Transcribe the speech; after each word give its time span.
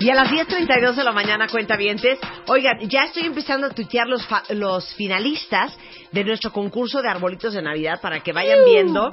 Y 0.00 0.10
a 0.10 0.14
las 0.14 0.28
10.32 0.30 0.94
de 0.96 1.04
la 1.04 1.12
mañana, 1.12 1.46
cuenta 1.48 1.76
vientes. 1.76 2.18
Oigan, 2.48 2.78
ya 2.88 3.04
estoy 3.04 3.24
empezando 3.24 3.68
a 3.68 3.70
tuitear 3.70 4.06
los, 4.06 4.26
fa- 4.26 4.42
los 4.50 4.92
finalistas 4.94 5.76
de 6.12 6.24
nuestro 6.24 6.52
concurso 6.52 7.00
de 7.00 7.08
arbolitos 7.08 7.54
de 7.54 7.62
Navidad 7.62 8.00
para 8.02 8.20
que 8.20 8.32
vayan 8.32 8.58
viendo 8.66 9.10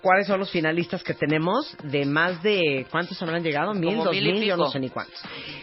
cuáles 0.00 0.26
son 0.26 0.38
los 0.40 0.50
finalistas 0.50 1.02
que 1.02 1.14
tenemos 1.14 1.76
de 1.82 2.04
más 2.06 2.42
de... 2.42 2.86
¿Cuántos 2.90 3.20
habrán 3.22 3.42
llegado? 3.42 3.74
¿Mil? 3.74 3.90
Como 3.90 4.04
¿Dos 4.04 4.14
mil 4.14 4.32
mil? 4.34 4.44
Yo 4.44 4.56
no 4.56 4.70
sé 4.70 4.78
ni 4.78 4.88
cuántos. 4.88 5.20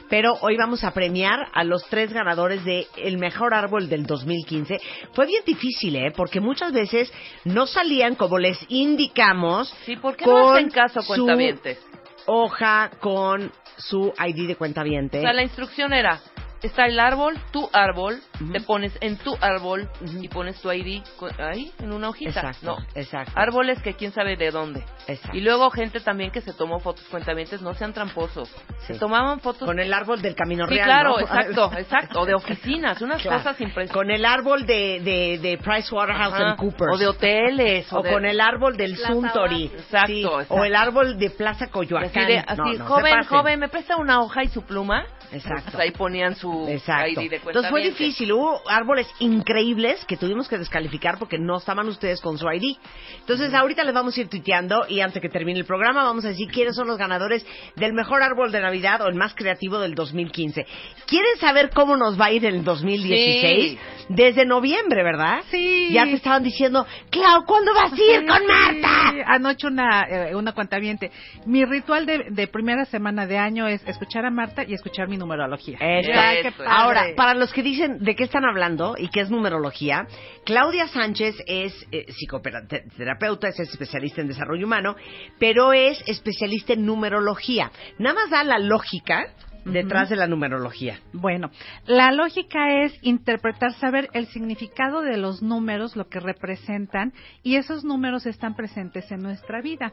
Pero 0.09 0.33
hoy 0.41 0.57
vamos 0.57 0.83
a 0.83 0.91
premiar 0.93 1.39
a 1.53 1.63
los 1.63 1.83
tres 1.85 2.11
ganadores 2.11 2.63
de 2.65 2.87
El 2.97 3.17
Mejor 3.17 3.53
Árbol 3.53 3.87
del 3.89 4.05
2015. 4.05 4.79
Fue 5.13 5.25
bien 5.27 5.43
difícil, 5.45 5.95
¿eh? 5.95 6.11
Porque 6.15 6.39
muchas 6.39 6.71
veces 6.73 7.11
no 7.45 7.65
salían 7.67 8.15
como 8.15 8.37
les 8.37 8.57
indicamos 8.69 9.73
Sí, 9.85 9.95
¿por 9.95 10.15
qué 10.15 10.25
no 10.25 10.51
hacen 10.51 10.69
caso, 10.69 11.01
cuentavientes? 11.05 11.79
hoja 12.27 12.91
con 12.99 13.51
su 13.81 14.13
ID 14.17 14.47
de 14.47 14.55
cuentaviente. 14.55 15.19
O 15.19 15.21
sea, 15.21 15.33
la 15.33 15.43
instrucción 15.43 15.93
era, 15.93 16.21
está 16.67 16.85
el 16.85 16.99
árbol, 16.99 17.37
tu 17.51 17.69
árbol, 17.73 18.19
te 18.51 18.59
pones 18.61 18.97
en 19.01 19.17
tu 19.17 19.35
árbol 19.41 19.89
y 20.19 20.27
pones 20.27 20.59
tu 20.61 20.71
ID 20.71 21.01
ahí, 21.39 21.71
en 21.79 21.91
una 21.93 22.09
hojita. 22.09 22.29
Exacto, 22.41 22.65
No, 22.65 22.77
exacto. 22.95 23.31
árboles 23.35 23.81
que 23.81 23.93
quién 23.95 24.11
sabe 24.11 24.35
de 24.37 24.51
dónde. 24.51 24.83
Exacto. 25.07 25.35
Y 25.37 25.41
luego 25.41 25.69
gente 25.71 25.99
también 25.99 26.31
que 26.31 26.41
se 26.41 26.53
tomó 26.53 26.79
fotos 26.79 27.03
cuentavientes, 27.09 27.61
no 27.61 27.73
sean 27.73 27.93
tramposos. 27.93 28.49
Sí. 28.87 28.93
Se 28.93 28.99
tomaban 28.99 29.39
fotos... 29.39 29.67
Con 29.67 29.79
el 29.79 29.93
árbol 29.93 30.21
del 30.21 30.35
camino 30.35 30.65
Sí, 30.67 30.75
real. 30.75 30.85
claro, 30.85 31.09
¿no? 31.11 31.19
exacto, 31.19 31.71
exacto. 31.77 32.21
O 32.21 32.25
de 32.25 32.33
oficinas, 32.33 33.01
unas 33.01 33.21
Claro. 33.21 33.37
cosas 33.37 33.59
impresionantes. 33.61 33.93
Con 33.93 34.11
el 34.11 34.25
árbol 34.25 34.65
de, 34.65 34.99
de, 35.01 35.39
de 35.41 35.57
PricewaterhouseCoopers. 35.57 36.93
O 36.93 36.97
de 36.97 37.07
hoteles. 37.07 37.93
O 37.93 38.01
de- 38.01 38.11
con 38.11 38.25
el 38.25 38.39
árbol 38.41 38.77
del 38.77 38.95
Plaza 38.95 39.13
Suntory. 39.13 39.65
Exacto, 39.65 40.07
Sí, 40.07 40.23
exacto. 40.23 40.53
O 40.55 40.63
el 40.63 40.75
árbol 40.75 41.17
de 41.17 41.29
Plaza 41.29 41.65
Así 41.65 41.71
Coyoacán. 41.71 42.27
de, 42.27 42.37
así, 42.39 42.57
No, 42.57 42.73
no, 42.73 42.85
joven, 42.85 43.23
joven, 43.27 43.59
¿me 43.59 43.69
presta 43.69 43.97
una 43.97 44.21
hoja 44.21 44.43
y 44.43 44.47
su 44.49 44.63
pluma? 44.63 45.05
Exacto. 45.31 45.71
Pues 45.71 45.83
ahí 45.83 45.91
ponían 45.91 46.35
su 46.35 46.67
Exacto. 46.67 47.21
ID 47.21 47.29
de 47.29 47.35
Entonces 47.37 47.69
fue 47.69 47.83
difícil. 47.83 48.31
Hubo 48.33 48.61
árboles 48.69 49.07
increíbles 49.19 50.03
que 50.05 50.17
tuvimos 50.17 50.47
que 50.47 50.57
descalificar 50.57 51.17
porque 51.17 51.37
no 51.37 51.57
estaban 51.57 51.87
ustedes 51.87 52.19
con 52.21 52.37
su 52.37 52.49
ID. 52.49 52.77
Entonces 53.19 53.53
ahorita 53.53 53.83
les 53.83 53.93
vamos 53.93 54.17
a 54.17 54.21
ir 54.21 54.27
tuiteando 54.27 54.85
y 54.89 54.99
antes 54.99 55.21
que 55.21 55.29
termine 55.29 55.59
el 55.59 55.65
programa 55.65 56.03
vamos 56.03 56.25
a 56.25 56.29
decir 56.29 56.47
quiénes 56.51 56.75
son 56.75 56.87
los 56.87 56.97
ganadores 56.97 57.45
del 57.75 57.93
mejor 57.93 58.23
árbol 58.23 58.51
de 58.51 58.59
Navidad 58.59 59.01
o 59.01 59.07
el 59.07 59.15
más 59.15 59.33
creativo 59.33 59.79
del 59.79 59.95
2015. 59.95 60.65
¿Quieren 61.05 61.37
saber 61.39 61.69
cómo 61.73 61.95
nos 61.95 62.19
va 62.19 62.25
a 62.25 62.31
ir 62.31 62.45
en 62.45 62.55
el 62.55 62.63
2016? 62.63 63.71
Sí. 63.71 63.79
Desde 64.09 64.45
noviembre, 64.45 65.03
¿verdad? 65.03 65.43
Sí. 65.49 65.89
Ya 65.91 66.03
te 66.05 66.13
estaban 66.13 66.43
diciendo, 66.43 66.85
Clau, 67.09 67.45
¿cuándo 67.45 67.73
vas 67.73 67.93
a 67.93 67.95
ir 67.95 68.25
con 68.25 68.45
Marta? 68.45 69.11
Sí, 69.11 69.21
Anoche 69.25 69.67
una, 69.67 70.01
eh, 70.09 70.35
una 70.35 70.51
cuentaviente. 70.51 71.11
Mi 71.45 71.63
ritual 71.63 72.05
de, 72.05 72.25
de 72.29 72.47
primera 72.47 72.85
semana 72.85 73.25
de 73.25 73.37
año 73.37 73.67
es 73.67 73.81
escuchar 73.87 74.25
a 74.25 74.29
Marta 74.29 74.63
y 74.67 74.73
escuchar 74.73 75.07
mi 75.07 75.17
numerología. 75.21 75.77
Eso. 75.79 76.11
Padre. 76.11 76.53
Ahora, 76.67 77.05
para 77.15 77.33
los 77.33 77.53
que 77.53 77.63
dicen 77.63 78.03
de 78.03 78.15
qué 78.15 78.25
están 78.25 78.43
hablando 78.43 78.95
y 78.97 79.07
qué 79.09 79.21
es 79.21 79.29
numerología, 79.29 80.05
Claudia 80.45 80.87
Sánchez 80.87 81.35
es 81.45 81.73
eh, 81.91 82.05
psicoterapeuta, 82.11 83.47
es 83.47 83.59
especialista 83.59 84.21
en 84.21 84.27
desarrollo 84.27 84.65
humano, 84.65 84.95
pero 85.39 85.71
es 85.71 86.01
especialista 86.07 86.73
en 86.73 86.85
numerología. 86.85 87.71
Nada 87.97 88.15
más 88.15 88.29
da 88.29 88.43
la 88.43 88.59
lógica 88.59 89.33
detrás 89.65 90.09
de 90.09 90.15
la 90.15 90.27
numerología. 90.27 90.99
Bueno, 91.13 91.51
la 91.85 92.11
lógica 92.11 92.83
es 92.83 92.93
interpretar, 93.01 93.73
saber 93.73 94.09
el 94.13 94.27
significado 94.27 95.01
de 95.01 95.17
los 95.17 95.41
números, 95.41 95.95
lo 95.95 96.07
que 96.07 96.19
representan, 96.19 97.13
y 97.43 97.55
esos 97.55 97.83
números 97.83 98.25
están 98.25 98.55
presentes 98.55 99.11
en 99.11 99.21
nuestra 99.21 99.61
vida. 99.61 99.91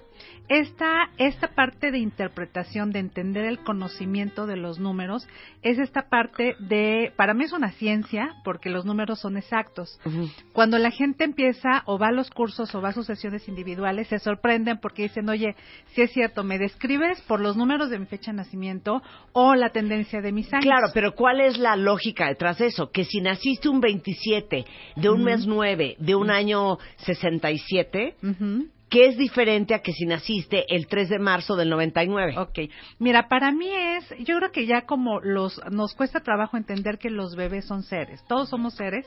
Esta, 0.49 1.11
esta 1.19 1.49
parte 1.49 1.91
de 1.91 1.99
interpretación, 1.99 2.93
de 2.93 3.01
entender 3.01 3.45
el 3.45 3.59
conocimiento 3.59 4.47
de 4.47 4.56
los 4.56 4.79
números, 4.79 5.27
es 5.62 5.79
esta 5.79 6.09
parte 6.09 6.56
de, 6.59 7.12
para 7.17 7.35
mí 7.35 7.45
es 7.45 7.53
una 7.53 7.73
ciencia, 7.73 8.35
porque 8.45 8.71
los 8.71 8.85
números 8.85 9.21
son 9.21 9.37
exactos. 9.37 10.00
Cuando 10.53 10.79
la 10.79 10.91
gente 10.91 11.25
empieza 11.25 11.83
o 11.87 11.99
va 11.99 12.09
a 12.09 12.12
los 12.12 12.31
cursos 12.31 12.75
o 12.75 12.81
va 12.81 12.91
a 12.91 12.93
sus 12.93 13.06
sesiones 13.06 13.49
individuales, 13.49 14.09
se 14.09 14.19
sorprenden 14.19 14.79
porque 14.79 15.03
dicen, 15.03 15.29
oye, 15.29 15.55
si 15.95 16.03
es 16.03 16.12
cierto, 16.12 16.45
me 16.45 16.59
describes 16.59 17.21
por 17.23 17.41
los 17.41 17.56
números 17.56 17.91
de 17.91 17.99
mi 17.99 18.06
fecha 18.06 18.31
de 18.31 18.39
nacimiento 18.39 19.03
o 19.33 19.55
la 19.58 19.70
tendencia 19.70 20.20
de 20.20 20.32
mis 20.32 20.52
años. 20.52 20.64
Claro, 20.64 20.88
pero 20.94 21.14
¿cuál 21.14 21.41
es 21.41 21.58
la 21.58 21.76
lógica 21.76 22.28
detrás 22.28 22.58
de 22.58 22.66
eso? 22.66 22.91
Que 22.91 23.04
si 23.04 23.20
naciste 23.20 23.69
un 23.69 23.80
27, 23.80 24.64
de 24.96 25.10
un 25.10 25.24
mes 25.24 25.46
9, 25.46 25.96
de 25.98 26.14
un 26.14 26.30
año 26.30 26.78
67, 26.98 28.16
Ujú. 28.22 28.66
¿qué 28.88 29.06
es 29.06 29.19
diferente 29.19 29.74
a 29.74 29.80
que 29.80 29.92
si 29.92 30.06
naciste 30.06 30.64
el 30.74 30.86
3 30.86 31.10
de 31.10 31.19
marzo 31.19 31.56
del 31.56 31.70
99? 31.70 32.38
Ok, 32.38 32.58
mira, 32.98 33.28
para 33.28 33.52
mí 33.52 33.70
es, 33.70 34.08
yo 34.20 34.36
creo 34.38 34.50
que 34.50 34.66
ya 34.66 34.82
como 34.82 35.20
los, 35.20 35.60
nos 35.70 35.94
cuesta 35.94 36.20
trabajo 36.20 36.56
entender 36.56 36.98
que 36.98 37.10
los 37.10 37.36
bebés 37.36 37.66
son 37.66 37.82
seres, 37.82 38.25
todos 38.28 38.48
somos 38.48 38.75
seres, 38.75 39.06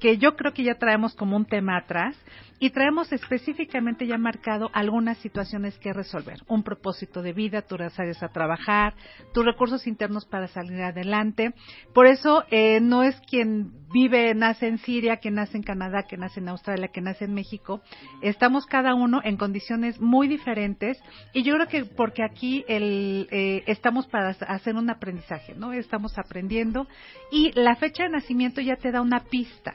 que 0.00 0.18
yo 0.18 0.36
creo 0.36 0.52
que 0.52 0.64
ya 0.64 0.74
traemos 0.74 1.14
como 1.14 1.36
un 1.36 1.46
tema 1.46 1.76
atrás 1.76 2.16
y 2.58 2.70
traemos 2.70 3.12
específicamente 3.12 4.06
ya 4.06 4.16
marcado 4.16 4.70
algunas 4.72 5.18
situaciones 5.18 5.76
que 5.78 5.92
resolver, 5.92 6.38
un 6.46 6.62
propósito 6.62 7.20
de 7.20 7.32
vida, 7.32 7.62
tú 7.62 7.76
sales 7.94 8.22
a 8.22 8.28
trabajar, 8.28 8.94
tus 9.32 9.44
recursos 9.44 9.86
internos 9.86 10.24
para 10.24 10.48
salir 10.48 10.80
adelante, 10.80 11.52
por 11.92 12.06
eso 12.06 12.44
eh, 12.50 12.80
no 12.80 13.02
es 13.02 13.20
quien 13.28 13.72
vive, 13.92 14.34
nace 14.34 14.66
en 14.66 14.78
Siria, 14.78 15.18
que 15.18 15.30
nace 15.30 15.56
en 15.56 15.62
Canadá, 15.62 16.04
que 16.08 16.16
nace 16.16 16.40
en 16.40 16.48
Australia, 16.48 16.88
que 16.88 17.00
nace 17.00 17.26
en 17.26 17.34
México, 17.34 17.80
estamos 18.22 18.66
cada 18.66 18.94
uno 18.94 19.20
en 19.22 19.36
condiciones 19.36 20.00
muy 20.00 20.26
diferentes 20.26 20.98
y 21.32 21.42
yo 21.42 21.54
creo 21.54 21.68
que 21.68 21.84
porque 21.84 22.22
aquí 22.24 22.64
el, 22.66 23.28
eh, 23.30 23.62
estamos 23.66 24.06
para 24.06 24.30
hacer 24.30 24.74
un 24.74 24.90
aprendizaje, 24.90 25.54
¿no? 25.54 25.72
Estamos 25.72 26.18
aprendiendo 26.18 26.86
y 27.30 27.52
la 27.52 27.76
fecha 27.76 28.04
de 28.04 28.10
nacimiento 28.10 28.60
ya 28.60 28.76
te 28.76 28.90
da 28.90 29.00
una 29.00 29.20
pista. 29.24 29.74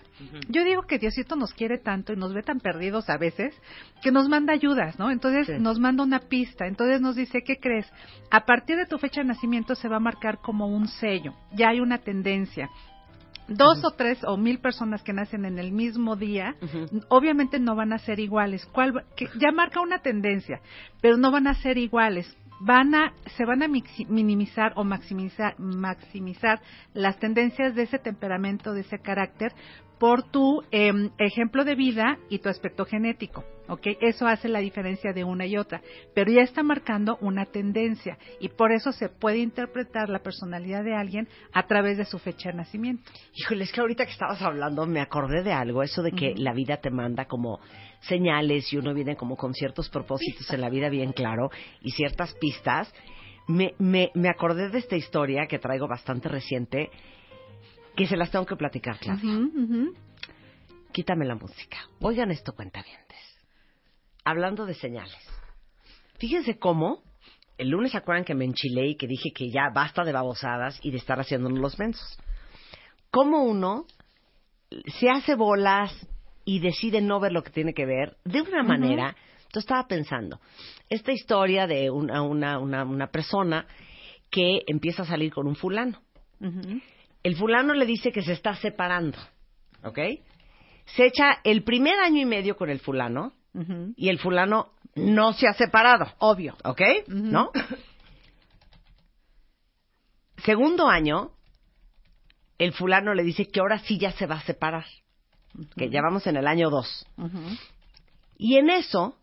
Yo 0.49 0.63
digo 0.63 0.83
que 0.83 0.97
Diosito 0.99 1.35
nos 1.35 1.53
quiere 1.53 1.77
tanto 1.77 2.13
y 2.13 2.15
nos 2.15 2.33
ve 2.33 2.43
tan 2.43 2.59
perdidos 2.59 3.09
a 3.09 3.17
veces 3.17 3.53
que 4.01 4.11
nos 4.11 4.27
manda 4.29 4.53
ayudas, 4.53 4.97
¿no? 4.99 5.11
Entonces 5.11 5.47
Sí. 5.47 5.53
nos 5.61 5.79
manda 5.79 6.03
una 6.03 6.19
pista, 6.19 6.67
entonces 6.67 7.01
nos 7.01 7.15
dice, 7.15 7.41
¿qué 7.43 7.57
crees? 7.57 7.91
A 8.31 8.45
partir 8.45 8.77
de 8.77 8.85
tu 8.85 8.97
fecha 8.97 9.21
de 9.21 9.27
nacimiento 9.27 9.75
se 9.75 9.87
va 9.87 9.97
a 9.97 10.01
marcar 10.01 10.39
como 10.39 10.67
un 10.67 10.87
sello, 10.87 11.33
ya 11.53 11.69
hay 11.69 11.79
una 11.79 11.99
tendencia 11.99 12.69
dos 13.51 13.83
o 13.83 13.91
tres 13.91 14.23
o 14.25 14.37
mil 14.37 14.59
personas 14.59 15.01
que 15.01 15.11
nacen 15.11 15.43
en 15.43 15.57
el 15.57 15.71
mismo 15.71 16.15
día, 16.15 16.53
obviamente 17.07 17.59
no 17.59 17.75
van 17.75 17.93
a 17.93 17.97
ser 17.97 18.19
iguales. 18.19 18.63
¿Cuál 18.67 18.95
va- 18.95 19.03
que 19.15 19.27
ya 19.39 19.51
marca 19.51 19.81
una 19.81 19.99
tendencia, 20.03 20.61
pero 21.01 21.17
no 21.17 21.31
van 21.31 21.47
a 21.47 21.55
ser 21.55 21.77
iguales. 21.79 22.31
van 22.61 22.93
a, 22.93 23.13
se 23.37 23.45
van 23.45 23.63
a 23.63 23.69
minimizar 23.69 24.73
o 24.75 24.83
maximizar, 24.83 25.57
maximizar 25.59 26.59
las 26.93 27.17
tendencias 27.17 27.73
de 27.73 27.83
ese 27.83 27.99
temperamento, 27.99 28.73
de 28.73 28.81
ese 28.81 28.99
carácter, 28.99 29.53
por 29.99 30.23
tu 30.23 30.63
em, 30.71 31.11
ejemplo 31.17 31.65
de 31.65 31.75
vida 31.75 32.17
y 32.29 32.39
tu 32.39 32.49
aspecto 32.49 32.85
genético. 32.85 33.43
¿ok? 33.69 33.87
Eso 34.01 34.27
hace 34.27 34.49
la 34.49 34.59
diferencia 34.59 35.13
de 35.13 35.23
una 35.23 35.45
y 35.45 35.55
otra, 35.55 35.81
pero 36.13 36.31
ya 36.31 36.41
está 36.41 36.63
marcando 36.63 37.17
una 37.21 37.45
tendencia 37.45 38.17
y 38.39 38.49
por 38.49 38.71
eso 38.71 38.91
se 38.91 39.09
puede 39.09 39.37
interpretar 39.37 40.09
la 40.09 40.19
personalidad 40.19 40.83
de 40.83 40.95
alguien 40.95 41.27
a 41.53 41.67
través 41.67 41.97
de 41.97 42.05
su 42.05 42.17
fecha 42.17 42.49
de 42.49 42.57
nacimiento. 42.57 43.03
Híjole, 43.35 43.65
es 43.65 43.71
que 43.71 43.81
ahorita 43.81 44.05
que 44.05 44.11
estabas 44.11 44.41
hablando 44.41 44.85
me 44.87 45.01
acordé 45.01 45.43
de 45.43 45.53
algo, 45.53 45.83
eso 45.83 46.01
de 46.01 46.11
que 46.11 46.33
la 46.35 46.53
vida 46.53 46.77
te 46.77 46.89
manda 46.89 47.25
como 47.25 47.59
señales 48.01 48.71
y 48.73 48.77
uno 48.77 48.93
viene 48.93 49.15
como 49.15 49.37
con 49.37 49.53
ciertos 49.53 49.89
propósitos 49.89 50.51
en 50.51 50.61
la 50.61 50.69
vida 50.69 50.89
bien 50.89 51.13
claro 51.13 51.51
y 51.81 51.91
ciertas 51.91 52.33
pistas. 52.35 52.91
Me, 53.47 53.73
me, 53.79 54.11
me 54.13 54.29
acordé 54.29 54.69
de 54.69 54.79
esta 54.79 54.95
historia 54.95 55.47
que 55.47 55.59
traigo 55.59 55.87
bastante 55.87 56.29
reciente 56.29 56.89
que 57.99 58.07
se 58.07 58.15
las 58.15 58.31
tengo 58.31 58.45
que 58.45 58.55
platicar, 58.55 58.97
Claudia. 58.97 59.29
Quítame 60.93 61.25
la 61.25 61.35
música. 61.35 61.79
Oigan 61.99 62.31
esto, 62.31 62.53
cuentavientes. 62.53 63.19
Hablando 64.23 64.65
de 64.65 64.73
señales. 64.73 65.19
Fíjense 66.17 66.57
cómo 66.57 67.03
el 67.57 67.67
lunes 67.67 67.91
se 67.91 67.97
acuerdan 67.97 68.23
que 68.23 68.35
me 68.35 68.45
enchilé 68.45 68.87
y 68.87 68.95
que 68.95 69.05
dije 69.05 69.31
que 69.35 69.51
ya 69.51 69.69
basta 69.75 70.05
de 70.05 70.13
babosadas 70.13 70.79
y 70.81 70.91
de 70.91 70.97
estar 70.97 71.19
haciéndonos 71.19 71.59
los 71.59 71.77
mensos. 71.77 72.17
Cómo 73.11 73.43
uno 73.43 73.83
se 74.97 75.09
hace 75.09 75.35
bolas 75.35 75.91
y 76.45 76.61
decide 76.61 77.01
no 77.01 77.19
ver 77.19 77.33
lo 77.33 77.43
que 77.43 77.51
tiene 77.51 77.73
que 77.73 77.85
ver 77.85 78.15
de 78.23 78.41
una 78.43 78.63
manera. 78.63 79.13
Entonces 79.39 79.65
estaba 79.65 79.89
pensando, 79.89 80.39
esta 80.89 81.11
historia 81.11 81.67
de 81.67 81.89
una, 81.89 82.21
una, 82.21 82.59
una, 82.59 82.85
una 82.85 83.07
persona 83.07 83.67
que 84.31 84.61
empieza 84.67 85.01
a 85.01 85.05
salir 85.05 85.33
con 85.33 85.47
un 85.47 85.57
fulano. 85.57 86.01
Ujú. 86.39 86.79
El 87.23 87.35
fulano 87.35 87.73
le 87.73 87.85
dice 87.85 88.11
que 88.11 88.21
se 88.21 88.33
está 88.33 88.55
separando, 88.55 89.17
¿ok? 89.83 89.99
Se 90.95 91.05
echa 91.05 91.39
el 91.43 91.63
primer 91.63 91.99
año 91.99 92.21
y 92.21 92.25
medio 92.25 92.55
con 92.55 92.69
el 92.69 92.79
fulano 92.79 93.33
y 93.95 94.09
el 94.09 94.19
fulano 94.19 94.71
no 94.95 95.33
se 95.33 95.47
ha 95.47 95.53
separado, 95.53 96.11
Obvio. 96.19 96.55
¿ok? 96.63 96.81
¿No? 97.07 97.51
Segundo 100.37 100.87
año, 100.87 101.31
el 102.57 102.73
fulano 102.73 103.13
le 103.13 103.23
dice 103.23 103.47
que 103.47 103.59
ahora 103.59 103.79
sí 103.79 103.97
ya 103.97 104.11
se 104.13 104.25
va 104.25 104.35
a 104.35 104.41
separar, 104.41 104.85
que 105.75 105.89
ya 105.89 106.01
vamos 106.01 106.25
en 106.27 106.37
el 106.37 106.47
año 106.47 106.69
dos. 106.69 107.05
Y 108.37 108.57
en 108.57 108.69
eso, 108.69 109.17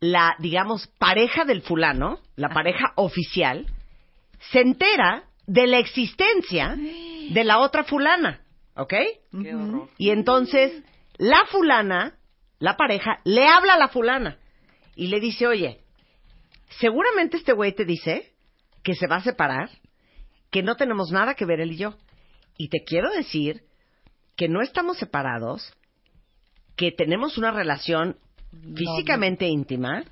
la, 0.00 0.36
digamos, 0.38 0.86
pareja 0.98 1.44
del 1.44 1.62
fulano, 1.62 2.20
la 2.36 2.50
pareja 2.50 2.92
oficial, 2.96 3.66
se 4.50 4.60
entera 4.60 5.24
de 5.46 5.66
la 5.66 5.78
existencia 5.78 6.76
de 6.76 7.44
la 7.44 7.58
otra 7.58 7.84
fulana, 7.84 8.40
¿ok? 8.74 8.94
Qué 9.42 9.54
horror. 9.54 9.88
Y 9.98 10.10
entonces, 10.10 10.82
la 11.18 11.44
fulana, 11.46 12.18
la 12.58 12.76
pareja, 12.76 13.20
le 13.24 13.46
habla 13.46 13.74
a 13.74 13.78
la 13.78 13.88
fulana 13.88 14.38
y 14.94 15.08
le 15.08 15.20
dice, 15.20 15.46
oye, 15.46 15.80
seguramente 16.80 17.36
este 17.36 17.52
güey 17.52 17.72
te 17.72 17.84
dice 17.84 18.32
que 18.82 18.94
se 18.94 19.06
va 19.06 19.16
a 19.16 19.22
separar, 19.22 19.70
que 20.50 20.62
no 20.62 20.76
tenemos 20.76 21.10
nada 21.10 21.34
que 21.34 21.44
ver 21.44 21.60
él 21.60 21.72
y 21.72 21.76
yo. 21.76 21.94
Y 22.56 22.68
te 22.68 22.84
quiero 22.84 23.10
decir 23.10 23.62
que 24.36 24.48
no 24.48 24.62
estamos 24.62 24.98
separados, 24.98 25.72
que 26.76 26.92
tenemos 26.92 27.38
una 27.38 27.50
relación 27.50 28.16
físicamente 28.74 29.46
íntima, 29.46 30.04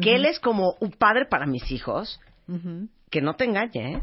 que 0.00 0.16
él 0.16 0.26
es 0.26 0.40
como 0.40 0.76
un 0.80 0.90
padre 0.90 1.26
para 1.26 1.46
mis 1.46 1.70
hijos, 1.70 2.20
que 3.10 3.20
no 3.20 3.34
te 3.36 3.44
engañe, 3.44 3.94
¿eh? 3.94 4.02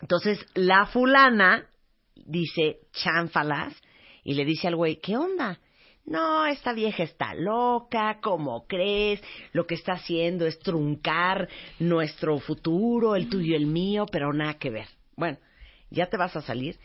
Entonces, 0.00 0.44
la 0.54 0.86
fulana 0.86 1.66
dice 2.14 2.80
chanfalas 2.92 3.74
y 4.24 4.34
le 4.34 4.44
dice 4.44 4.68
al 4.68 4.76
güey, 4.76 4.96
¿qué 4.96 5.16
onda? 5.16 5.58
No, 6.04 6.46
esta 6.46 6.72
vieja 6.72 7.04
está 7.04 7.32
loca, 7.34 8.18
¿cómo 8.20 8.66
crees? 8.66 9.22
Lo 9.52 9.66
que 9.66 9.76
está 9.76 9.92
haciendo 9.92 10.46
es 10.46 10.58
truncar 10.58 11.48
nuestro 11.78 12.38
futuro, 12.40 13.14
el 13.14 13.28
tuyo 13.28 13.52
y 13.52 13.54
el 13.54 13.66
mío, 13.66 14.06
pero 14.10 14.32
nada 14.32 14.54
que 14.54 14.70
ver. 14.70 14.88
Bueno, 15.16 15.38
¿ya 15.90 16.06
te 16.06 16.16
vas 16.16 16.34
a 16.34 16.42
salir? 16.42 16.76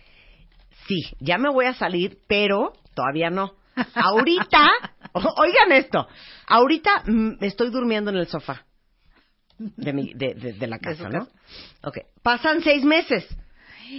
Sí, 0.87 1.01
ya 1.19 1.39
me 1.39 1.49
voy 1.49 1.65
a 1.65 1.73
salir, 1.73 2.19
pero 2.27 2.73
todavía 2.93 3.31
no. 3.31 3.55
Ahorita, 3.95 4.69
oigan 5.13 5.71
esto, 5.71 6.07
ahorita 6.47 7.03
mm, 7.07 7.37
estoy 7.41 7.71
durmiendo 7.71 8.11
en 8.11 8.17
el 8.17 8.27
sofá 8.27 8.66
de, 9.57 9.93
mi, 9.93 10.13
de, 10.13 10.33
de- 10.35 10.53
de 10.53 10.67
la 10.67 10.79
casa, 10.79 11.09
¿no? 11.09 11.25
casa. 11.25 11.31
Ok, 11.83 11.97
pasan 12.21 12.61
seis 12.61 12.83
meses 12.83 13.27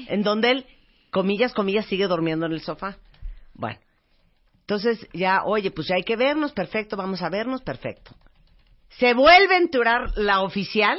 en 0.08 0.22
donde 0.22 0.50
él, 0.50 0.66
comillas, 1.10 1.52
comillas, 1.54 1.86
sigue 1.86 2.06
durmiendo 2.06 2.46
en 2.46 2.52
el 2.52 2.60
sofá. 2.60 2.96
Bueno, 3.54 3.78
entonces 4.60 5.06
ya, 5.12 5.42
oye, 5.44 5.70
pues 5.70 5.88
ya 5.88 5.96
hay 5.96 6.02
que 6.04 6.16
vernos, 6.16 6.52
perfecto, 6.52 6.96
vamos 6.96 7.22
a 7.22 7.28
vernos, 7.30 7.62
perfecto. 7.62 8.12
Se 8.98 9.14
vuelve 9.14 9.54
a 9.54 9.58
enterar 9.58 10.10
la 10.16 10.40
oficial 10.42 10.98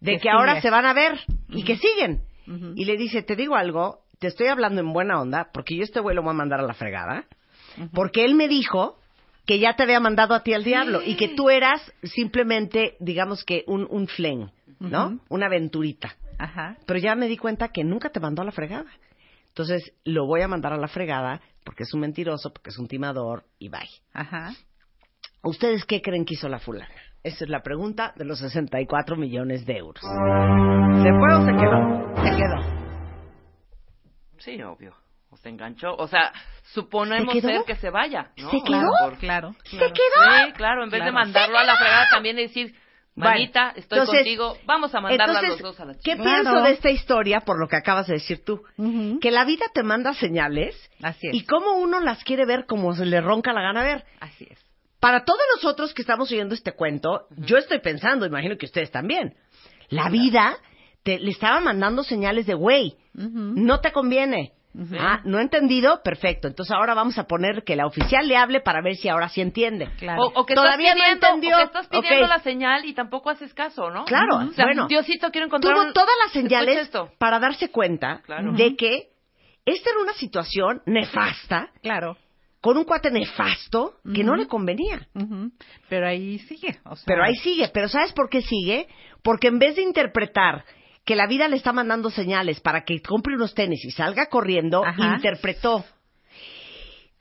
de 0.00 0.12
que, 0.12 0.20
Que 0.20 0.30
ahora 0.30 0.60
se 0.60 0.70
van 0.70 0.84
a 0.86 0.92
ver 0.92 1.18
y 1.48 1.64
que 1.64 1.76
siguen. 1.76 2.22
Y 2.76 2.84
le 2.84 2.96
dice, 2.96 3.22
te 3.22 3.34
digo 3.34 3.56
algo, 3.56 4.02
te 4.20 4.28
estoy 4.28 4.46
hablando 4.46 4.80
en 4.80 4.92
buena 4.92 5.20
onda, 5.20 5.48
porque 5.52 5.74
yo 5.76 5.82
este 5.82 5.98
güey 6.00 6.14
lo 6.14 6.22
voy 6.22 6.30
a 6.30 6.34
mandar 6.34 6.60
a 6.60 6.62
la 6.64 6.74
fregada, 6.74 7.24
porque 7.92 8.24
él 8.24 8.34
me 8.36 8.46
dijo 8.46 8.98
que 9.46 9.58
ya 9.58 9.74
te 9.74 9.84
había 9.84 10.00
mandado 10.00 10.34
a 10.34 10.42
ti 10.42 10.52
al 10.52 10.64
diablo 10.64 11.00
y 11.02 11.16
que 11.16 11.28
tú 11.28 11.48
eras 11.50 11.80
simplemente, 12.02 12.96
digamos 12.98 13.44
que 13.44 13.64
un, 13.66 13.86
un 13.88 14.08
flen, 14.08 14.50
¿no? 14.80 15.20
Una 15.28 15.46
aventurita. 15.46 16.16
Ajá. 16.38 16.76
Pero 16.86 16.98
ya 16.98 17.14
me 17.14 17.28
di 17.28 17.36
cuenta 17.36 17.68
que 17.68 17.84
nunca 17.84 18.10
te 18.10 18.20
mandó 18.20 18.42
a 18.42 18.44
la 18.44 18.52
fregada. 18.52 18.90
Entonces 19.48 19.94
lo 20.04 20.26
voy 20.26 20.42
a 20.42 20.48
mandar 20.48 20.72
a 20.72 20.76
la 20.76 20.88
fregada 20.88 21.40
porque 21.64 21.84
es 21.84 21.94
un 21.94 22.00
mentiroso, 22.00 22.52
porque 22.52 22.70
es 22.70 22.78
un 22.78 22.88
timador 22.88 23.44
y 23.58 23.68
bye. 23.68 23.88
Ajá. 24.12 24.52
¿Ustedes 25.42 25.84
qué 25.84 26.02
creen 26.02 26.24
que 26.24 26.34
hizo 26.34 26.48
la 26.48 26.58
fulana? 26.58 26.90
Esa 27.22 27.44
es 27.44 27.50
la 27.50 27.62
pregunta 27.62 28.12
de 28.16 28.24
los 28.24 28.38
64 28.40 29.16
millones 29.16 29.64
de 29.64 29.76
euros. 29.78 30.02
¿Se 30.02 31.10
fue 31.10 31.34
o 31.34 31.44
se 31.44 31.52
quedó? 31.52 32.24
Se 32.24 32.36
quedó. 32.36 32.86
Sí, 34.38 34.62
obvio. 34.62 35.05
O 35.36 35.42
se 35.42 35.48
enganchó. 35.50 35.94
O 35.96 36.08
sea, 36.08 36.32
suponemos 36.72 37.34
¿Se 37.34 37.40
quedó? 37.40 37.50
ser 37.50 37.64
que 37.66 37.76
se 37.76 37.90
vaya. 37.90 38.30
¿no? 38.38 38.50
¿Se 38.50 38.62
quedó? 38.62 38.88
por- 39.02 39.18
Claro. 39.18 39.54
¿Se 39.64 39.76
claro. 39.76 39.92
quedó? 39.92 40.46
Sí, 40.46 40.52
claro. 40.52 40.84
En 40.84 40.90
vez 40.90 41.00
de 41.00 41.10
Claro. 41.10 41.12
mandarlo 41.12 41.58
a 41.58 41.64
la 41.64 41.76
fregada, 41.76 42.06
también 42.10 42.36
decir, 42.36 42.74
manita, 43.14 43.72
estoy 43.76 43.98
entonces- 43.98 44.20
contigo, 44.24 44.56
vamos 44.66 44.94
a 44.94 45.00
mandarla 45.00 45.24
Entonces, 45.40 45.50
los 45.50 45.60
dos 45.62 45.80
a 45.80 45.84
la 45.86 45.94
¿qué 45.94 46.00
chica. 46.00 46.16
Claro. 46.16 46.42
pienso 46.42 46.62
de 46.62 46.70
esta 46.72 46.90
historia 46.90 47.40
por 47.40 47.58
lo 47.60 47.68
que 47.68 47.76
acabas 47.76 48.06
de 48.06 48.14
decir 48.14 48.44
tú? 48.44 48.62
Que 49.20 49.30
la 49.30 49.44
vida 49.44 49.66
te 49.74 49.82
manda 49.82 50.12
señales 50.14 50.74
Así 51.02 51.28
es. 51.28 51.34
y 51.34 51.44
cómo 51.44 51.72
uno 51.76 52.00
las 52.00 52.22
quiere 52.24 52.44
ver 52.46 52.64
como 52.66 52.94
se 52.94 53.04
le 53.06 53.20
ronca 53.20 53.52
la 53.52 53.62
gana 53.62 53.82
ver. 53.82 54.04
Así 54.20 54.46
es. 54.50 54.58
Para 55.00 55.24
todos 55.24 55.40
nosotros 55.56 55.92
que 55.94 56.02
estamos 56.02 56.30
oyendo 56.32 56.54
este 56.54 56.72
cuento, 56.72 57.26
yo 57.36 57.58
estoy 57.58 57.78
pensando, 57.80 58.24
imagino 58.26 58.56
que 58.56 58.66
ustedes 58.66 58.90
también, 58.90 59.34
la 59.88 60.08
vida 60.08 60.56
te, 61.02 61.18
le 61.20 61.30
estaba 61.30 61.60
mandando 61.60 62.02
señales 62.02 62.46
de, 62.46 62.54
güey, 62.54 62.96
no 63.14 63.80
te 63.80 63.92
conviene. 63.92 64.52
Ah, 64.98 65.20
¿no 65.24 65.38
he 65.38 65.42
entendido? 65.42 66.02
Perfecto. 66.02 66.48
Entonces 66.48 66.74
ahora 66.74 66.92
vamos 66.94 67.18
a 67.18 67.24
poner 67.24 67.64
que 67.64 67.76
la 67.76 67.86
oficial 67.86 68.28
le 68.28 68.36
hable 68.36 68.60
para 68.60 68.82
ver 68.82 68.94
si 68.96 69.08
ahora 69.08 69.28
sí 69.28 69.40
entiende. 69.40 69.88
Claro. 69.98 70.22
O, 70.24 70.40
o 70.40 70.46
que 70.46 70.54
Todavía 70.54 70.94
no 70.94 71.04
entendió. 71.04 71.54
o 71.56 71.58
que 71.58 71.64
estás 71.64 71.88
pidiendo 71.88 72.26
la 72.26 72.40
señal 72.40 72.84
y 72.84 72.92
tampoco 72.92 73.30
haces 73.30 73.54
caso, 73.54 73.90
¿no? 73.90 74.04
Claro, 74.04 74.36
O 74.36 74.52
sea, 74.52 74.66
bueno. 74.66 74.86
Diosito, 74.86 75.30
quiero 75.30 75.46
encontrar 75.46 75.74
Tuvo 75.74 75.86
un- 75.86 75.92
todas 75.92 76.14
las 76.24 76.32
señales 76.32 76.76
esto. 76.78 77.10
para 77.18 77.38
darse 77.38 77.70
cuenta 77.70 78.20
Claro. 78.26 78.52
de 78.52 78.76
que 78.76 79.08
esta 79.64 79.90
era 79.90 80.00
una 80.00 80.12
situación 80.12 80.82
nefasta, 80.86 81.70
Claro. 81.82 82.16
con 82.60 82.76
un 82.76 82.84
cuate 82.84 83.10
nefasto 83.10 83.94
que 84.14 84.22
no 84.24 84.36
le 84.36 84.46
convenía. 84.46 85.06
Pero 85.88 86.06
ahí 86.06 86.38
sigue. 86.40 86.78
O 86.84 86.96
sea, 86.96 87.04
Pero 87.06 87.24
ahí 87.24 87.34
sigue. 87.36 87.68
Pero 87.72 87.88
¿sabes 87.88 88.12
por 88.12 88.28
qué 88.28 88.42
sigue? 88.42 88.88
Porque 89.22 89.48
en 89.48 89.58
vez 89.58 89.76
de 89.76 89.82
interpretar 89.82 90.64
que 91.06 91.14
la 91.14 91.28
vida 91.28 91.46
le 91.48 91.56
está 91.56 91.72
mandando 91.72 92.10
señales 92.10 92.60
para 92.60 92.84
que 92.84 93.00
compre 93.00 93.36
unos 93.36 93.54
tenis 93.54 93.82
y 93.84 93.92
salga 93.92 94.26
corriendo, 94.26 94.84
Ajá. 94.84 95.14
interpretó 95.14 95.84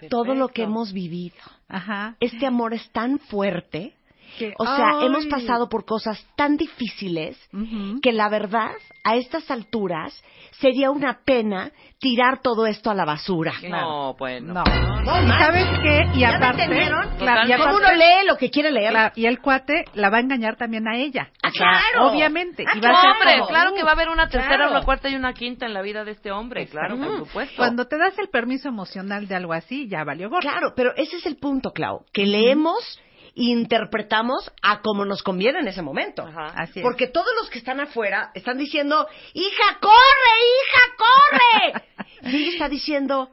todo 0.09 0.33
lo 0.33 0.49
que 0.49 0.63
hemos 0.63 0.91
vivido. 0.91 1.37
Ajá. 1.69 2.17
Este 2.19 2.47
amor 2.47 2.73
es 2.73 2.89
tan 2.91 3.19
fuerte. 3.19 3.93
Que- 4.37 4.53
O 4.57 4.65
sea, 4.65 4.99
Ay. 4.99 5.05
hemos 5.07 5.25
pasado 5.27 5.69
por 5.69 5.85
cosas 5.85 6.23
tan 6.35 6.57
difíciles 6.57 7.37
Ujú. 7.53 7.99
que 8.01 8.11
la 8.11 8.29
verdad, 8.29 8.71
a 9.03 9.15
estas 9.15 9.49
alturas, 9.49 10.21
sería 10.59 10.91
una 10.91 11.19
pena 11.25 11.71
tirar 11.99 12.41
todo 12.41 12.65
esto 12.65 12.89
a 12.89 12.93
la 12.93 13.05
basura. 13.05 13.53
No, 13.69 14.13
bueno. 14.17 14.53
No. 14.53 14.63
No, 14.63 15.21
¿Y 15.21 15.25
más. 15.25 15.39
¿Sabes 15.39 15.65
qué? 15.83 16.07
Y 16.15 16.19
¿Ya 16.19 16.35
aparte, 16.35 16.63
entendieron? 16.63 17.17
claro, 17.17 17.47
y 17.47 17.51
aparte- 17.51 17.75
uno 17.75 17.93
lee 17.93 18.25
lo 18.27 18.37
que 18.37 18.49
quiere 18.49 18.71
leer. 18.71 18.91
claro, 18.91 19.13
y 19.15 19.25
el 19.25 19.39
cuate 19.39 19.85
la 19.93 20.09
va 20.09 20.17
a 20.17 20.19
engañar 20.21 20.55
también 20.55 20.87
a 20.87 20.97
ella. 20.97 21.29
Ah, 21.43 21.51
claro. 21.51 22.09
Obviamente. 22.09 22.65
Ah, 22.67 22.73
y 22.75 22.79
va 22.79 22.89
a 22.89 23.01
ser 23.01 23.11
como- 23.37 23.47
claro 23.47 23.73
que 23.73 23.83
va 23.83 23.89
a 23.89 23.93
haber 23.93 24.09
una 24.09 24.27
tercera, 24.27 24.55
Claro. 24.57 24.71
una 24.71 24.81
cuarta 24.83 25.09
y 25.09 25.15
una 25.15 25.33
quinta 25.33 25.65
en 25.65 25.73
la 25.73 25.81
vida 25.81 26.03
de 26.03 26.11
este 26.11 26.31
hombre, 26.31 26.67
claro, 26.67 26.97
por 26.97 27.17
supuesto. 27.25 27.55
Cuando 27.57 27.85
te 27.87 27.97
das 27.97 28.17
el 28.19 28.29
permiso 28.29 28.67
emocional 28.69 29.27
de 29.27 29.35
algo 29.35 29.53
así, 29.53 29.87
ya 29.87 30.03
valió 30.03 30.29
gordo. 30.29 30.49
Claro, 30.49 30.73
pero 30.75 30.91
ese 30.95 31.17
es 31.17 31.25
el 31.25 31.37
punto, 31.37 31.71
Clau, 31.71 32.03
que 32.13 32.25
leemos 32.25 32.99
e 32.99 33.05
interpretamos 33.35 34.51
a 34.61 34.81
como 34.81 35.05
nos 35.05 35.21
conviene 35.21 35.59
en 35.59 35.67
ese 35.67 35.81
momento. 35.81 36.23
Ajá. 36.23 36.47
Así 36.55 36.79
es. 36.79 36.83
Porque 36.83 37.07
todos 37.07 37.27
los 37.37 37.49
que 37.49 37.59
están 37.59 37.79
afuera 37.79 38.31
están 38.33 38.57
diciendo, 38.57 39.07
hija, 39.33 39.77
corre, 39.79 40.35
hija, 40.63 40.81
corre. 40.97 41.85
y 42.31 42.35
ella 42.37 42.51
está 42.51 42.69
diciendo, 42.69 43.29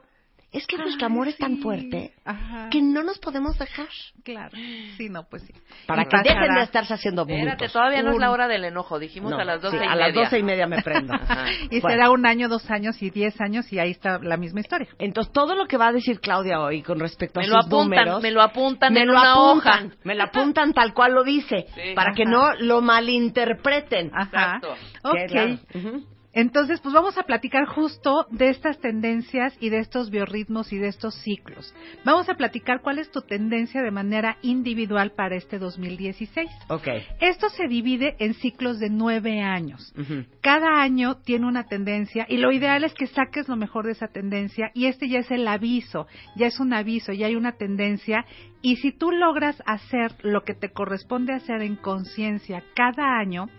es 0.53 0.65
que 0.67 0.77
nuestro 0.77 1.07
amor 1.07 1.27
es 1.27 1.37
tan 1.37 1.57
fuerte 1.57 2.13
Ajá. 2.23 2.69
que 2.69 2.81
no 2.81 3.03
nos 3.03 3.19
podemos 3.19 3.57
dejar. 3.57 3.87
Claro. 4.23 4.51
Sí, 4.97 5.09
no, 5.09 5.23
pues 5.29 5.41
sí. 5.43 5.53
Para 5.87 6.03
Y 6.03 6.05
que 6.05 6.17
dejen 6.17 6.35
pasará. 6.37 6.55
de 6.59 6.63
estarse 6.63 6.93
haciendo 6.93 7.23
Espérate, 7.23 7.49
bultos. 7.49 7.73
todavía 7.73 8.03
no 8.03 8.11
es 8.11 8.17
la 8.19 8.31
hora 8.31 8.47
del 8.47 8.63
enojo. 8.65 8.99
Dijimos 8.99 9.31
No, 9.31 9.39
a 9.39 9.43
las 9.43 9.61
doce 9.61 9.77
sí, 9.79 9.83
y 9.83 9.87
a 9.87 9.91
media. 9.91 10.05
las 10.07 10.15
doce 10.15 10.39
y 10.39 10.43
media 10.43 10.67
me 10.67 10.81
prendo. 10.81 11.13
Ajá. 11.21 11.45
Y 11.71 11.81
Bueno. 11.81 11.89
será 11.89 12.09
un 12.11 12.25
año, 12.25 12.47
dos 12.47 12.69
años 12.71 13.01
y 13.01 13.09
diez 13.09 13.39
años 13.41 13.71
y 13.73 13.79
ahí 13.79 13.91
está 13.91 14.19
la 14.19 14.37
misma 14.37 14.59
historia. 14.61 14.87
Entonces, 14.99 15.33
todo 15.33 15.55
lo 15.55 15.65
que 15.65 15.77
va 15.77 15.87
a 15.87 15.91
decir 15.91 16.19
Claudia 16.21 16.59
hoy 16.61 16.81
con 16.83 16.99
respecto 16.99 17.39
a 17.39 17.41
Me 17.41 17.47
sus 17.47 17.53
lo 17.55 17.59
apuntan, 17.59 17.89
números... 18.05 18.21
me 18.21 18.31
lo 18.31 18.41
apuntan 18.41 18.93
me 18.93 19.01
en 19.01 19.07
lo 19.07 19.13
una 19.13 19.33
apuntan, 19.33 19.85
hoja. 19.87 19.95
me 20.03 20.15
lo 20.15 20.23
apuntan 20.23 20.73
tal 20.73 20.93
cual 20.93 21.13
lo 21.13 21.23
dice, 21.23 21.65
Sí. 21.73 21.93
para 21.95 22.13
que 22.13 22.25
no 22.25 22.53
lo 22.59 22.81
malinterpreten. 22.81 24.11
Ajá. 24.13 24.59
Exacto. 24.61 24.75
Ok. 25.03 26.12
Entonces, 26.33 26.81
pues 26.81 26.93
vamos 26.93 27.17
a 27.17 27.23
platicar 27.23 27.65
justo 27.65 28.25
de 28.31 28.49
estas 28.49 28.79
tendencias 28.79 29.55
y 29.59 29.69
de 29.69 29.79
estos 29.79 30.09
biorritmos 30.09 30.73
y 30.73 30.77
de 30.77 30.87
estos 30.87 31.13
ciclos. 31.21 31.73
Vamos 32.03 32.27
a 32.27 32.35
platicar 32.35 32.81
cuál 32.81 32.99
es 32.99 33.11
tu 33.11 33.21
tendencia 33.21 33.81
de 33.81 33.91
manera 33.91 34.37
individual 34.41 35.11
para 35.11 35.35
este 35.35 35.59
2016. 35.59 36.49
Ok. 36.69 36.87
Esto 37.19 37.49
se 37.49 37.67
divide 37.67 38.15
en 38.19 38.33
ciclos 38.33 38.79
de 38.79 38.89
nueve 38.89 39.41
años. 39.41 39.93
Cada 40.41 40.81
año 40.81 41.17
tiene 41.17 41.47
una 41.47 41.65
tendencia 41.65 42.25
y 42.27 42.37
lo 42.37 42.51
ideal 42.51 42.83
es 42.83 42.93
que 42.93 43.07
saques 43.07 43.47
lo 43.47 43.55
mejor 43.55 43.85
de 43.85 43.91
esa 43.91 44.07
tendencia 44.07 44.71
y 44.73 44.87
este 44.87 45.07
ya 45.07 45.19
es 45.19 45.31
el 45.31 45.47
aviso, 45.47 46.07
ya 46.35 46.47
es 46.47 46.59
un 46.59 46.73
aviso, 46.73 47.13
ya 47.13 47.27
hay 47.27 47.35
una 47.35 47.53
tendencia 47.53 48.25
y 48.61 48.77
si 48.77 48.91
tú 48.91 49.11
logras 49.11 49.61
hacer 49.65 50.13
lo 50.23 50.43
que 50.43 50.53
te 50.53 50.71
corresponde 50.71 51.33
hacer 51.33 51.61
en 51.61 51.75
conciencia 51.75 52.63
cada 52.75 53.19
año, 53.19 53.49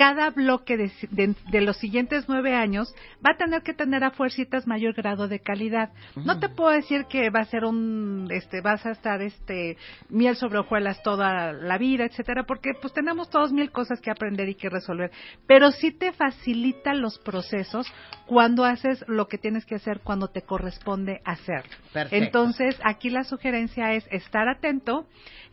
cada 0.00 0.30
bloque 0.30 0.78
de, 0.78 0.90
de- 1.10 1.34
de 1.52 1.60
los 1.60 1.76
siguientes 1.76 2.24
nueve 2.26 2.54
años 2.54 2.94
va 3.22 3.32
a 3.32 3.36
tener 3.36 3.60
que 3.62 3.74
tener 3.74 4.02
a 4.02 4.12
fuercitas 4.12 4.66
mayor 4.66 4.94
grado 4.94 5.28
de 5.28 5.40
calidad. 5.40 5.90
No 6.16 6.38
te 6.40 6.48
puedo 6.48 6.70
decir 6.70 7.04
que 7.04 7.28
va 7.28 7.40
a 7.40 7.44
ser 7.44 7.66
un, 7.66 8.26
este, 8.30 8.62
vas 8.62 8.86
a 8.86 8.92
estar, 8.92 9.20
este, 9.20 9.76
miel 10.08 10.36
sobre 10.36 10.58
hojuelas 10.60 11.02
toda 11.02 11.52
la 11.52 11.76
vida, 11.76 12.06
etcétera, 12.06 12.44
porque 12.44 12.70
pues 12.80 12.94
tenemos 12.94 13.28
todos 13.28 13.52
mil 13.52 13.70
cosas 13.72 14.00
que 14.00 14.10
aprender 14.10 14.48
y 14.48 14.54
que 14.54 14.70
resolver. 14.70 15.10
Pero 15.46 15.70
sí 15.70 15.90
te 15.90 16.12
facilita 16.12 16.94
los 16.94 17.18
procesos 17.18 17.86
cuando 18.26 18.64
haces 18.64 19.04
lo 19.06 19.28
que 19.28 19.36
tienes 19.36 19.66
que 19.66 19.74
hacer 19.74 20.00
cuando 20.00 20.28
te 20.28 20.40
corresponde 20.40 21.20
hacer. 21.26 21.64
Perfecto. 21.92 22.24
Entonces, 22.24 22.80
aquí 22.84 23.10
la 23.10 23.24
sugerencia 23.24 23.92
es 23.92 24.06
estar 24.10 24.48
atento, 24.48 25.06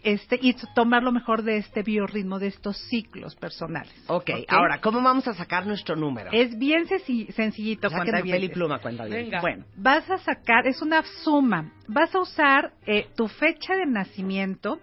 este, 0.03 0.39
y 0.41 0.55
tomar 0.75 1.03
lo 1.03 1.11
mejor 1.11 1.43
de 1.43 1.57
este 1.57 1.83
biorritmo, 1.83 2.39
de 2.39 2.47
estos 2.47 2.77
ciclos 2.89 3.35
personales. 3.35 3.91
ok, 4.07 4.29
ahora, 4.47 4.79
¿cómo 4.81 5.01
vamos 5.01 5.27
a 5.27 5.33
sacar 5.33 5.65
nuestro 5.65 5.95
número? 5.95 6.29
Es 6.31 6.57
bien 6.57 6.85
senci- 6.87 7.31
sencillito 7.33 7.89
Saquen 7.89 8.11
cuando 8.11 8.25
papel 8.27 8.43
y 8.43 8.49
pluma, 8.49 8.79
cuenta 8.79 9.03
Venga. 9.05 9.41
Bueno, 9.41 9.65
vas 9.75 10.09
a 10.09 10.17
sacar, 10.17 10.67
es 10.67 10.81
una 10.81 11.03
suma. 11.23 11.71
Vas 11.87 12.13
a 12.15 12.19
usar 12.19 12.71
eh, 12.85 13.07
tu 13.15 13.27
fecha 13.27 13.75
de 13.75 13.85
nacimiento. 13.85 14.79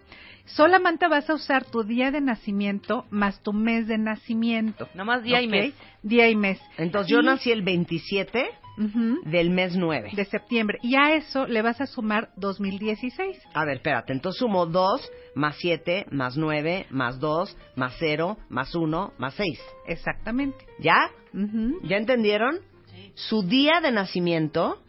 Solamente 0.46 1.08
vas 1.08 1.30
a 1.30 1.34
usar 1.34 1.64
tu 1.64 1.84
día 1.84 2.10
de 2.10 2.20
nacimiento 2.20 3.06
más 3.10 3.42
tu 3.42 3.52
mes 3.54 3.86
de 3.86 3.96
nacimiento. 3.96 4.88
Nada 4.94 5.04
más 5.04 5.22
día 5.22 5.40
y 5.40 5.48
mes. 5.48 5.74
Día 6.02 6.28
y 6.28 6.36
mes. 6.36 6.60
Entonces, 6.76 7.10
yo 7.10 7.22
nací 7.22 7.50
el 7.50 7.62
27 7.62 8.46
Ujú, 8.76 9.20
del 9.24 9.50
mes 9.50 9.76
9. 9.76 10.10
de 10.14 10.24
septiembre. 10.24 10.78
Y 10.82 10.96
a 10.96 11.14
eso 11.14 11.46
le 11.46 11.62
vas 11.62 11.80
a 11.80 11.86
sumar 11.86 12.30
2016. 12.36 13.40
A 13.54 13.64
ver, 13.64 13.76
espérate, 13.76 14.12
entonces 14.12 14.38
sumo 14.40 14.66
2 14.66 15.10
más 15.34 15.56
7 15.58 16.06
más 16.10 16.36
9 16.36 16.86
más 16.90 17.18
2 17.20 17.56
más 17.76 17.94
0 17.98 18.36
más 18.48 18.74
1 18.74 19.12
más 19.18 19.34
6. 19.34 19.60
Exactamente. 19.86 20.58
¿Ya? 20.78 21.10
Ujú. 21.32 21.78
¿Ya 21.84 21.96
entendieron? 21.96 22.58
Su 23.14 23.42
día 23.42 23.80
de 23.80 23.92
nacimiento 23.92 24.80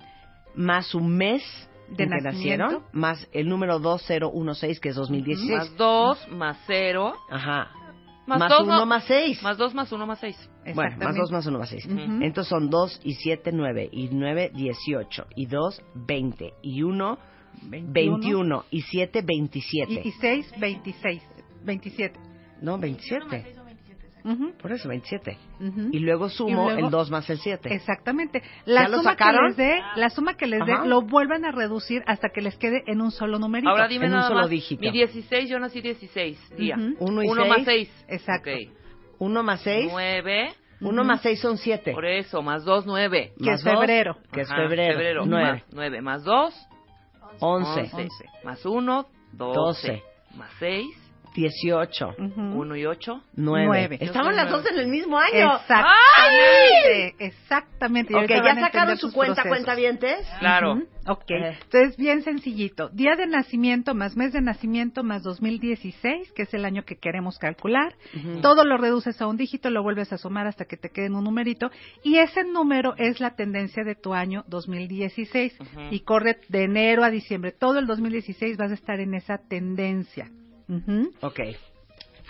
más 0.55 0.87
su 0.87 0.99
mes 0.99 1.43
De 1.89 2.05
nacimiento. 2.07 2.31
nacieron 2.31 2.83
más 2.91 3.27
el 3.33 3.47
número 3.49 3.77
2016 3.79 4.79
que 4.79 4.89
es 4.89 4.95
2016. 4.95 5.51
Más 5.51 5.77
dos, 5.77 6.27
más 6.29 6.57
cero. 6.65 7.13
Ajá. 7.29 7.69
Más, 8.27 8.39
Más 8.39 8.49
dos, 8.49 8.61
1 8.63 8.75
no- 8.79 8.85
más 8.85 9.03
6. 9.05 9.43
Más 9.43 9.57
dos, 9.57 9.73
más 9.75 9.91
uno, 9.91 10.07
más 10.07 10.19
seis. 10.19 10.35
Bueno, 10.73 10.97
más. 10.97 11.15
2 11.15 11.31
más 11.31 11.45
1 11.45 11.59
más 11.59 11.69
6. 11.69 11.85
Ujú. 11.85 12.23
Entonces 12.23 12.47
son 12.49 12.69
2 12.71 13.01
y 13.03 13.13
7, 13.13 13.51
9 13.53 13.89
y 13.91 14.09
9, 14.11 14.51
18 14.53 15.27
y 15.35 15.45
2, 15.45 15.81
20 15.93 16.53
y 16.63 16.81
1, 16.81 17.17
21 17.63 18.65
y 18.71 18.81
7, 18.81 19.21
27. 19.21 19.93
Y, 20.03 20.07
y 20.07 20.11
6, 20.11 20.51
26. 20.59 21.21
27. 21.63 22.19
No, 22.61 22.77
27. 24.25 24.43
Ujú, 24.43 24.57
Por 24.57 24.71
eso, 24.71 24.89
27. 24.89 25.37
ujú. 25.59 25.89
Y 25.91 25.99
luego 25.99 26.29
sumo 26.29 26.49
Y 26.49 26.53
luego- 26.73 26.85
el 26.87 26.89
2 26.91 27.11
más 27.11 27.29
el 27.29 27.37
7. 27.39 27.73
Exactamente. 27.73 28.41
La 28.65 28.83
¿Ya 28.83 28.89
lo 28.89 28.97
suma 28.97 29.11
sacaron? 29.11 29.41
que 29.41 29.47
les 29.47 29.57
dé, 29.57 29.81
la 29.95 30.09
suma 30.09 30.33
que 30.35 30.47
les 30.47 30.65
dé, 30.65 30.73
lo 30.87 31.01
vuelven 31.03 31.45
a 31.45 31.51
reducir 31.51 32.01
hasta 32.07 32.29
que 32.29 32.41
les 32.41 32.55
quede 32.57 32.83
en 32.87 33.01
un 33.01 33.11
solo 33.11 33.37
numerito. 33.39 33.69
Ahora 33.69 33.87
dime 33.87 34.05
en 34.05 34.11
un 34.13 34.17
nada 34.17 34.27
solo 34.29 34.41
más. 34.41 34.49
dígito. 34.49 34.81
Mi 34.81 34.91
16, 34.91 35.49
yo 35.49 35.59
nací 35.59 35.81
16 35.81 36.39
día. 36.57 36.75
Ujú. 36.75 36.95
Uno 37.05 37.23
y 37.23 37.27
Uno 37.29 37.43
seis. 37.43 37.49
más 37.57 37.65
6. 37.65 38.05
Exacto. 38.09 38.49
1 39.19 39.43
más 39.43 39.61
6. 39.61 39.89
9. 39.91 40.49
1 40.81 41.01
Ujú. 41.01 41.07
más 41.07 41.21
6 41.21 41.39
son 41.39 41.57
7. 41.57 41.93
Por 41.93 42.05
eso, 42.05 42.41
más 42.41 42.65
2, 42.65 42.85
9. 42.85 43.33
Que 43.41 43.51
es 43.53 43.63
febrero. 43.63 44.17
Que 44.31 44.41
es 44.41 44.49
febrero. 44.49 45.25
9. 45.25 45.51
Más 45.51 45.63
9. 45.71 46.01
Más 46.01 46.23
2, 46.23 46.53
11. 47.39 47.79
11. 47.93 48.25
Más 48.43 48.65
1, 48.65 49.05
12. 49.33 49.55
12. 49.57 50.03
Más 50.35 50.51
6, 50.59 50.85
18. 51.35 52.15
Ujú. 52.17 52.41
1 52.41 52.75
y 52.77 52.85
8. 52.85 53.21
9. 53.35 53.65
Nueve. 53.65 53.97
Estaban 53.99 54.31
Yo 54.31 54.37
las 54.37 54.49
dos 54.49 54.65
en 54.65 54.79
el 54.79 54.87
mismo 54.87 55.17
año. 55.17 55.55
Exactamente. 55.57 57.15
Exactamente. 57.19 58.13
Y 58.13 58.15
Ok, 58.15 58.29
¿ya 58.29 58.55
sacaron 58.55 58.97
su 58.97 59.11
cuenta, 59.11 59.43
cuenta 59.43 59.75
vientes? 59.75 60.25
Claro. 60.39 60.81
Ok, 61.07 61.29
Eh. 61.29 61.57
entonces 61.61 61.97
bien 61.97 62.23
sencillito. 62.23 62.89
Día 62.89 63.15
de 63.15 63.27
nacimiento 63.27 63.93
más 63.93 64.15
mes 64.15 64.33
de 64.33 64.41
nacimiento 64.41 65.03
más 65.03 65.21
2016, 65.21 66.31
que 66.33 66.43
es 66.43 66.53
el 66.53 66.65
año 66.65 66.83
que 66.83 66.95
queremos 66.97 67.37
calcular. 67.37 67.93
Todo 68.41 68.63
lo 68.63 68.77
reduces 68.77 69.21
a 69.21 69.27
un 69.27 69.37
dígito, 69.37 69.69
lo 69.69 69.83
vuelves 69.83 70.11
a 70.13 70.17
sumar 70.17 70.47
hasta 70.47 70.65
que 70.65 70.77
te 70.77 70.89
quede 70.89 71.07
en 71.07 71.15
un 71.15 71.25
numerito. 71.25 71.69
Y 72.03 72.17
ese 72.17 72.43
número 72.43 72.95
es 72.97 73.19
la 73.19 73.35
tendencia 73.35 73.83
de 73.83 73.95
tu 73.95 74.13
año 74.13 74.43
2016. 74.47 75.59
Ujú. 75.59 75.81
Y 75.91 75.99
corre 76.01 76.37
de 76.49 76.63
enero 76.63 77.03
a 77.03 77.09
diciembre. 77.09 77.51
Todo 77.51 77.79
el 77.79 77.85
2016 77.85 78.57
vas 78.57 78.71
a 78.71 78.75
estar 78.75 78.99
en 78.99 79.13
esa 79.13 79.37
tendencia. 79.37 80.29
Ujú. 80.69 81.13
Ok. 81.21 81.39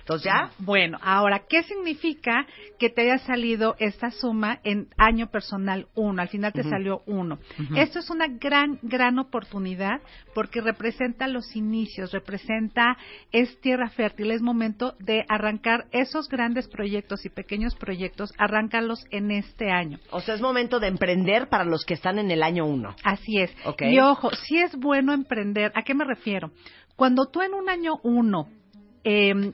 Entonces, 0.05 0.31
¿ya? 0.31 0.51
Bueno, 0.59 0.99
ahora, 1.01 1.45
¿qué 1.49 1.63
significa 1.63 2.45
que 2.77 2.91
te 2.91 3.01
haya 3.01 3.17
salido 3.25 3.75
esta 3.79 4.11
suma 4.11 4.59
en 4.63 4.87
año 4.97 5.31
personal 5.31 5.87
1? 5.95 6.21
Al 6.21 6.27
final 6.27 6.53
te 6.53 6.61
salió 6.61 7.01
1. 7.07 7.33
Ujú. 7.35 7.75
Esto 7.75 7.97
es 7.97 8.11
una 8.11 8.27
gran, 8.27 8.77
gran 8.83 9.17
oportunidad 9.17 10.01
porque 10.35 10.61
representa 10.61 11.27
los 11.27 11.55
inicios, 11.55 12.11
representa, 12.11 12.97
es 13.31 13.59
tierra 13.61 13.89
fértil, 13.89 14.29
es 14.29 14.43
momento 14.43 14.93
de 14.99 15.25
arrancar 15.27 15.87
esos 15.91 16.29
grandes 16.29 16.67
proyectos 16.67 17.25
y 17.25 17.29
pequeños 17.29 17.73
proyectos, 17.73 18.31
arráncalos 18.37 19.03
en 19.09 19.31
este 19.31 19.71
año. 19.71 19.97
O 20.11 20.21
sea, 20.21 20.35
es 20.35 20.41
momento 20.41 20.79
de 20.79 20.87
emprender 20.87 21.49
para 21.49 21.65
los 21.65 21.83
que 21.83 21.95
están 21.95 22.19
en 22.19 22.29
el 22.29 22.43
año 22.43 22.67
1. 22.67 22.95
Así 23.03 23.39
es. 23.39 23.51
Ok. 23.65 23.81
Y 23.81 23.97
ojo, 23.97 24.29
si 24.35 24.59
es 24.59 24.75
bueno 24.75 25.13
emprender, 25.13 25.71
¿a 25.73 25.81
qué 25.81 25.95
me 25.95 26.05
refiero? 26.05 26.51
Cuando 26.95 27.25
tú 27.25 27.41
en 27.41 27.55
un 27.55 27.69
año 27.69 27.99
uno 28.03 28.49
eh, 29.03 29.51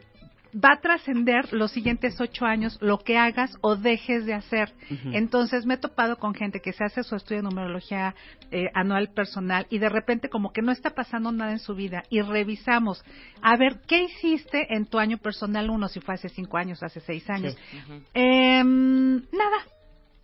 va 0.53 0.74
a 0.74 0.81
trascender 0.81 1.53
los 1.53 1.72
siguientes 1.72 2.20
ocho 2.20 2.46
años 2.46 2.77
lo 2.81 3.00
que 3.00 3.17
hagas 3.17 3.51
o 3.62 3.75
dejes 3.75 4.25
de 4.25 4.34
hacer. 4.34 4.74
Entonces 5.13 5.65
me 5.65 5.75
he 5.75 5.77
topado 5.77 6.17
con 6.17 6.34
gente 6.34 6.60
que 6.60 6.74
se 6.74 6.84
hace 6.84 7.03
su 7.03 7.15
estudio 7.15 7.41
de 7.41 7.50
numerología 7.50 8.15
eh, 8.51 8.70
anual 8.74 9.10
personal 9.10 9.65
y 9.70 9.79
de 9.79 9.89
repente 9.89 10.29
como 10.29 10.51
que 10.51 10.62
no 10.62 10.72
está 10.72 10.91
pasando 10.91 11.31
nada 11.31 11.51
en 11.51 11.60
su 11.60 11.75
vida 11.75 12.03
y 12.10 12.22
revisamos 12.22 13.03
a 13.41 13.55
ver 13.58 13.81
qué 13.88 14.03
hiciste 14.03 14.74
en 14.75 14.86
tu 14.86 15.00
año 15.00 15.17
personal 15.17 15.70
uno, 15.70 15.88
si 15.88 16.00
fue 16.00 16.15
hace 16.15 16.29
cinco 16.29 16.58
años, 16.58 16.84
hace 16.84 17.00
seis 17.01 17.29
años. 17.29 17.58
Em, 18.13 19.15
nada. 19.31 19.65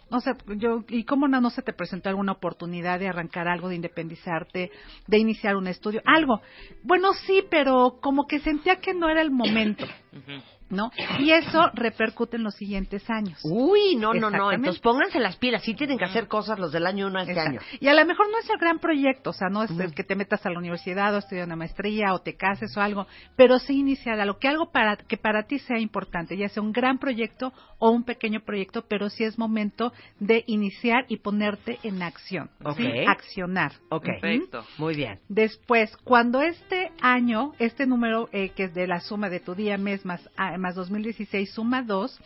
O 0.09 0.19
sea, 0.21 0.37
yo, 0.55 0.83
¿y 0.87 1.03
cómo 1.03 1.27
no, 1.27 1.41
no 1.41 1.49
se 1.49 1.61
te 1.61 1.73
presentó 1.73 2.09
alguna 2.09 2.31
oportunidad 2.31 2.99
de 2.99 3.09
arrancar 3.09 3.47
algo, 3.47 3.69
de 3.69 3.75
independizarte, 3.75 4.71
de 5.05 5.17
iniciar 5.17 5.55
un 5.55 5.67
estudio? 5.67 6.01
Algo. 6.05 6.41
Bueno, 6.83 7.13
sí, 7.25 7.43
pero 7.49 7.99
como 8.01 8.25
que 8.25 8.39
sentía 8.39 8.77
que 8.77 8.93
no 8.93 9.09
era 9.09 9.21
el 9.21 9.31
momento. 9.31 9.85
¿no? 10.69 10.91
Y 11.19 11.31
eso 11.31 11.69
repercute 11.73 12.37
en 12.37 12.43
los 12.43 12.55
siguientes 12.55 13.09
años. 13.09 13.39
Uy, 13.43 13.95
no, 13.95 14.13
no, 14.13 14.29
no. 14.29 14.51
Entonces 14.51 14.81
pónganse 14.81 15.19
las 15.19 15.37
pilas. 15.37 15.63
Sí 15.63 15.73
tienen 15.73 15.97
que 15.97 16.05
hacer 16.05 16.27
cosas 16.27 16.59
los 16.59 16.71
del 16.71 16.85
año 16.85 17.07
1 17.07 17.19
a 17.19 17.21
este 17.21 17.33
Exacto. 17.33 17.51
año. 17.51 17.59
Y 17.79 17.87
a 17.87 17.93
lo 17.93 18.05
mejor 18.05 18.29
no 18.29 18.37
es 18.39 18.49
el 18.49 18.57
gran 18.57 18.79
proyecto, 18.79 19.31
o 19.31 19.33
sea, 19.33 19.49
no 19.49 19.63
es 19.63 19.71
el 19.71 19.93
que 19.93 20.03
te 20.03 20.15
metas 20.15 20.45
a 20.45 20.49
la 20.49 20.59
universidad 20.59 21.13
o 21.15 21.17
estudiar 21.17 21.45
una 21.45 21.55
maestría 21.55 22.13
o 22.13 22.19
te 22.19 22.35
cases 22.35 22.75
o 22.77 22.81
algo, 22.81 23.07
pero 23.35 23.59
sí 23.59 23.77
iniciar 23.79 24.19
algo, 24.19 24.37
que 24.39 24.47
algo 24.47 24.71
para, 24.71 24.97
que 24.97 25.17
para 25.17 25.43
ti 25.43 25.59
sea 25.59 25.79
importante, 25.79 26.37
ya 26.37 26.49
sea 26.49 26.63
un 26.63 26.71
gran 26.71 26.97
proyecto 26.97 27.53
o 27.79 27.91
un 27.91 28.03
pequeño 28.03 28.41
proyecto, 28.41 28.85
pero 28.87 29.09
sí 29.09 29.23
es 29.23 29.37
momento 29.37 29.93
de 30.19 30.43
iniciar 30.47 31.05
y 31.07 31.17
ponerte 31.17 31.79
en 31.83 32.01
acción, 32.01 32.49
¿sí? 32.75 32.87
Ok. 32.87 33.07
accionar. 33.07 33.73
Ok. 33.89 34.05
Perfecto. 34.05 34.65
Muy 34.77 34.95
bien. 34.95 35.19
Después, 35.29 35.95
cuando 36.03 36.41
este 36.41 36.91
año, 37.01 37.53
este 37.59 37.85
número 37.85 38.29
eh, 38.31 38.49
que 38.49 38.65
es 38.65 38.73
de 38.73 38.87
la 38.87 38.99
suma 38.99 39.29
de 39.29 39.39
tu 39.39 39.55
día, 39.55 39.77
mes 39.77 40.05
más, 40.05 40.27
ah, 40.37 40.56
más 40.57 40.75
2016, 40.75 41.51
suma 41.51 41.81
2, 41.81 42.19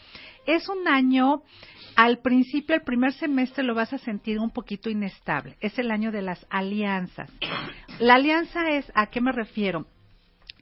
es 0.45 0.67
un 0.69 0.87
año, 0.87 1.43
al 1.95 2.19
principio, 2.19 2.75
el 2.75 2.81
primer 2.81 3.13
semestre 3.13 3.63
lo 3.63 3.75
vas 3.75 3.93
a 3.93 3.97
sentir 3.97 4.39
un 4.39 4.49
poquito 4.49 4.89
inestable. 4.89 5.57
Es 5.59 5.77
el 5.77 5.91
año 5.91 6.11
de 6.11 6.21
las 6.21 6.45
alianzas. 6.49 7.29
La 7.99 8.15
alianza 8.15 8.69
es, 8.69 8.91
¿a 8.95 9.07
qué 9.07 9.21
me 9.21 9.31
refiero? 9.31 9.85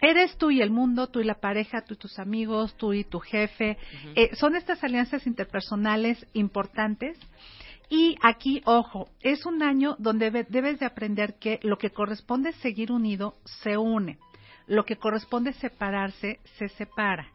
Eres 0.02 0.38
tú 0.38 0.50
y 0.50 0.62
el 0.62 0.72
mundo, 0.72 1.08
tú 1.08 1.20
y 1.20 1.26
la 1.26 1.36
pareja, 1.36 1.82
tú 1.82 1.94
y 1.94 1.98
tus 1.98 2.20
amigos, 2.20 2.76
tú 2.78 2.94
y 2.94 3.04
tu 3.04 3.20
jefe. 3.20 3.78
Eh, 4.16 4.34
son 4.36 4.56
estas 4.56 4.84
alianzas 4.84 5.28
interpersonales 5.28 6.26
importantes. 6.34 7.18
Y 7.90 8.16
aquí, 8.22 8.62
ojo, 8.66 9.10
es 9.22 9.46
un 9.46 9.64
año 9.64 9.96
donde 10.00 10.46
debes 10.48 10.80
de 10.80 10.86
aprender 10.86 11.36
que 11.40 11.60
lo 11.64 11.78
que 11.78 11.90
corresponde 11.90 12.54
seguir 12.54 12.92
unido 12.92 13.36
se 13.46 13.78
une. 13.78 14.20
Lo 14.68 14.86
que 14.86 14.98
corresponde 14.98 15.54
separarse 15.54 16.40
se 16.58 16.70
separa. 16.70 17.28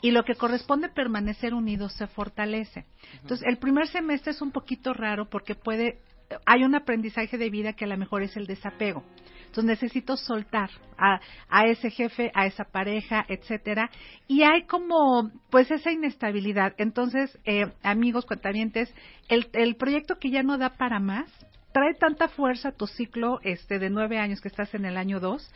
Y 0.00 0.12
lo 0.12 0.24
que 0.24 0.34
corresponde 0.34 0.88
permanecer 0.88 1.54
unido 1.54 1.88
se 1.88 2.06
fortalece. 2.06 2.86
Entonces, 3.22 3.46
el 3.48 3.58
primer 3.58 3.88
semestre 3.88 4.32
es 4.32 4.40
un 4.40 4.52
poquito 4.52 4.94
raro 4.94 5.28
porque 5.28 5.54
puede, 5.54 5.98
hay 6.46 6.62
un 6.62 6.74
aprendizaje 6.74 7.36
de 7.36 7.50
vida 7.50 7.72
que 7.72 7.84
a 7.84 7.88
lo 7.88 7.96
mejor 7.96 8.22
es 8.22 8.36
el 8.36 8.46
desapego. 8.46 9.02
Entonces 9.48 9.64
necesito 9.64 10.16
soltar 10.16 10.70
a, 10.98 11.20
a 11.48 11.66
ese 11.66 11.90
jefe, 11.90 12.30
a 12.34 12.46
esa 12.46 12.64
pareja, 12.64 13.24
etcétera. 13.28 13.90
Y 14.26 14.42
hay 14.42 14.64
como, 14.66 15.30
pues, 15.50 15.70
esa 15.70 15.90
inestabilidad. 15.90 16.74
Entonces, 16.76 17.36
eh, 17.44 17.72
amigos, 17.82 18.26
cuentavientes, 18.26 18.94
el, 19.28 19.48
el 19.54 19.76
proyecto 19.76 20.18
que 20.18 20.30
ya 20.30 20.42
no 20.42 20.58
da 20.58 20.76
para 20.76 21.00
más, 21.00 21.30
trae 21.72 21.94
tanta 21.94 22.28
fuerza 22.28 22.72
tu 22.72 22.86
ciclo 22.86 23.40
este 23.42 23.78
de 23.78 23.88
nueve 23.90 24.18
años 24.18 24.40
que 24.40 24.48
estás 24.48 24.74
en 24.74 24.84
el 24.84 24.96
año 24.96 25.18
dos 25.18 25.50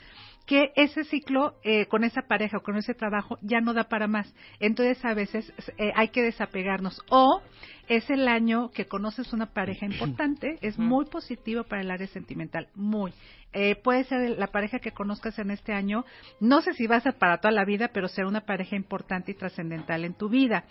que 0.47 0.73
ese 0.77 1.05
ciclo 1.05 1.55
eh, 1.63 1.87
con 1.87 2.05
esa 2.05 2.23
pareja 2.23 2.59
o 2.59 2.63
con 2.63 2.77
ese 2.77 2.95
trabajo 2.95 3.39
ya 3.43 3.61
no 3.61 3.75
da 3.75 3.85
para 3.85 4.07
más. 4.07 4.33
Entonces 4.61 5.05
a 5.05 5.15
veces 5.15 5.53
eh, 5.79 5.93
hay 5.95 6.09
que 6.09 6.23
desapegarnos. 6.23 7.01
O 7.11 7.43
es 7.89 8.09
el 8.11 8.29
año 8.29 8.71
que 8.71 8.87
conoces 8.87 9.33
una 9.33 9.47
pareja 9.47 9.87
importante, 9.91 10.59
es 10.61 10.79
muy 10.79 11.07
positivo 11.07 11.65
para 11.65 11.83
el 11.83 11.91
área 11.91 12.07
sentimental, 12.09 12.69
muy. 12.75 13.13
Eh, 13.55 13.77
puede 13.77 14.05
ser 14.05 14.39
la 14.39 14.47
pareja 14.47 14.79
que 14.79 14.93
conozcas 14.93 15.39
en 15.39 15.51
este 15.51 15.75
año, 15.75 16.07
no 16.41 16.63
sé 16.63 16.73
si 16.73 16.87
va 16.87 16.97
a 16.97 17.01
ser 17.01 17.19
para 17.19 17.37
toda 17.39 17.53
la 17.53 17.67
vida, 17.67 17.89
pero 17.93 18.09
será 18.09 18.27
una 18.27 18.47
pareja 18.47 18.77
importante 18.77 19.33
y 19.33 19.35
trascendental 19.35 20.07
en 20.07 20.15
tu 20.15 20.31
vida. 20.31 20.65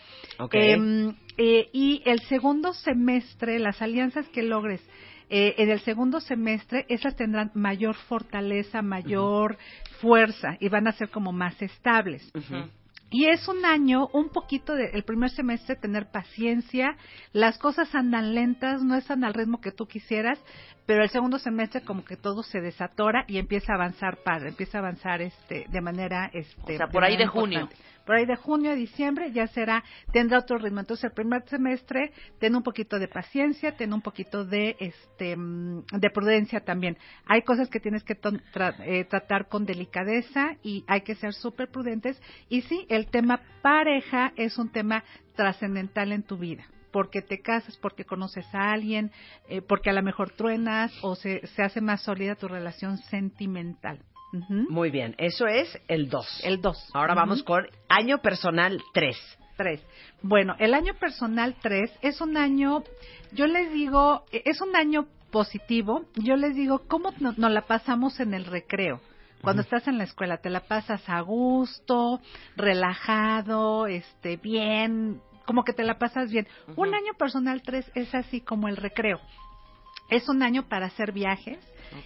Em, 0.52 1.16
y 1.38 2.02
el 2.06 2.22
segundo 2.22 2.74
semestre, 2.74 3.60
las 3.60 3.84
alianzas 3.84 4.28
que 4.30 4.42
logres 4.42 4.82
eh, 5.34 5.56
en 5.60 5.70
el 5.70 5.80
segundo 5.80 6.20
semestre 6.20 6.86
esas 6.90 7.16
tendrán 7.16 7.52
mayor 7.54 7.96
fortaleza, 7.96 8.82
mayor 8.82 9.58
fuerza 10.02 10.58
y 10.60 10.68
van 10.68 10.88
a 10.88 10.92
ser 10.92 11.10
como 11.10 11.32
más 11.32 11.62
estables. 11.62 12.30
Y 13.10 13.28
es 13.28 13.48
un 13.48 13.64
año, 13.64 14.10
un 14.12 14.28
poquito 14.28 14.76
de, 14.76 14.90
el 14.92 15.04
primer 15.04 15.30
semestre, 15.30 15.78
tener 15.78 16.12
paciencia, 16.12 16.98
las 17.32 17.58
cosas 17.58 17.96
andan 17.96 18.36
lentas, 18.36 18.84
no 18.84 18.96
están 18.96 19.24
al 19.24 19.34
ritmo 19.34 19.62
que 19.62 19.72
tú 19.72 19.86
quisieras, 19.86 20.38
pero 20.92 21.04
el 21.04 21.10
segundo 21.10 21.40
semestre 21.40 21.84
como 21.84 22.04
que 22.04 22.18
todo 22.18 22.44
se 22.44 22.60
desatora 22.60 23.24
y 23.26 23.38
empieza 23.38 23.72
a 23.72 23.76
avanzar 23.76 24.18
padre, 24.26 24.50
empieza 24.50 24.78
a 24.78 24.82
avanzar 24.82 25.22
este 25.22 25.66
de 25.70 25.80
manera 25.80 26.30
este 26.34 26.74
o 26.74 26.78
sea, 26.78 26.88
por 26.88 27.06
ahí 27.06 27.16
de 27.16 27.28
junio 27.28 27.70
por 28.06 28.16
ahí 28.16 28.26
de 28.26 28.36
junio 28.36 28.72
a 28.72 28.76
diciembre 28.76 29.32
ya 29.32 29.48
será, 29.48 29.86
tendrá 30.12 30.40
otro 30.40 30.58
ritmo. 30.58 30.82
Entonces 30.82 31.06
el 31.06 31.12
primer 31.12 31.48
semestre 31.48 32.12
ten 32.40 32.58
un 32.58 32.64
poquito 32.64 33.00
de 33.00 33.08
paciencia, 33.08 33.78
ten 33.78 33.94
un 33.94 34.02
poquito 34.02 34.44
de, 34.44 34.76
este, 34.80 35.38
mm, 35.38 35.86
de 35.94 36.10
prudencia 36.10 36.60
también. 36.60 36.98
Hay 37.26 37.44
cosas 37.44 37.70
que 37.70 37.80
tienes 37.80 38.04
que 38.04 38.20
eh, 38.84 39.06
tratar 39.06 39.48
con 39.48 39.66
delicadeza 39.66 40.58
y 40.62 40.84
hay 40.88 41.02
que 41.02 41.16
ser 41.16 41.34
súper 41.34 41.70
prudentes. 41.70 42.22
Y 42.50 42.64
sí, 42.64 42.86
el 42.90 43.06
tema 43.06 43.40
pareja 43.62 44.34
es 44.36 44.58
un 44.58 44.70
tema 44.70 45.06
trascendental 45.38 46.12
en 46.12 46.24
tu 46.24 46.38
vida 46.38 46.66
porque 46.92 47.22
te 47.22 47.42
casas, 47.42 47.78
porque 47.78 48.06
conoces 48.06 48.46
a 48.54 48.72
alguien, 48.72 49.12
eh, 49.50 49.62
porque 49.62 49.90
a 49.90 49.94
lo 49.94 50.04
mejor 50.04 50.32
truenas 50.32 50.92
o 51.02 51.16
se, 51.16 51.46
se 51.48 51.64
hace 51.64 51.82
más 51.82 52.04
sólida 52.04 52.36
tu 52.36 52.48
relación 52.48 52.98
sentimental. 52.98 54.00
Muy 54.70 54.92
bien, 54.92 55.14
eso 55.18 55.46
es 55.46 55.78
el 55.90 56.10
2. 56.10 56.42
El 56.46 56.62
2. 56.62 56.92
Ahora 56.94 57.14
vamos 57.14 57.44
con 57.44 57.68
año 57.90 58.20
personal 58.20 58.82
3. 58.94 59.18
3. 59.58 59.82
Bueno, 60.22 60.56
el 60.60 60.74
año 60.74 60.94
personal 60.94 61.56
3 61.62 61.92
es 62.02 62.22
un 62.22 62.38
año, 62.38 62.84
yo 63.34 63.46
les 63.48 63.74
digo, 63.74 64.24
es 64.32 64.62
un 64.62 64.76
año 64.76 65.08
positivo. 65.32 66.06
Yo 66.16 66.36
les 66.36 66.56
digo, 66.56 66.84
¿cómo 66.88 67.12
nos, 67.20 67.38
la 67.38 67.62
pasamos 67.62 68.20
en 68.20 68.34
el 68.34 68.46
recreo? 68.46 69.02
Cuando 69.42 69.64
estás 69.64 69.88
en 69.88 69.98
la 69.98 70.04
escuela, 70.04 70.38
te 70.38 70.52
la 70.52 70.60
pasas 70.60 71.02
a 71.10 71.20
gusto, 71.22 72.22
relajado, 72.56 73.88
este, 73.88 74.38
bien, 74.38 75.20
como 75.52 75.66
que 75.66 75.74
te 75.74 75.84
la 75.84 76.00
pasas 76.00 76.32
bien. 76.32 76.48
Un 76.78 76.96
año 76.96 77.14
personal 77.18 77.62
3 77.62 77.92
es 77.94 78.16
así 78.16 78.40
como 78.40 78.70
el 78.70 78.78
recreo. 78.78 79.20
Es 80.10 80.30
un 80.30 80.44
año 80.44 80.70
para 80.70 80.86
hacer 80.86 81.12
viajes, 81.12 81.60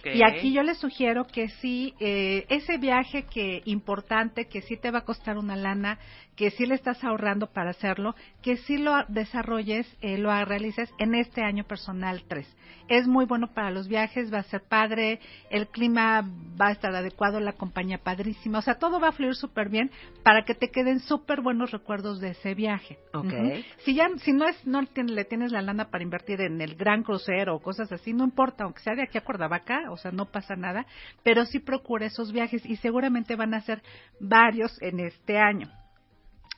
y 0.04 0.22
aquí 0.22 0.52
yo 0.52 0.62
les 0.62 0.78
sugiero 0.78 1.26
que 1.26 1.48
sí, 1.60 1.94
eh, 2.00 2.46
ese 2.48 2.78
viaje 2.78 3.24
que 3.24 3.62
importante, 3.64 4.46
que 4.46 4.62
sí 4.62 4.76
te 4.76 4.90
va 4.90 5.00
a 5.00 5.04
costar 5.04 5.38
una 5.38 5.56
lana, 5.56 5.98
que 6.36 6.50
sí 6.50 6.66
le 6.66 6.74
estás 6.74 7.02
ahorrando 7.02 7.48
para 7.48 7.70
hacerlo, 7.70 8.14
que 8.42 8.58
sí 8.58 8.76
lo 8.76 8.92
desarrolles, 9.08 9.86
eh, 10.02 10.18
lo 10.18 10.32
realices 10.44 10.92
en 10.98 11.14
este 11.14 11.42
año 11.42 11.64
personal 11.64 12.24
3. 12.28 12.46
Es 12.88 13.08
muy 13.08 13.24
bueno 13.24 13.52
para 13.52 13.70
los 13.70 13.88
viajes, 13.88 14.32
va 14.32 14.38
a 14.38 14.42
ser 14.44 14.62
padre, 14.62 15.18
el 15.50 15.66
clima 15.68 16.28
va 16.60 16.68
a 16.68 16.72
estar 16.72 16.94
adecuado, 16.94 17.40
la 17.40 17.54
compañía 17.54 17.98
padrísima, 17.98 18.58
o 18.58 18.62
sea, 18.62 18.78
todo 18.78 19.00
va 19.00 19.08
a 19.08 19.12
fluir 19.12 19.34
súper 19.34 19.70
bien 19.70 19.90
para 20.22 20.44
que 20.44 20.54
te 20.54 20.70
queden 20.70 21.00
súper 21.00 21.40
buenos 21.40 21.72
recuerdos 21.72 22.20
de 22.20 22.30
ese 22.30 22.54
viaje. 22.54 22.98
Okay. 23.12 23.64
Si 23.78 23.94
ya, 23.94 24.08
si 24.18 24.32
no 24.32 24.46
es, 24.46 24.66
no 24.66 24.82
le 24.82 25.24
tienes 25.24 25.52
la 25.52 25.62
lana 25.62 25.90
para 25.90 26.04
invertir 26.04 26.40
en 26.42 26.60
el 26.60 26.76
gran 26.76 27.02
crucero 27.02 27.56
o 27.56 27.60
cosas 27.60 27.90
así, 27.90 28.12
no 28.12 28.24
importa, 28.24 28.64
aunque 28.64 28.82
sea 28.82 28.94
de 28.94 29.02
aquí 29.02 29.18
a 29.18 29.22
Cuernavaca, 29.22 29.75
o 29.90 29.96
sea, 29.96 30.10
no 30.10 30.26
pasa 30.26 30.56
nada, 30.56 30.86
pero 31.22 31.44
sí 31.44 31.58
procura 31.58 32.06
esos 32.06 32.32
viajes 32.32 32.64
y 32.64 32.76
seguramente 32.76 33.36
van 33.36 33.54
a 33.54 33.60
ser 33.60 33.82
varios 34.20 34.80
en 34.82 35.00
este 35.00 35.38
año. 35.38 35.70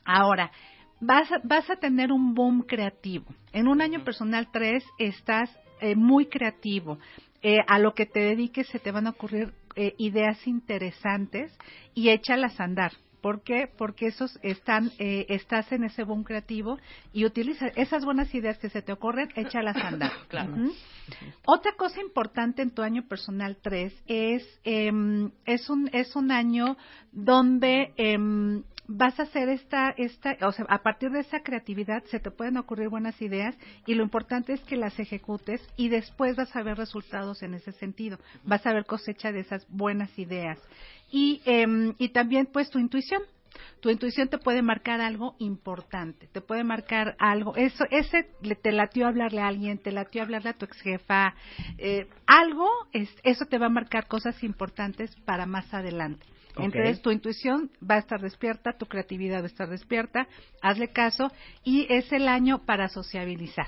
Ahora, 0.05 0.51
vas 0.99 1.31
a, 1.31 1.39
vas 1.43 1.69
a 1.69 1.75
tener 1.75 2.11
un 2.11 2.33
boom 2.33 2.63
creativo. 2.63 3.25
En 3.53 3.67
un 3.67 3.81
año 3.81 4.03
personal 4.03 4.49
3 4.51 4.83
estás 4.97 5.49
eh, 5.81 5.95
muy 5.95 6.27
creativo. 6.27 6.97
Eh, 7.41 7.59
a 7.67 7.79
lo 7.79 7.93
que 7.93 8.05
te 8.05 8.19
dediques 8.19 8.67
se 8.67 8.79
te 8.79 8.91
van 8.91 9.07
a 9.07 9.11
ocurrir 9.11 9.53
eh, 9.75 9.93
ideas 9.97 10.45
interesantes 10.45 11.57
y 11.93 12.09
échalas 12.09 12.59
a 12.59 12.65
andar. 12.65 12.91
¿Por 13.21 13.43
qué? 13.43 13.69
Porque 13.77 14.07
esos 14.07 14.39
están, 14.41 14.91
estás 14.97 15.71
en 15.71 15.83
ese 15.83 16.03
boom 16.03 16.23
creativo 16.23 16.77
y 17.13 17.25
utiliza 17.25 17.67
esas 17.75 18.05
buenas 18.05 18.33
ideas 18.33 18.57
que 18.57 18.69
se 18.69 18.81
te 18.81 18.91
ocurren, 18.91 19.29
échalas 19.35 19.77
a 19.77 19.87
andar. 19.87 20.11
claro. 20.27 20.53
Otra 21.45 21.73
cosa 21.73 22.01
importante 22.01 22.61
en 22.61 22.71
tu 22.71 22.81
año 22.81 23.07
personal 23.07 23.57
3 23.61 23.93
es, 24.07 24.59
em, 24.63 25.31
es, 25.45 25.69
un, 25.69 25.89
es 25.93 26.15
un 26.15 26.31
año 26.31 26.77
donde 27.11 27.93
em, 27.97 28.63
vas 28.91 29.19
a 29.19 29.23
hacer 29.23 29.49
esta, 29.49 29.91
esta, 29.91 30.35
o 30.41 30.51
sea, 30.51 30.65
a 30.67 30.81
partir 30.81 31.11
de 31.11 31.19
esa 31.19 31.41
creatividad 31.41 32.03
se 32.05 32.19
te 32.19 32.31
pueden 32.31 32.57
ocurrir 32.57 32.89
buenas 32.89 33.21
ideas 33.21 33.55
y 33.85 33.93
lo 33.93 34.03
importante 34.03 34.53
es 34.53 34.61
que 34.61 34.77
las 34.77 34.99
ejecutes 34.99 35.61
y 35.77 35.89
después 35.89 36.35
vas 36.35 36.55
a 36.55 36.63
ver 36.63 36.75
resultados 36.75 37.43
en 37.43 37.53
ese 37.53 37.71
sentido, 37.73 38.17
vas 38.43 38.65
a 38.65 38.73
ver 38.73 38.85
cosecha 38.85 39.31
de 39.31 39.41
esas 39.41 39.67
buenas 39.69 40.17
ideas. 40.17 40.57
Y, 41.11 41.41
eh, 41.45 41.93
y 41.97 42.09
también 42.09 42.47
pues 42.51 42.69
tu 42.69 42.79
intuición, 42.79 43.21
tu 43.79 43.89
intuición 43.89 44.27
te 44.27 44.37
puede 44.37 44.61
marcar 44.61 45.01
algo 45.01 45.35
importante, 45.39 46.27
te 46.27 46.41
puede 46.41 46.63
marcar 46.63 47.15
algo, 47.19 47.55
eso, 47.55 47.85
ese 47.89 48.27
te 48.61 48.71
latió 48.71 49.07
hablarle 49.07 49.41
a 49.41 49.47
alguien, 49.47 49.77
te 49.77 49.91
latió 49.91 50.21
hablarle 50.21 50.49
a 50.49 50.53
tu 50.53 50.65
ex 50.65 50.81
jefa, 50.81 51.33
eh, 51.77 52.07
algo, 52.27 52.67
es, 52.91 53.09
eso 53.23 53.45
te 53.45 53.57
va 53.57 53.67
a 53.67 53.69
marcar 53.69 54.07
cosas 54.07 54.43
importantes 54.43 55.15
para 55.25 55.45
más 55.45 55.73
adelante. 55.73 56.25
Entonces 56.57 57.01
tu 57.01 57.11
intuición 57.11 57.71
va 57.89 57.95
a 57.95 57.99
estar 57.99 58.19
despierta, 58.19 58.73
tu 58.73 58.85
creatividad 58.85 59.39
va 59.39 59.43
a 59.43 59.47
estar 59.47 59.69
despierta, 59.69 60.27
hazle 60.61 60.89
caso 60.89 61.31
y 61.63 61.87
es 61.89 62.11
el 62.11 62.27
año 62.27 62.65
para 62.65 62.89
sociabilizar. 62.89 63.67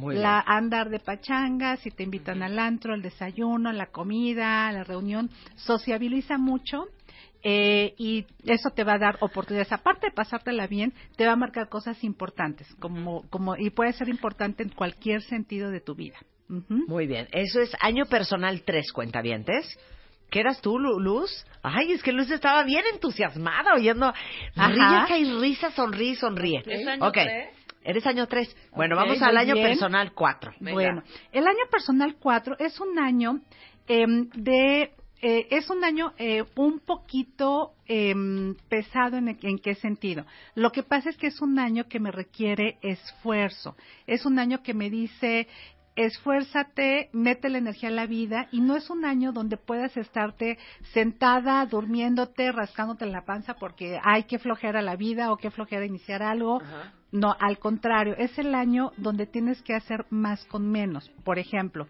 La 0.00 0.40
andar 0.40 0.90
de 0.90 1.00
pachanga, 1.00 1.76
si 1.76 1.90
te 1.90 2.02
invitan 2.02 2.42
al 2.42 2.58
antro, 2.58 2.94
al 2.94 3.02
desayuno, 3.02 3.72
la 3.72 3.86
comida, 3.86 4.70
la 4.72 4.84
reunión, 4.84 5.30
sociabiliza 5.56 6.38
mucho 6.38 6.86
eh, 7.42 7.94
y 7.98 8.26
eso 8.44 8.70
te 8.70 8.84
va 8.84 8.94
a 8.94 8.98
dar 8.98 9.16
oportunidades. 9.20 9.72
Aparte 9.72 10.08
de 10.08 10.12
pasártela 10.12 10.66
bien, 10.66 10.92
te 11.16 11.26
va 11.26 11.32
a 11.32 11.36
marcar 11.36 11.68
cosas 11.68 12.02
importantes, 12.04 12.66
como, 12.80 13.28
como, 13.30 13.56
y 13.56 13.70
puede 13.70 13.92
ser 13.92 14.08
importante 14.08 14.62
en 14.62 14.70
cualquier 14.70 15.22
sentido 15.22 15.70
de 15.70 15.80
tu 15.80 15.94
vida. 15.94 16.18
Muy 16.48 17.06
bien, 17.06 17.28
eso 17.32 17.60
es 17.60 17.70
año 17.80 18.06
personal 18.06 18.62
tres 18.62 18.90
cuentavientes. 18.92 19.78
¿Qué 20.30 20.40
eras 20.40 20.60
tú, 20.60 20.78
Luz? 20.78 21.46
Ay, 21.62 21.92
es 21.92 22.02
que 22.02 22.12
Luz 22.12 22.30
estaba 22.30 22.62
bien 22.62 22.84
entusiasmada 22.92 23.74
oyendo. 23.74 24.12
Ríe 24.54 25.18
y 25.20 25.40
risa, 25.40 25.70
sonríe, 25.70 26.16
sonríe. 26.16 26.62
¿Es 26.66 26.86
año 26.86 27.12
Eres 27.88 28.06
año 28.06 28.26
3. 28.26 28.54
Bueno, 28.76 28.96
vamos 28.96 29.22
al 29.22 29.34
año 29.38 29.54
personal 29.54 30.12
4. 30.12 30.52
Bueno, 30.60 31.02
el 31.32 31.46
año 31.46 31.64
personal 31.70 32.16
4 32.20 32.56
es 32.58 32.78
un 32.80 32.98
año 32.98 33.40
em, 33.86 34.28
de 34.34 34.92
eh, 35.22 35.46
es 35.50 35.70
un 35.70 35.82
año 35.82 36.12
eh, 36.18 36.44
un 36.54 36.80
poquito 36.80 37.72
em, 37.86 38.54
pesado 38.68 39.16
en, 39.16 39.38
en 39.40 39.58
qué 39.58 39.74
sentido. 39.74 40.26
Lo 40.54 40.70
que 40.70 40.82
pasa 40.82 41.08
es 41.08 41.16
que 41.16 41.28
es 41.28 41.40
un 41.40 41.58
año 41.58 41.88
que 41.88 41.98
me 41.98 42.10
requiere 42.10 42.76
esfuerzo. 42.82 43.74
Es 44.06 44.26
un 44.26 44.38
año 44.38 44.62
que 44.62 44.74
me 44.74 44.90
dice, 44.90 45.48
esfuérzate, 45.98 47.10
mete 47.12 47.48
la 47.48 47.58
energía 47.58 47.88
a 47.88 47.92
la 47.92 48.06
vida 48.06 48.48
y 48.52 48.60
no 48.60 48.76
es 48.76 48.88
un 48.88 49.04
año 49.04 49.32
donde 49.32 49.56
puedas 49.56 49.96
estarte 49.96 50.58
sentada, 50.92 51.66
durmiéndote, 51.66 52.52
rascándote 52.52 53.04
en 53.04 53.12
la 53.12 53.24
panza 53.24 53.54
porque 53.54 53.98
hay 54.02 54.24
que 54.24 54.38
flojera 54.38 54.80
la 54.80 54.96
vida 54.96 55.32
o 55.32 55.36
que 55.36 55.50
flojera 55.50 55.84
iniciar 55.84 56.22
algo. 56.22 56.62
Ajá. 56.62 56.92
No, 57.10 57.34
al 57.40 57.58
contrario, 57.58 58.14
es 58.18 58.38
el 58.38 58.54
año 58.54 58.92
donde 58.98 59.26
tienes 59.26 59.62
que 59.62 59.74
hacer 59.74 60.04
más 60.10 60.44
con 60.44 60.70
menos. 60.70 61.10
Por 61.24 61.38
ejemplo, 61.38 61.88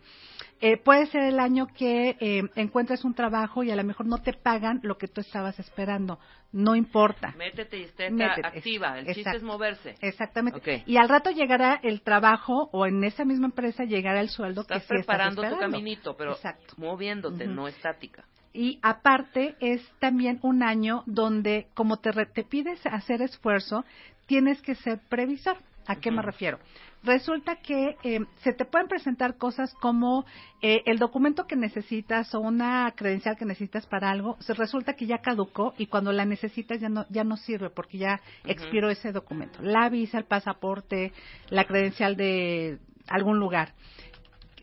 eh, 0.60 0.76
puede 0.76 1.06
ser 1.06 1.22
el 1.22 1.38
año 1.40 1.66
que 1.68 2.16
eh, 2.20 2.42
encuentres 2.56 3.04
un 3.04 3.14
trabajo 3.14 3.62
y 3.62 3.70
a 3.70 3.76
lo 3.76 3.84
mejor 3.84 4.06
no 4.06 4.18
te 4.18 4.32
pagan 4.32 4.80
lo 4.82 4.98
que 4.98 5.08
tú 5.08 5.20
estabas 5.20 5.58
esperando. 5.58 6.18
No 6.52 6.74
importa. 6.74 7.34
Métete 7.36 7.78
y 7.78 7.82
esté 7.84 8.06
activa. 8.42 8.98
El 8.98 9.14
chiste 9.14 9.36
es 9.36 9.42
moverse. 9.42 9.94
Exactamente. 10.00 10.82
Y 10.86 10.96
al 10.96 11.08
rato 11.08 11.30
llegará 11.30 11.78
el 11.82 12.00
trabajo 12.02 12.70
o 12.72 12.86
en 12.86 13.04
esa 13.04 13.24
misma 13.24 13.46
empresa 13.46 13.84
llegará 13.84 14.20
el 14.20 14.28
sueldo 14.30 14.62
Estás 14.62 14.78
que 14.78 14.82
sí 14.82 14.88
preparando 14.88 15.42
estás 15.42 15.50
tu 15.50 15.54
esperando. 15.56 15.76
caminito, 15.76 16.16
pero 16.16 16.32
Exacto. 16.32 16.74
moviéndote, 16.78 17.46
no 17.46 17.68
estática. 17.68 18.24
Y 18.52 18.78
aparte 18.82 19.56
es 19.60 19.86
también 19.98 20.38
un 20.42 20.62
año 20.62 21.02
donde 21.06 21.68
como 21.74 21.98
te, 21.98 22.12
re- 22.12 22.26
te 22.26 22.44
pides 22.44 22.84
hacer 22.86 23.20
esfuerzo, 23.22 23.84
tienes 24.26 24.60
que 24.62 24.74
ser 24.74 25.00
previsor. 25.08 25.58
¿A 25.86 25.96
qué 25.96 26.10
me 26.10 26.20
refiero? 26.22 26.58
Resulta 27.04 27.56
que 27.56 27.96
eh, 28.02 28.20
se 28.42 28.52
te 28.52 28.64
pueden 28.64 28.88
presentar 28.88 29.36
cosas 29.36 29.72
como 29.74 30.26
eh, 30.62 30.82
el 30.86 30.98
documento 30.98 31.46
que 31.46 31.56
necesitas 31.56 32.34
o 32.34 32.40
una 32.40 32.92
credencial 32.96 33.36
que 33.36 33.44
necesitas 33.44 33.86
para 33.86 34.10
algo, 34.10 34.36
se 34.40 34.54
resulta 34.54 34.94
que 34.94 35.06
ya 35.06 35.18
caducó 35.18 35.74
y 35.78 35.86
cuando 35.86 36.12
la 36.12 36.24
necesitas 36.24 36.80
ya 36.80 36.88
no 36.88 37.06
ya 37.08 37.24
no 37.24 37.36
sirve 37.36 37.70
porque 37.70 37.98
ya 37.98 38.20
expiró 38.44 38.90
ese 38.90 39.12
documento. 39.12 39.62
La 39.62 39.88
visa, 39.88 40.18
el 40.18 40.24
pasaporte, 40.24 41.12
la 41.50 41.64
credencial 41.64 42.16
de 42.16 42.78
algún 43.06 43.38
lugar 43.38 43.74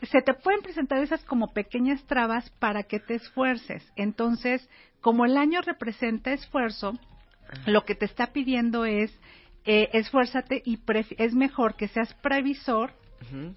se 0.04 0.21
te 0.21 0.34
pueden 0.34 0.62
presentar 0.62 1.00
esas 1.00 1.24
como 1.24 1.54
pequeñas 1.54 2.04
trabas 2.06 2.50
para 2.60 2.84
que 2.84 3.00
te 3.00 3.15
esfuerces. 3.15 3.84
Entonces, 3.95 4.67
como 5.02 5.26
el 5.26 5.38
año 5.38 5.62
representa 5.62 6.34
esfuerzo, 6.34 6.93
lo 7.65 7.86
que 7.86 7.95
te 7.95 8.06
está 8.06 8.28
pidiendo 8.28 8.86
es 8.86 9.17
eh, 9.65 9.89
esfuérzate 9.93 10.62
y 10.63 10.80
es 11.17 11.34
mejor 11.34 11.75
que 11.75 11.88
seas 11.88 12.13
previsor, 12.15 12.91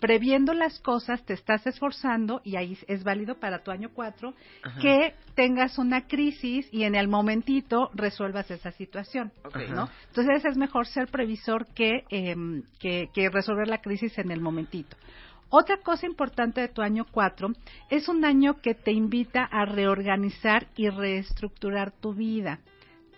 previendo 0.01 0.55
las 0.55 0.81
cosas, 0.81 1.23
te 1.27 1.35
estás 1.35 1.67
esforzando 1.67 2.41
y 2.43 2.57
ahí 2.57 2.79
es 2.87 3.05
válido 3.05 3.39
para 3.39 3.63
tu 3.63 3.71
año 3.71 3.91
4 3.93 4.33
Ajá. 4.63 4.81
que 4.81 5.15
tengas 5.35 5.77
una 5.77 6.07
crisis 6.07 6.67
y 6.73 6.85
en 6.85 6.95
el 6.95 7.09
momentito 7.09 7.91
resuelvas 7.93 8.51
esa 8.51 8.73
situación. 8.73 9.31
Entonces 9.55 10.45
es 10.47 10.57
mejor 10.57 10.87
ser 10.87 11.09
previsor 11.09 11.67
que, 11.75 12.05
em, 12.09 12.63
que, 12.79 13.11
que 13.13 13.29
resolver 13.29 13.69
la 13.69 13.83
crisis 13.83 14.17
en 14.19 14.31
el 14.31 14.41
momentito. 14.41 14.97
Otra 15.51 15.79
cosa 15.79 16.07
importante 16.07 16.63
de 16.63 16.69
tu 16.69 16.81
año 16.81 17.05
4 17.11 17.53
es 17.91 18.09
un 18.09 18.25
año 18.25 18.61
que 18.63 18.75
te 18.75 18.93
invita 18.93 19.45
a 19.45 19.67
reorganizar 19.67 20.69
y 20.77 20.89
reestructurar 20.89 21.91
tu 21.93 22.15
vida 22.15 22.61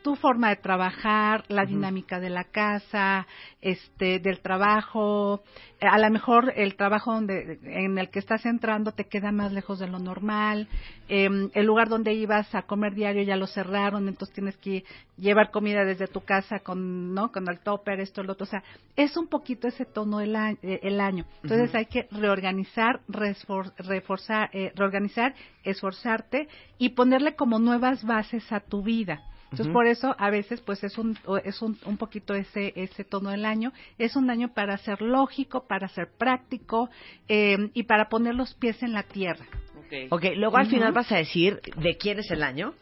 tu 0.03 0.17
forma 0.17 0.49
de 0.51 0.57
trabajar, 0.57 1.45
la 1.49 1.65
dinámica 1.67 2.21
de 2.21 2.31
la 2.31 2.45
casa, 2.45 3.27
este, 3.61 4.19
del 4.19 4.41
trabajo, 4.41 5.43
eh, 5.81 5.87
a 5.87 5.99
lo 5.99 6.11
mejor 6.11 6.53
el 6.57 6.75
trabajo 6.77 7.13
donde, 7.13 7.59
en 7.65 7.99
el 7.99 8.11
que 8.11 8.19
estás 8.19 8.45
entrando 8.47 8.93
te 8.93 9.05
queda 9.05 9.33
más 9.33 9.53
lejos 9.53 9.79
de 9.79 9.87
lo 9.89 9.99
normal, 9.99 10.69
em, 11.09 11.51
el 11.55 11.67
lugar 11.67 11.89
donde 11.89 12.15
ibas 12.15 12.55
a 12.55 12.63
comer 12.63 12.95
diario 12.95 13.23
ya 13.23 13.37
lo 13.37 13.47
cerraron, 13.47 14.09
entonces 14.09 14.35
tienes 14.35 14.57
que 14.57 14.85
llevar 15.19 15.51
comida 15.51 15.85
desde 15.85 16.07
tu 16.07 16.21
casa 16.23 16.61
con, 16.61 17.15
¿no? 17.15 17.31
Con 17.31 17.49
el 17.49 17.59
topper, 17.61 18.01
esto, 18.01 18.23
lo 18.23 18.33
otro, 18.33 18.45
o 18.45 18.49
sea, 18.49 18.63
es 18.97 19.17
un 19.17 19.27
poquito 19.29 19.69
ese 19.69 19.85
tono 19.85 20.21
el, 20.21 20.35
a- 20.37 20.53
eh, 20.63 20.81
el 20.83 21.01
año. 21.01 21.25
Entonces 21.43 21.75
hay 21.75 21.87
que 21.87 22.07
reorganizar, 22.11 23.01
resfor- 23.09 23.73
reforzar, 23.79 24.49
eh, 24.53 24.73
reorganizar, 24.75 25.35
esforzarte 25.65 26.49
y 26.79 26.91
ponerle 26.91 27.35
como 27.37 27.59
nuevas 27.59 28.05
bases 28.05 28.51
a 28.53 28.61
tu 28.61 28.83
vida. 28.83 29.21
Entonces, 29.51 29.73
por 29.73 29.87
eso 29.87 30.15
a 30.19 30.31
veces 30.31 30.61
pues 30.61 30.85
es 30.85 30.97
un 30.97 31.19
es 31.45 31.61
un, 31.61 31.77
un 31.85 31.97
poquito 31.97 32.35
ese 32.35 32.73
ese 32.77 33.05
tono 33.05 33.31
del 33.31 33.45
año. 33.45 33.73
Es 33.99 34.15
un 34.17 34.31
año 34.31 34.53
para 34.55 34.77
ser 34.79 35.03
lógico, 35.03 35.67
para 35.67 35.89
ser 35.89 36.09
práctico 36.17 36.89
eh, 37.29 37.71
y 37.75 37.83
para 37.85 38.09
poner 38.09 38.35
los 38.37 38.55
pies 38.55 38.83
en 38.83 38.93
la 38.93 39.03
tierra. 39.03 39.45
Ok. 39.77 40.13
Ok, 40.13 40.25
luego 40.37 40.57
al 40.57 40.67
final 40.67 40.93
vas 40.93 41.11
a 41.11 41.17
decir 41.17 41.61
de 41.77 41.97
quién 41.97 42.21
es 42.21 42.31
el 42.31 42.43
año. 42.45 42.75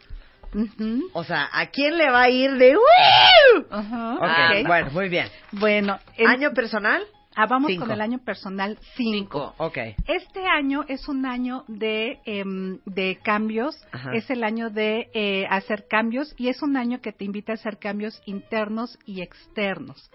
Ujú. 0.53 1.09
O 1.13 1.23
sea, 1.23 1.47
¿a 1.51 1.67
quién 1.67 1.95
le 1.97 2.09
va 2.09 2.23
a 2.23 2.29
ir 2.29 2.51
de... 2.57 2.75
¡Woo! 2.75 3.65
Ajá, 3.69 4.15
Ok, 4.15 4.61
ok. 4.61 4.67
bueno, 4.67 4.91
muy 4.91 5.07
bien. 5.09 5.27
Bueno, 5.51 5.99
en- 6.17 6.27
¿Año 6.27 6.53
personal? 6.53 7.03
Ah, 7.35 7.45
vamos 7.47 7.71
cinco. 7.71 7.85
con 7.85 7.91
el 7.91 8.01
año 8.01 8.19
personal 8.19 8.77
5. 8.95 9.11
Cinco. 9.11 9.53
Ok. 9.57 9.77
Este 10.07 10.45
año 10.45 10.83
es 10.87 11.07
un 11.07 11.25
año 11.25 11.63
de, 11.67 12.19
em, 12.25 12.79
de 12.85 13.19
cambios, 13.23 13.75
Ajá. 13.91 14.11
es 14.13 14.29
el 14.29 14.43
año 14.43 14.69
de 14.69 15.09
eh, 15.13 15.45
hacer 15.49 15.87
cambios 15.87 16.33
y 16.37 16.49
es 16.49 16.61
un 16.61 16.77
año 16.77 17.01
que 17.01 17.11
te 17.11 17.25
invita 17.25 17.53
a 17.53 17.55
hacer 17.55 17.77
cambios 17.77 18.21
internos 18.25 18.97
y 19.05 19.21
externos. 19.21 20.11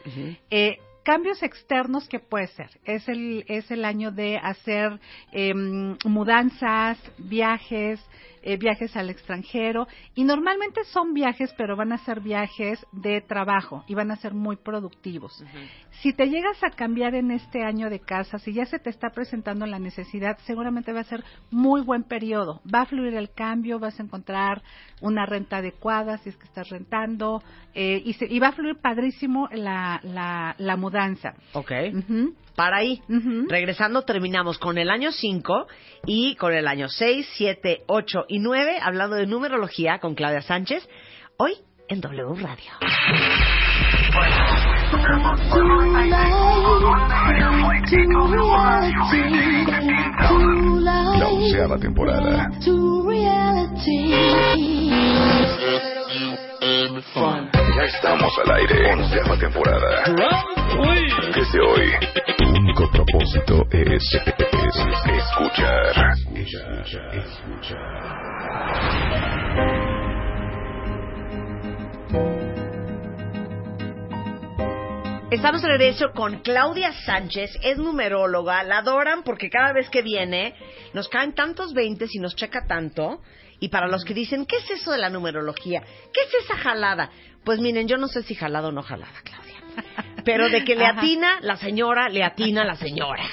Eh, 0.50 0.78
cambios 1.04 1.42
externos 1.42 2.08
que 2.08 2.18
puede 2.18 2.48
ser 2.48 2.70
es 2.84 3.08
el 3.08 3.44
es 3.48 3.70
el 3.70 3.84
año 3.84 4.10
de 4.10 4.36
hacer 4.38 4.98
em, 5.32 5.96
mudanzas 6.04 6.98
viajes 7.18 8.00
eh, 8.42 8.56
viajes 8.58 8.94
al 8.96 9.08
extranjero 9.10 9.86
y 10.14 10.24
normalmente 10.24 10.82
son 10.84 11.14
viajes 11.14 11.52
pero 11.56 11.76
van 11.76 11.92
a 11.92 11.98
ser 11.98 12.20
viajes 12.20 12.84
de 12.92 13.20
trabajo 13.22 13.84
y 13.86 13.94
van 13.94 14.10
a 14.10 14.16
ser 14.16 14.34
muy 14.34 14.56
productivos 14.56 15.42
si 16.02 16.12
te 16.12 16.26
llegas 16.28 16.62
a 16.62 16.70
cambiar 16.70 17.14
en 17.14 17.30
este 17.30 17.62
año 17.62 17.88
de 17.88 18.00
casa, 18.00 18.38
si 18.38 18.52
ya 18.52 18.66
se 18.66 18.78
te 18.78 18.90
está 18.90 19.10
presentando 19.10 19.64
la 19.66 19.78
necesidad, 19.78 20.36
seguramente 20.44 20.92
va 20.92 21.00
a 21.00 21.04
ser 21.04 21.24
muy 21.50 21.80
buen 21.82 22.02
periodo. 22.02 22.60
Va 22.72 22.82
a 22.82 22.86
fluir 22.86 23.14
el 23.14 23.30
cambio, 23.32 23.78
vas 23.78 23.98
a 23.98 24.02
encontrar 24.02 24.60
una 25.00 25.24
renta 25.24 25.58
adecuada 25.58 26.18
si 26.18 26.30
es 26.30 26.36
que 26.36 26.44
estás 26.46 26.68
rentando 26.68 27.42
eh, 27.74 28.02
y, 28.04 28.12
se- 28.14 28.26
y 28.26 28.38
va 28.38 28.48
a 28.48 28.52
fluir 28.52 28.76
padrísimo 28.80 29.48
la, 29.52 30.00
la, 30.02 30.54
la 30.58 30.76
mudanza. 30.76 30.93
Ok. 31.52 31.72
Ujú, 31.94 32.34
Para 32.56 32.78
ahí. 32.78 33.00
ujú. 33.08 33.46
Regresando, 33.48 34.02
terminamos 34.02 34.58
con 34.58 34.78
el 34.78 34.90
año 34.90 35.12
5 35.12 35.66
y 36.06 36.36
con 36.36 36.52
el 36.54 36.66
año 36.68 36.88
6, 36.88 37.26
7, 37.36 37.82
8 37.86 38.24
y 38.28 38.38
9, 38.38 38.78
hablando 38.82 39.16
de 39.16 39.26
numerología 39.26 39.98
con 39.98 40.14
Claudia 40.14 40.42
Sánchez, 40.42 40.88
hoy 41.36 41.54
en 41.88 42.00
W 42.00 42.34
Radio. 42.40 42.70
La 51.18 51.28
onceava 51.28 51.78
temporada. 51.78 52.50
Ya 56.74 57.84
estamos 57.84 58.32
al 58.44 58.56
aire. 58.56 58.92
Onceava 58.92 59.38
temporada. 59.38 60.04
Desde 61.32 61.60
hoy, 61.60 61.92
tu 62.36 62.48
único 62.48 62.90
propósito 62.90 63.64
es, 63.70 64.02
es 64.12 64.82
escuchar. 65.06 66.14
Estamos 75.30 75.62
de 75.62 75.68
regreso 75.68 76.10
con 76.12 76.40
Claudia 76.40 76.92
Sánchez, 76.92 77.56
es 77.62 77.78
numeróloga, 77.78 78.64
la 78.64 78.78
adoran 78.78 79.22
porque 79.22 79.48
cada 79.48 79.72
vez 79.72 79.88
que 79.90 80.02
viene 80.02 80.54
nos 80.92 81.08
caen 81.08 81.34
tantos 81.34 81.72
veintes 81.72 82.14
y 82.14 82.18
nos 82.18 82.34
checa 82.34 82.66
tanto. 82.66 83.20
Y 83.64 83.68
para 83.70 83.88
los 83.88 84.04
que 84.04 84.12
dicen, 84.12 84.44
¿qué 84.44 84.56
es 84.56 84.70
eso 84.72 84.92
de 84.92 84.98
la 84.98 85.08
numerología? 85.08 85.80
¿Qué 86.12 86.20
es 86.20 86.44
esa 86.44 86.54
jalada? 86.54 87.10
Pues 87.44 87.60
miren, 87.60 87.88
yo 87.88 87.96
no 87.96 88.08
sé 88.08 88.22
si 88.22 88.34
jalada 88.34 88.68
o 88.68 88.72
no 88.72 88.82
jalada, 88.82 89.14
Claudia. 89.24 89.54
Pero 90.24 90.48
de 90.48 90.64
que 90.64 90.74
le 90.74 90.86
Ajá. 90.86 91.00
atina 91.00 91.38
la 91.42 91.56
señora, 91.56 92.08
le 92.08 92.22
atina 92.22 92.64
la 92.64 92.76
señora. 92.76 93.24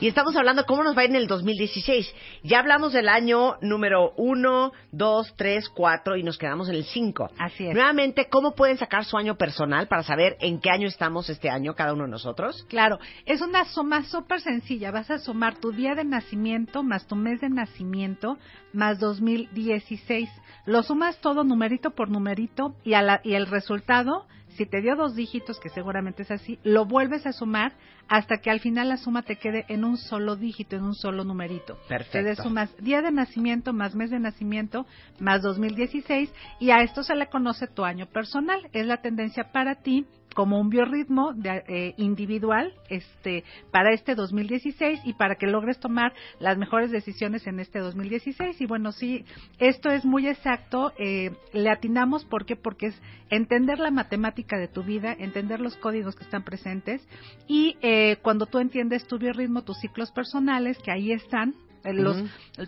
Y 0.00 0.08
estamos 0.08 0.34
hablando 0.34 0.64
cómo 0.66 0.82
nos 0.82 0.96
va 0.96 1.02
a 1.02 1.04
ir 1.04 1.10
en 1.10 1.16
el 1.16 1.26
2016. 1.28 2.12
Ya 2.42 2.58
hablamos 2.58 2.92
del 2.92 3.08
año 3.08 3.56
número 3.60 4.12
1, 4.16 4.72
2, 4.90 5.34
3, 5.36 5.68
4 5.68 6.16
y 6.16 6.22
nos 6.24 6.38
quedamos 6.38 6.68
en 6.68 6.74
el 6.74 6.84
5. 6.84 7.30
Así 7.38 7.68
es. 7.68 7.74
Nuevamente, 7.74 8.28
¿cómo 8.28 8.54
pueden 8.56 8.78
sacar 8.78 9.04
su 9.04 9.16
año 9.16 9.36
personal 9.36 9.86
para 9.86 10.02
saber 10.02 10.36
en 10.40 10.60
qué 10.60 10.70
año 10.70 10.88
estamos 10.88 11.28
este 11.30 11.50
año 11.50 11.74
cada 11.74 11.92
uno 11.92 12.04
de 12.04 12.10
nosotros? 12.10 12.64
Claro, 12.68 12.98
es 13.26 13.40
una 13.42 13.64
suma 13.66 14.02
súper 14.04 14.40
sencilla. 14.40 14.90
Vas 14.90 15.10
a 15.10 15.18
sumar 15.18 15.58
tu 15.58 15.70
día 15.70 15.94
de 15.94 16.04
nacimiento 16.04 16.82
más 16.82 17.06
tu 17.06 17.14
mes 17.14 17.40
de 17.40 17.50
nacimiento 17.50 18.38
más 18.72 18.98
2016. 18.98 20.28
Lo 20.66 20.82
sumas 20.82 21.18
todo 21.20 21.44
numerito 21.44 21.90
por 21.90 22.10
numerito 22.10 22.74
y, 22.84 22.94
a 22.94 23.02
la- 23.02 23.20
y 23.24 23.34
el 23.34 23.46
resultado 23.46 24.26
si 24.56 24.66
te 24.66 24.80
dio 24.82 24.96
dos 24.96 25.14
dígitos, 25.14 25.58
que 25.60 25.68
seguramente 25.70 26.22
es 26.22 26.30
así, 26.30 26.58
lo 26.64 26.84
vuelves 26.84 27.24
a 27.26 27.32
sumar 27.32 27.72
hasta 28.08 28.38
que 28.38 28.50
al 28.50 28.60
final 28.60 28.88
la 28.88 28.96
suma 28.96 29.22
te 29.22 29.36
quede 29.36 29.64
en 29.68 29.84
un 29.84 29.96
solo 29.96 30.36
dígito, 30.36 30.76
en 30.76 30.82
un 30.82 30.94
solo 30.94 31.24
numerito. 31.24 31.78
Perfecto. 31.88 32.28
Te 32.28 32.36
sumas 32.42 32.76
día 32.78 33.00
de 33.00 33.12
nacimiento 33.12 33.72
más 33.72 33.94
mes 33.94 34.10
de 34.10 34.18
nacimiento 34.18 34.86
más 35.20 35.42
2016 35.42 36.30
y 36.58 36.70
a 36.72 36.82
esto 36.82 37.02
se 37.04 37.14
le 37.14 37.28
conoce 37.28 37.68
tu 37.68 37.84
año 37.84 38.06
personal. 38.06 38.68
Es 38.72 38.86
la 38.86 39.00
tendencia 39.00 39.52
para 39.52 39.76
ti 39.76 40.04
como 40.34 40.60
un 40.60 40.70
biorritmo 40.70 41.32
de, 41.34 41.62
eh, 41.68 41.94
individual 41.96 42.72
este 42.88 43.44
para 43.70 43.92
este 43.92 44.14
2016 44.14 45.00
y 45.04 45.14
para 45.14 45.36
que 45.36 45.46
logres 45.46 45.78
tomar 45.80 46.12
las 46.38 46.56
mejores 46.56 46.90
decisiones 46.90 47.46
en 47.46 47.60
este 47.60 47.80
2016 47.80 48.60
y 48.60 48.66
bueno 48.66 48.92
sí 48.92 49.24
esto 49.58 49.90
es 49.90 50.04
muy 50.04 50.28
exacto 50.28 50.92
eh, 50.98 51.30
le 51.52 51.70
atinamos 51.70 52.24
porque 52.24 52.56
porque 52.56 52.86
es 52.86 53.02
entender 53.30 53.78
la 53.78 53.90
matemática 53.90 54.58
de 54.58 54.68
tu 54.68 54.82
vida 54.82 55.14
entender 55.18 55.60
los 55.60 55.76
códigos 55.76 56.14
que 56.14 56.24
están 56.24 56.44
presentes 56.44 57.06
y 57.46 57.76
eh, 57.82 58.18
cuando 58.22 58.46
tú 58.46 58.58
entiendes 58.58 59.06
tu 59.06 59.18
biorritmo 59.18 59.62
tus 59.62 59.78
ciclos 59.80 60.10
personales 60.12 60.78
que 60.78 60.92
ahí 60.92 61.12
están 61.12 61.54
eh, 61.84 61.92
los 61.92 62.22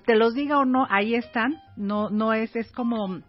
te 0.04 0.16
los 0.16 0.34
diga 0.34 0.58
o 0.58 0.64
no 0.64 0.86
ahí 0.90 1.14
están 1.14 1.56
no 1.76 2.10
no 2.10 2.32
es 2.32 2.54
es 2.56 2.70
como 2.72 3.22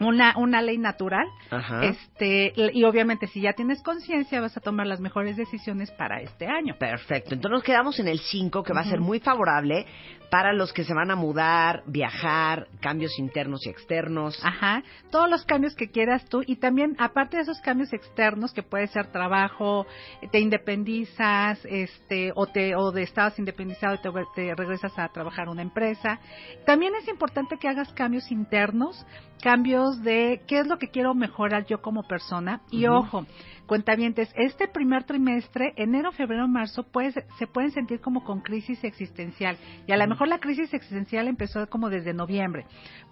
una, 0.00 0.34
una 0.36 0.62
ley 0.62 0.78
natural. 0.78 1.26
Ajá. 1.50 1.84
Este, 1.84 2.52
y 2.56 2.84
obviamente 2.84 3.26
si 3.26 3.40
ya 3.40 3.52
tienes 3.52 3.82
conciencia 3.82 4.40
vas 4.40 4.56
a 4.56 4.60
tomar 4.60 4.86
las 4.86 5.00
mejores 5.00 5.36
decisiones 5.36 5.90
para 5.92 6.20
este 6.20 6.46
año. 6.46 6.76
Perfecto. 6.78 7.34
Entonces 7.34 7.56
nos 7.56 7.62
quedamos 7.62 7.98
en 7.98 8.08
el 8.08 8.18
5, 8.18 8.62
que 8.62 8.72
va 8.72 8.80
a 8.80 8.84
ser 8.84 9.00
muy 9.00 9.20
favorable 9.20 9.86
para 10.30 10.52
los 10.52 10.72
que 10.72 10.84
se 10.84 10.94
van 10.94 11.10
a 11.10 11.16
mudar, 11.16 11.82
viajar, 11.86 12.68
cambios 12.80 13.18
internos 13.18 13.66
y 13.66 13.70
externos. 13.70 14.38
Ajá, 14.44 14.82
todos 15.10 15.28
los 15.28 15.44
cambios 15.44 15.74
que 15.74 15.90
quieras 15.90 16.24
tú 16.28 16.42
y 16.46 16.56
también 16.56 16.96
aparte 16.98 17.36
de 17.36 17.42
esos 17.44 17.60
cambios 17.60 17.92
externos 17.92 18.52
que 18.52 18.62
puede 18.62 18.86
ser 18.88 19.10
trabajo, 19.10 19.86
te 20.30 20.40
independizas, 20.40 21.64
este 21.64 22.32
o 22.34 22.46
te 22.46 22.76
o 22.76 22.92
de 22.92 23.02
estabas 23.02 23.38
independizado 23.38 23.94
y 23.94 23.98
te, 23.98 24.10
te 24.34 24.54
regresas 24.54 24.98
a 24.98 25.08
trabajar 25.08 25.48
una 25.48 25.62
empresa. 25.62 26.20
También 26.66 26.94
es 26.94 27.08
importante 27.08 27.56
que 27.58 27.68
hagas 27.68 27.92
cambios 27.94 28.30
internos, 28.30 29.06
cambios 29.42 30.02
de 30.02 30.42
qué 30.46 30.60
es 30.60 30.66
lo 30.66 30.78
que 30.78 30.88
quiero 30.88 31.14
mejorar 31.14 31.66
yo 31.66 31.80
como 31.80 32.02
persona 32.02 32.60
y 32.70 32.86
Ujú. 32.86 32.96
ojo, 32.96 33.26
cuentavientes, 33.66 34.30
este 34.34 34.66
primer 34.66 35.04
trimestre, 35.04 35.72
enero, 35.76 36.10
febrero, 36.12 36.48
marzo, 36.48 36.84
pues, 36.84 37.14
se 37.38 37.46
pueden 37.46 37.70
sentir 37.70 38.00
como 38.00 38.24
con 38.24 38.40
crisis 38.40 38.82
existencial. 38.82 39.58
Y 39.86 39.92
a 39.92 39.96
lo 39.96 40.06
mejor 40.06 40.28
la 40.28 40.38
crisis 40.38 40.72
existencial 40.72 41.28
empezó 41.28 41.66
como 41.68 41.90
desde 41.90 42.14
noviembre. 42.14 42.64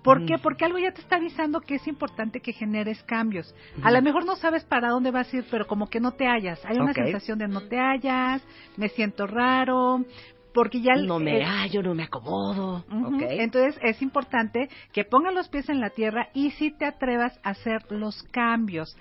¿Por 0.02 0.22
Mm. 0.22 0.26
qué? 0.26 0.38
Porque 0.38 0.64
algo 0.64 0.78
ya 0.78 0.92
te 0.92 1.00
está 1.02 1.16
avisando 1.16 1.60
que 1.60 1.74
es 1.74 1.86
importante 1.86 2.40
que 2.40 2.52
generes 2.52 3.02
cambios. 3.04 3.54
A 3.82 3.90
lo 3.90 4.00
mejor 4.02 4.24
no 4.24 4.36
sabes 4.36 4.64
para 4.64 4.88
dónde 4.88 5.10
vas 5.10 5.32
a 5.32 5.36
ir, 5.36 5.44
pero 5.50 5.66
como 5.66 5.88
que 5.88 6.00
no 6.00 6.12
te 6.12 6.26
hallas. 6.26 6.64
Hay 6.64 6.78
una 6.78 6.94
sensación 6.94 7.38
de 7.38 7.48
no 7.48 7.62
te 7.62 7.78
hallas, 7.78 8.42
me 8.76 8.88
siento 8.88 9.26
raro, 9.26 10.04
porque 10.56 10.80
ya... 10.80 10.96
No 10.96 11.18
me 11.18 11.40
eh, 11.40 11.44
hallo, 11.44 11.82
no 11.82 11.94
me 11.94 12.04
acomodo. 12.04 12.82
Entonces 13.20 13.78
es 13.82 14.00
importante 14.00 14.70
que 14.90 15.04
pongas 15.04 15.34
los 15.34 15.50
pies 15.50 15.68
en 15.68 15.80
la 15.80 15.90
tierra 15.90 16.30
y 16.32 16.50
si 16.52 16.70
te 16.70 16.86
atrevas 16.86 17.38
a 17.42 17.50
hacer 17.50 17.84
los 17.90 18.22
cambios. 18.30 18.96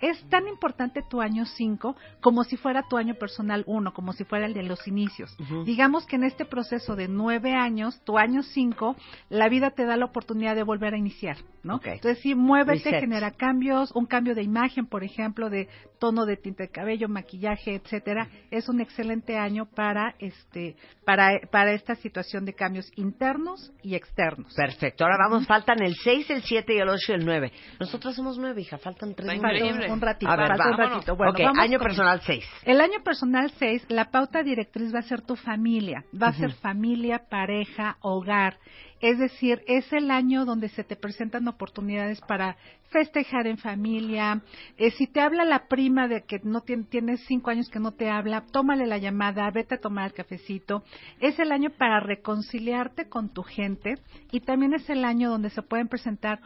Es 0.00 0.22
tan 0.28 0.48
importante 0.48 1.02
tu 1.08 1.20
año 1.20 1.46
5 1.46 1.96
como 2.20 2.44
si 2.44 2.56
fuera 2.56 2.82
tu 2.88 2.96
año 2.98 3.14
personal 3.14 3.64
1, 3.66 3.94
como 3.94 4.12
si 4.12 4.24
fuera 4.24 4.46
el 4.46 4.54
de 4.54 4.62
los 4.62 4.86
inicios. 4.86 5.34
Ujú. 5.40 5.64
Digamos 5.64 6.06
que 6.06 6.16
en 6.16 6.24
este 6.24 6.44
proceso 6.44 6.94
de 6.94 7.08
nueve 7.08 7.54
años, 7.54 8.02
tu 8.04 8.18
año 8.18 8.42
5, 8.42 8.96
la 9.30 9.48
vida 9.48 9.70
te 9.70 9.86
da 9.86 9.96
la 9.96 10.04
oportunidad 10.04 10.54
de 10.54 10.62
volver 10.62 10.94
a 10.94 10.98
iniciar, 10.98 11.38
¿no? 11.62 11.76
Ok. 11.76 11.86
Entonces 11.86 12.20
sí, 12.22 12.34
muévete, 12.34 12.90
Reset. 12.90 13.00
genera 13.00 13.30
cambios, 13.30 13.90
un 13.94 14.06
cambio 14.06 14.34
de 14.34 14.42
imagen, 14.42 14.86
por 14.86 15.04
ejemplo, 15.04 15.48
de 15.48 15.68
tono 15.98 16.26
de 16.26 16.36
tinta 16.36 16.64
de 16.64 16.70
cabello, 16.70 17.08
maquillaje, 17.08 17.74
etcétera. 17.74 18.28
Es 18.50 18.68
un 18.68 18.80
excelente 18.80 19.38
año 19.38 19.66
para 19.66 20.14
este 20.18 20.76
para 21.04 21.40
para 21.50 21.72
esta 21.72 21.94
situación 21.94 22.44
de 22.44 22.54
cambios 22.54 22.90
internos 22.96 23.72
y 23.82 23.94
externos. 23.94 24.52
Perfecto. 24.54 25.04
Ahora 25.04 25.16
vamos, 25.28 25.46
faltan 25.46 25.80
el 25.82 25.94
6, 25.94 26.30
el 26.30 26.42
7 26.42 26.74
y 26.74 26.78
el 26.78 26.88
8 26.88 27.12
y 27.12 27.14
el 27.14 27.24
9. 27.24 27.52
Nosotros 27.80 28.14
somos 28.14 28.36
9, 28.36 28.60
hija, 28.60 28.78
faltan 28.78 29.14
3 29.14 29.28
Está 29.28 29.40
Falta 29.40 29.61
un- 29.62 30.00
ratito, 30.00 30.30
A 30.30 30.36
ver, 30.36 30.48
falta 30.48 30.64
un 30.64 30.72
va. 30.72 30.76
ratito. 30.88 31.16
Bueno, 31.16 31.32
ok, 31.32 31.38
vamos 31.40 31.58
año 31.58 31.78
con- 31.78 31.86
personal 31.88 32.20
6. 32.24 32.44
El 32.64 32.80
año 32.80 33.02
personal 33.04 33.50
6, 33.58 33.84
la 33.88 34.10
pauta 34.10 34.42
directriz 34.42 34.94
va 34.94 35.00
a 35.00 35.02
ser 35.02 35.22
tu 35.22 35.36
familia, 35.36 36.04
va 36.20 36.28
a 36.28 36.32
ser 36.32 36.52
familia, 36.54 37.22
pareja, 37.28 37.96
hogar. 38.00 38.58
Es 39.00 39.18
decir, 39.18 39.62
es 39.66 39.92
el 39.92 40.12
año 40.12 40.44
donde 40.44 40.68
se 40.68 40.84
te 40.84 40.94
presentan 40.94 41.48
oportunidades 41.48 42.20
para 42.20 42.56
festejar 42.90 43.48
en 43.48 43.58
familia. 43.58 44.42
Eh, 44.76 44.92
si 44.92 45.08
te 45.08 45.20
habla 45.20 45.44
la 45.44 45.66
prima 45.66 46.06
de 46.06 46.22
que 46.22 46.38
no 46.44 46.60
tien- 46.60 46.88
tienes 46.88 47.20
cinco 47.26 47.50
años 47.50 47.68
que 47.68 47.80
no 47.80 47.90
te 47.92 48.08
habla, 48.10 48.44
tómale 48.52 48.86
la 48.86 48.98
llamada, 48.98 49.50
vete 49.50 49.74
a 49.74 49.80
tomar 49.80 50.06
el 50.06 50.12
cafecito. 50.12 50.84
Es 51.18 51.36
el 51.40 51.50
año 51.50 51.70
para 51.70 51.98
reconciliarte 51.98 53.08
con 53.08 53.28
tu 53.32 53.42
gente 53.42 53.94
y 54.30 54.40
también 54.40 54.72
es 54.74 54.88
el 54.88 55.04
año 55.04 55.30
donde 55.30 55.50
se 55.50 55.62
pueden 55.62 55.88
presentar 55.88 56.38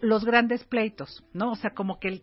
los 0.00 0.24
grandes 0.24 0.64
pleitos, 0.64 1.24
¿no? 1.34 1.52
O 1.52 1.56
sea, 1.56 1.70
como 1.70 1.98
que 2.00 2.08
el, 2.08 2.22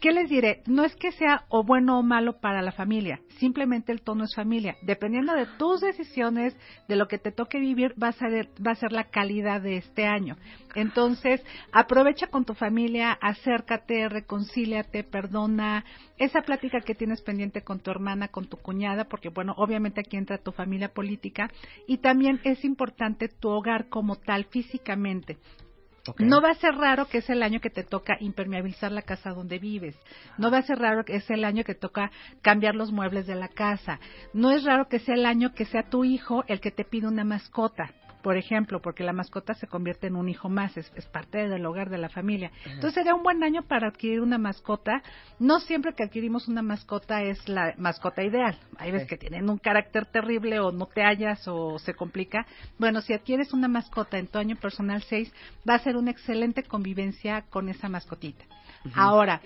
¿Qué 0.00 0.12
les 0.12 0.30
diré? 0.30 0.62
No 0.66 0.82
es 0.84 0.96
que 0.96 1.12
sea 1.12 1.44
o 1.50 1.62
bueno 1.62 1.98
o 1.98 2.02
malo 2.02 2.40
para 2.40 2.62
la 2.62 2.72
familia, 2.72 3.20
simplemente 3.38 3.92
el 3.92 4.00
tono 4.00 4.24
es 4.24 4.34
familia. 4.34 4.76
Dependiendo 4.80 5.34
de 5.34 5.44
tus 5.58 5.82
decisiones, 5.82 6.56
de 6.88 6.96
lo 6.96 7.06
que 7.06 7.18
te 7.18 7.32
toque 7.32 7.60
vivir, 7.60 7.94
va 8.02 8.08
a 8.08 8.12
ser, 8.12 8.48
va 8.66 8.70
a 8.70 8.76
ser 8.76 8.92
la 8.92 9.10
calidad 9.10 9.60
de 9.60 9.76
este 9.76 10.06
año. 10.06 10.38
Entonces, 10.74 11.44
aprovecha 11.70 12.28
con 12.28 12.46
tu 12.46 12.54
familia, 12.54 13.12
acércate, 13.20 14.08
reconcíliate, 14.08 15.04
perdona. 15.04 15.84
Esa 16.16 16.40
plática 16.40 16.80
que 16.80 16.94
tienes 16.94 17.20
pendiente 17.20 17.60
con 17.60 17.80
tu 17.80 17.90
hermana, 17.90 18.28
con 18.28 18.46
tu 18.46 18.56
cuñada, 18.56 19.04
porque 19.04 19.28
bueno, 19.28 19.52
obviamente 19.58 20.00
aquí 20.00 20.16
entra 20.16 20.38
tu 20.38 20.52
familia 20.52 20.94
política. 20.94 21.50
Y 21.86 21.98
también 21.98 22.40
es 22.44 22.64
importante 22.64 23.28
tu 23.28 23.50
hogar 23.50 23.90
como 23.90 24.16
tal, 24.16 24.46
físicamente. 24.46 25.36
No 26.18 26.40
va 26.40 26.50
a 26.50 26.54
ser 26.54 26.74
raro 26.74 27.06
que 27.06 27.18
es 27.18 27.30
el 27.30 27.42
año 27.42 27.60
que 27.60 27.70
te 27.70 27.84
toca 27.84 28.16
impermeabilizar 28.20 28.90
la 28.92 29.02
casa 29.02 29.30
donde 29.30 29.58
vives. 29.58 29.98
No 30.38 30.50
va 30.50 30.58
a 30.58 30.62
ser 30.62 30.78
raro 30.78 31.04
que 31.04 31.16
es 31.16 31.30
el 31.30 31.44
año 31.44 31.64
que 31.64 31.74
toca 31.74 32.10
cambiar 32.42 32.74
los 32.74 32.92
muebles 32.92 33.26
de 33.26 33.34
la 33.34 33.48
casa. 33.48 34.00
No 34.32 34.50
es 34.50 34.64
raro 34.64 34.88
que 34.88 34.98
sea 35.00 35.14
el 35.14 35.26
año 35.26 35.52
que 35.54 35.66
sea 35.66 35.88
tu 35.90 36.04
hijo 36.04 36.44
el 36.46 36.60
que 36.60 36.70
te 36.70 36.84
pide 36.84 37.06
una 37.06 37.24
mascota. 37.24 37.92
Por 38.22 38.36
ejemplo, 38.36 38.80
porque 38.80 39.04
la 39.04 39.12
mascota 39.12 39.54
se 39.54 39.66
convierte 39.66 40.06
en 40.06 40.16
un 40.16 40.28
hijo 40.28 40.48
más, 40.48 40.76
es, 40.76 40.92
es 40.94 41.06
parte 41.06 41.48
del 41.48 41.64
hogar 41.64 41.90
de 41.90 41.98
la 41.98 42.08
familia. 42.08 42.50
Entonces 42.64 42.94
sería 42.94 43.14
un 43.14 43.22
buen 43.22 43.42
año 43.42 43.62
para 43.62 43.88
adquirir 43.88 44.20
una 44.20 44.38
mascota. 44.38 45.02
No 45.38 45.60
siempre 45.60 45.94
que 45.94 46.04
adquirimos 46.04 46.48
una 46.48 46.62
mascota 46.62 47.22
es 47.22 47.48
la 47.48 47.74
mascota 47.78 48.22
ideal. 48.22 48.58
Hay 48.78 48.92
veces 48.92 49.08
que 49.08 49.16
tienen 49.16 49.48
un 49.48 49.58
carácter 49.58 50.06
terrible 50.06 50.60
o 50.60 50.72
no 50.72 50.86
te 50.86 51.02
hallas 51.02 51.46
o 51.48 51.78
se 51.78 51.94
complica. 51.94 52.46
Bueno, 52.78 53.00
si 53.00 53.12
adquieres 53.12 53.52
una 53.52 53.68
mascota 53.68 54.18
en 54.18 54.26
tu 54.26 54.38
año 54.38 54.56
personal 54.56 55.02
6, 55.02 55.32
va 55.68 55.74
a 55.74 55.78
ser 55.78 55.96
una 55.96 56.10
excelente 56.10 56.62
convivencia 56.62 57.42
con 57.50 57.68
esa 57.68 57.88
mascotita. 57.88 58.44
Ahora, 58.94 59.40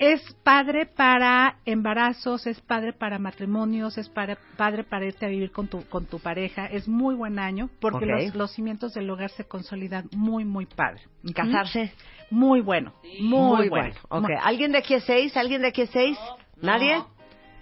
es 0.00 0.20
padre 0.44 0.86
para 0.86 1.56
embarazos, 1.64 2.46
es 2.46 2.60
padre 2.60 2.92
para 2.92 3.18
matrimonios, 3.18 3.98
es 3.98 4.08
para- 4.08 4.36
padre 4.56 4.84
para 4.84 5.06
irte 5.06 5.26
a 5.26 5.28
vivir 5.28 5.50
con 5.52 5.68
tu, 5.68 5.84
con 5.88 6.06
tu 6.06 6.18
pareja. 6.18 6.66
Es 6.66 6.88
muy 6.88 7.14
buen 7.14 7.38
año 7.38 7.68
porque 7.80 8.06
los, 8.26 8.34
los 8.34 8.52
cimientos 8.52 8.94
del 8.94 9.08
hogar 9.10 9.30
se 9.30 9.44
consolidan 9.44 10.08
muy, 10.12 10.44
muy 10.44 10.66
padre. 10.66 11.02
¿Casarse? 11.34 11.92
Muy 12.30 12.60
bueno, 12.60 12.92
muy, 13.20 13.68
bueno. 13.68 13.94
Ok, 14.08 14.22
Muy- 14.22 14.34
¿alguien 14.42 14.72
de 14.72 14.78
aquí 14.78 14.94
es 14.94 15.04
6? 15.04 15.36
¿Alguien 15.36 15.62
de 15.62 15.68
aquí 15.68 15.82
es 15.82 15.90
6? 15.90 16.18
¿Nadie? 16.60 17.02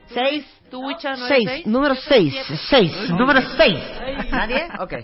¿Seis? 0.09 0.45
¿Tú, 0.71 0.87
Wicha, 0.87 1.17
no 1.17 1.27
Seis, 1.27 1.45
seis? 1.49 1.67
número 1.67 1.95
6, 1.97 2.35
6, 2.71 3.11
número 3.11 3.41
6. 3.57 3.79
¿Nadie? 4.31 4.69
Ok. 4.79 4.95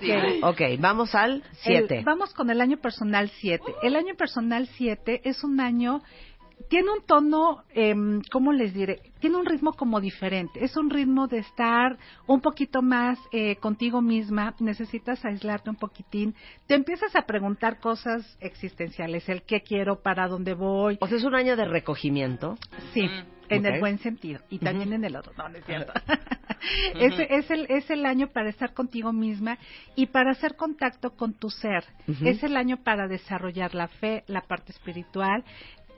Sí. 0.00 0.12
Ok. 0.12 0.44
Ok, 0.44 0.60
vamos 0.78 1.14
al 1.16 1.42
7. 1.62 1.98
El- 1.98 2.04
vamos 2.04 2.32
con 2.34 2.48
el 2.50 2.60
año 2.60 2.76
personal 2.78 3.30
7. 3.40 3.64
El 3.82 3.96
año 3.96 4.14
personal 4.16 4.68
7 4.76 5.22
es 5.24 5.42
un 5.42 5.58
año, 5.60 6.02
tiene 6.68 6.90
un 6.90 7.04
tono, 7.06 7.64
em, 7.72 8.20
¿cómo 8.30 8.52
les 8.52 8.74
diré? 8.74 9.00
Tiene 9.20 9.36
un 9.36 9.46
ritmo 9.46 9.72
como 9.72 10.00
diferente. 10.00 10.64
Es 10.64 10.76
un 10.76 10.90
ritmo 10.90 11.26
de 11.26 11.38
estar 11.38 11.96
un 12.26 12.40
poquito 12.40 12.82
más 12.82 13.18
eh, 13.32 13.56
contigo 13.56 14.02
misma. 14.02 14.54
Necesitas 14.58 15.24
aislarte 15.24 15.70
un 15.70 15.76
poquitín. 15.76 16.34
Te 16.66 16.74
empiezas 16.74 17.14
a 17.16 17.22
preguntar 17.22 17.80
cosas 17.80 18.36
existenciales. 18.40 19.28
El 19.28 19.42
qué 19.42 19.62
quiero, 19.62 20.02
para 20.02 20.28
dónde 20.28 20.54
voy. 20.54 20.98
O 21.00 21.06
sea, 21.06 21.16
es 21.16 21.24
un 21.24 21.34
año 21.34 21.56
de 21.56 21.64
recogimiento. 21.64 22.56
Sí, 22.92 23.08
en 23.48 23.66
Ok. 23.66 23.72
el 23.72 23.80
buen 23.80 23.98
sentido 23.98 24.40
y 24.50 24.58
también 24.58 24.92
en 24.92 25.04
el 25.04 25.16
otro. 25.16 25.32
No, 25.36 25.48
no 25.48 25.58
es 25.58 25.64
cierto. 25.64 25.92
es, 26.94 27.14
es, 27.18 27.50
el, 27.50 27.66
es 27.68 27.90
el 27.90 28.04
año 28.06 28.28
para 28.28 28.50
estar 28.50 28.74
contigo 28.74 29.12
misma 29.12 29.58
y 29.96 30.06
para 30.06 30.32
hacer 30.32 30.56
contacto 30.56 31.10
con 31.10 31.34
tu 31.34 31.50
ser. 31.50 31.84
Es 32.22 32.42
el 32.42 32.56
año 32.56 32.78
para 32.82 33.08
desarrollar 33.08 33.74
la 33.74 33.88
fe, 33.88 34.24
la 34.26 34.42
parte 34.42 34.72
espiritual, 34.72 35.44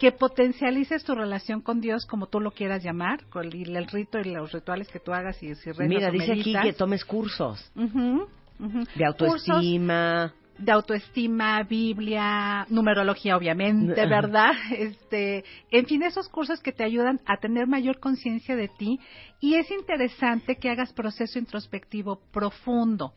que 0.00 0.12
potencialices 0.12 1.04
tu 1.04 1.14
relación 1.14 1.60
con 1.60 1.80
Dios 1.82 2.06
como 2.06 2.26
tú 2.26 2.40
lo 2.40 2.52
quieras 2.52 2.82
llamar, 2.82 3.26
con 3.28 3.44
el, 3.46 3.76
el 3.76 3.86
rito 3.86 4.18
y 4.18 4.24
los 4.24 4.50
rituales 4.50 4.88
que 4.88 4.98
tú 4.98 5.12
hagas 5.12 5.40
y 5.42 5.54
si 5.54 5.70
Mira, 5.80 6.10
dice 6.10 6.32
aquí 6.32 6.38
meditas. 6.38 6.64
que 6.64 6.72
tomes 6.72 7.04
cursos 7.04 7.70
de 7.76 9.04
autoestima. 9.04 10.32
de 10.58 10.72
autoestima, 10.72 11.62
Biblia, 11.64 12.66
numerología, 12.70 13.36
obviamente, 13.36 14.06
¿verdad? 14.06 14.52
Este, 14.70 15.44
en 15.70 15.84
fin, 15.84 16.02
esos 16.02 16.30
cursos 16.30 16.60
que 16.60 16.72
te 16.72 16.82
ayudan 16.82 17.20
a 17.26 17.36
tener 17.36 17.66
mayor 17.66 18.00
conciencia 18.00 18.56
de 18.56 18.68
ti 18.68 18.98
y 19.38 19.56
es 19.56 19.70
interesante 19.70 20.56
que 20.56 20.70
hagas 20.70 20.94
proceso 20.94 21.38
introspectivo 21.38 22.20
profundo 22.32 23.12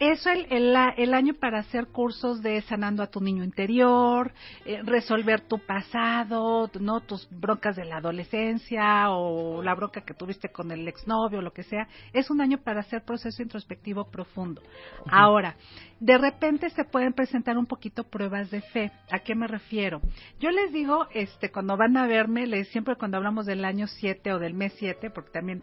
eso 0.00 0.30
el, 0.30 0.46
el, 0.50 0.74
el, 0.96 1.14
año 1.14 1.34
para 1.34 1.58
hacer 1.58 1.88
cursos 1.88 2.40
de 2.40 2.62
sanando 2.62 3.02
a 3.02 3.08
tu 3.08 3.20
niño 3.20 3.44
interior, 3.44 4.32
eh, 4.64 4.80
resolver 4.82 5.42
tu 5.42 5.58
pasado, 5.58 6.70
no 6.80 7.00
tus 7.00 7.28
broncas 7.30 7.76
de 7.76 7.84
la 7.84 7.98
adolescencia 7.98 9.10
o 9.10 9.62
la 9.62 9.74
bronca 9.74 10.00
que 10.00 10.14
tuviste 10.14 10.50
con 10.50 10.70
el 10.72 10.88
exnovio, 10.88 11.42
lo 11.42 11.52
que 11.52 11.64
sea. 11.64 11.86
Es 12.14 12.30
un 12.30 12.40
año 12.40 12.58
para 12.58 12.80
hacer 12.80 13.04
proceso 13.04 13.42
introspectivo 13.42 14.10
profundo. 14.10 14.62
Ahora, 15.10 15.54
de 16.00 16.16
repente 16.16 16.70
se 16.70 16.84
pueden 16.84 17.12
presentar 17.12 17.58
un 17.58 17.66
poquito 17.66 18.04
pruebas 18.04 18.50
de 18.50 18.62
fe. 18.62 18.90
¿A 19.10 19.18
qué 19.18 19.34
me 19.34 19.46
refiero? 19.46 20.00
Yo 20.38 20.50
les 20.50 20.72
digo, 20.72 21.06
este, 21.12 21.50
cuando 21.50 21.76
van 21.76 21.98
a 21.98 22.06
verme, 22.06 22.46
les, 22.46 22.68
siempre 22.68 22.96
cuando 22.96 23.18
hablamos 23.18 23.44
del 23.44 23.66
año 23.66 23.86
7 23.86 24.32
o 24.32 24.38
del 24.38 24.54
mes 24.54 24.72
7, 24.78 25.10
porque 25.10 25.30
también 25.30 25.62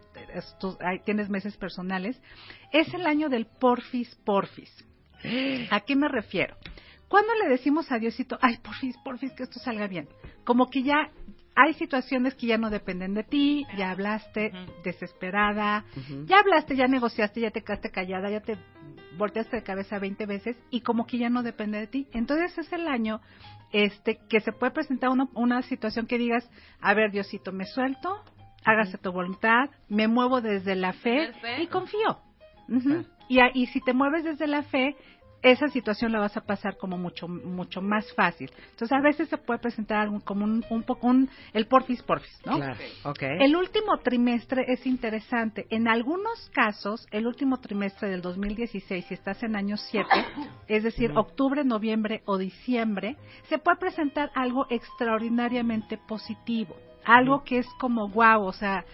tienes 1.04 1.28
meses 1.28 1.56
personales, 1.56 2.22
es 2.70 2.92
el 2.94 3.06
año 3.06 3.28
del 3.28 3.46
porfis 3.46 4.14
porfis. 4.28 4.70
¿A 5.70 5.80
qué 5.80 5.96
me 5.96 6.06
refiero? 6.06 6.54
Cuando 7.08 7.32
le 7.42 7.48
decimos 7.48 7.90
a 7.90 7.98
Diosito, 7.98 8.38
ay, 8.42 8.58
porfis, 8.58 8.94
porfis, 9.02 9.32
que 9.32 9.44
esto 9.44 9.58
salga 9.58 9.86
bien, 9.86 10.06
como 10.44 10.68
que 10.68 10.82
ya 10.82 11.10
hay 11.56 11.72
situaciones 11.72 12.34
que 12.34 12.46
ya 12.46 12.58
no 12.58 12.68
dependen 12.68 13.14
de 13.14 13.24
ti, 13.24 13.66
ya 13.78 13.90
hablaste 13.90 14.52
desesperada, 14.84 15.86
ya 16.26 16.40
hablaste, 16.40 16.76
ya 16.76 16.86
negociaste, 16.88 17.40
ya 17.40 17.50
te 17.50 17.62
quedaste 17.62 17.90
callada, 17.90 18.28
ya 18.28 18.40
te 18.42 18.58
volteaste 19.16 19.56
de 19.56 19.62
cabeza 19.62 19.98
20 19.98 20.26
veces 20.26 20.58
y 20.70 20.82
como 20.82 21.06
que 21.06 21.16
ya 21.16 21.30
no 21.30 21.42
depende 21.42 21.78
de 21.78 21.86
ti. 21.86 22.06
Entonces 22.12 22.58
es 22.58 22.70
el 22.74 22.86
año 22.86 23.22
este 23.72 24.18
que 24.28 24.40
se 24.40 24.52
puede 24.52 24.72
presentar 24.72 25.08
una, 25.08 25.26
una 25.32 25.62
situación 25.62 26.06
que 26.06 26.18
digas, 26.18 26.46
a 26.82 26.92
ver, 26.92 27.12
Diosito, 27.12 27.50
me 27.50 27.64
suelto, 27.64 28.22
hágase 28.66 28.98
tu 28.98 29.10
voluntad, 29.10 29.70
me 29.88 30.06
muevo 30.06 30.42
desde 30.42 30.76
la 30.76 30.92
fe 30.92 31.32
y 31.60 31.66
confío. 31.68 32.27
Y, 33.28 33.38
y 33.54 33.66
si 33.66 33.80
te 33.80 33.92
mueves 33.92 34.24
desde 34.24 34.46
la 34.46 34.62
fe, 34.62 34.96
esa 35.42 35.68
situación 35.68 36.12
la 36.12 36.18
vas 36.18 36.36
a 36.36 36.40
pasar 36.40 36.76
como 36.76 36.98
mucho 36.98 37.28
mucho 37.28 37.80
más 37.80 38.12
fácil. 38.14 38.50
Entonces 38.70 38.92
a 38.92 39.00
veces 39.00 39.28
se 39.28 39.36
puede 39.36 39.60
presentar 39.60 40.08
como 40.24 40.44
un, 40.44 40.64
un 40.70 40.82
poco 40.82 41.06
un 41.06 41.28
el 41.52 41.66
porfis 41.66 42.02
porfis, 42.02 42.40
¿no? 42.44 42.56
Claro. 42.56 42.76
Okay. 43.04 43.38
El 43.40 43.54
último 43.54 43.98
trimestre 43.98 44.64
es 44.68 44.84
interesante. 44.86 45.66
En 45.70 45.86
algunos 45.86 46.50
casos, 46.52 47.06
el 47.10 47.26
último 47.26 47.60
trimestre 47.60 48.08
del 48.08 48.20
2016, 48.20 49.04
si 49.06 49.14
estás 49.14 49.42
en 49.42 49.54
año 49.54 49.76
7, 49.76 50.08
es 50.68 50.82
decir, 50.82 51.12
octubre, 51.14 51.64
noviembre 51.64 52.22
o 52.24 52.36
diciembre, 52.36 53.16
se 53.48 53.58
puede 53.58 53.78
presentar 53.78 54.30
algo 54.34 54.66
extraordinariamente 54.70 55.98
positivo, 55.98 56.76
algo 57.04 57.44
que 57.44 57.58
es 57.58 57.66
como 57.78 58.08
wow, 58.08 58.44
o 58.44 58.52
sea, 58.52 58.84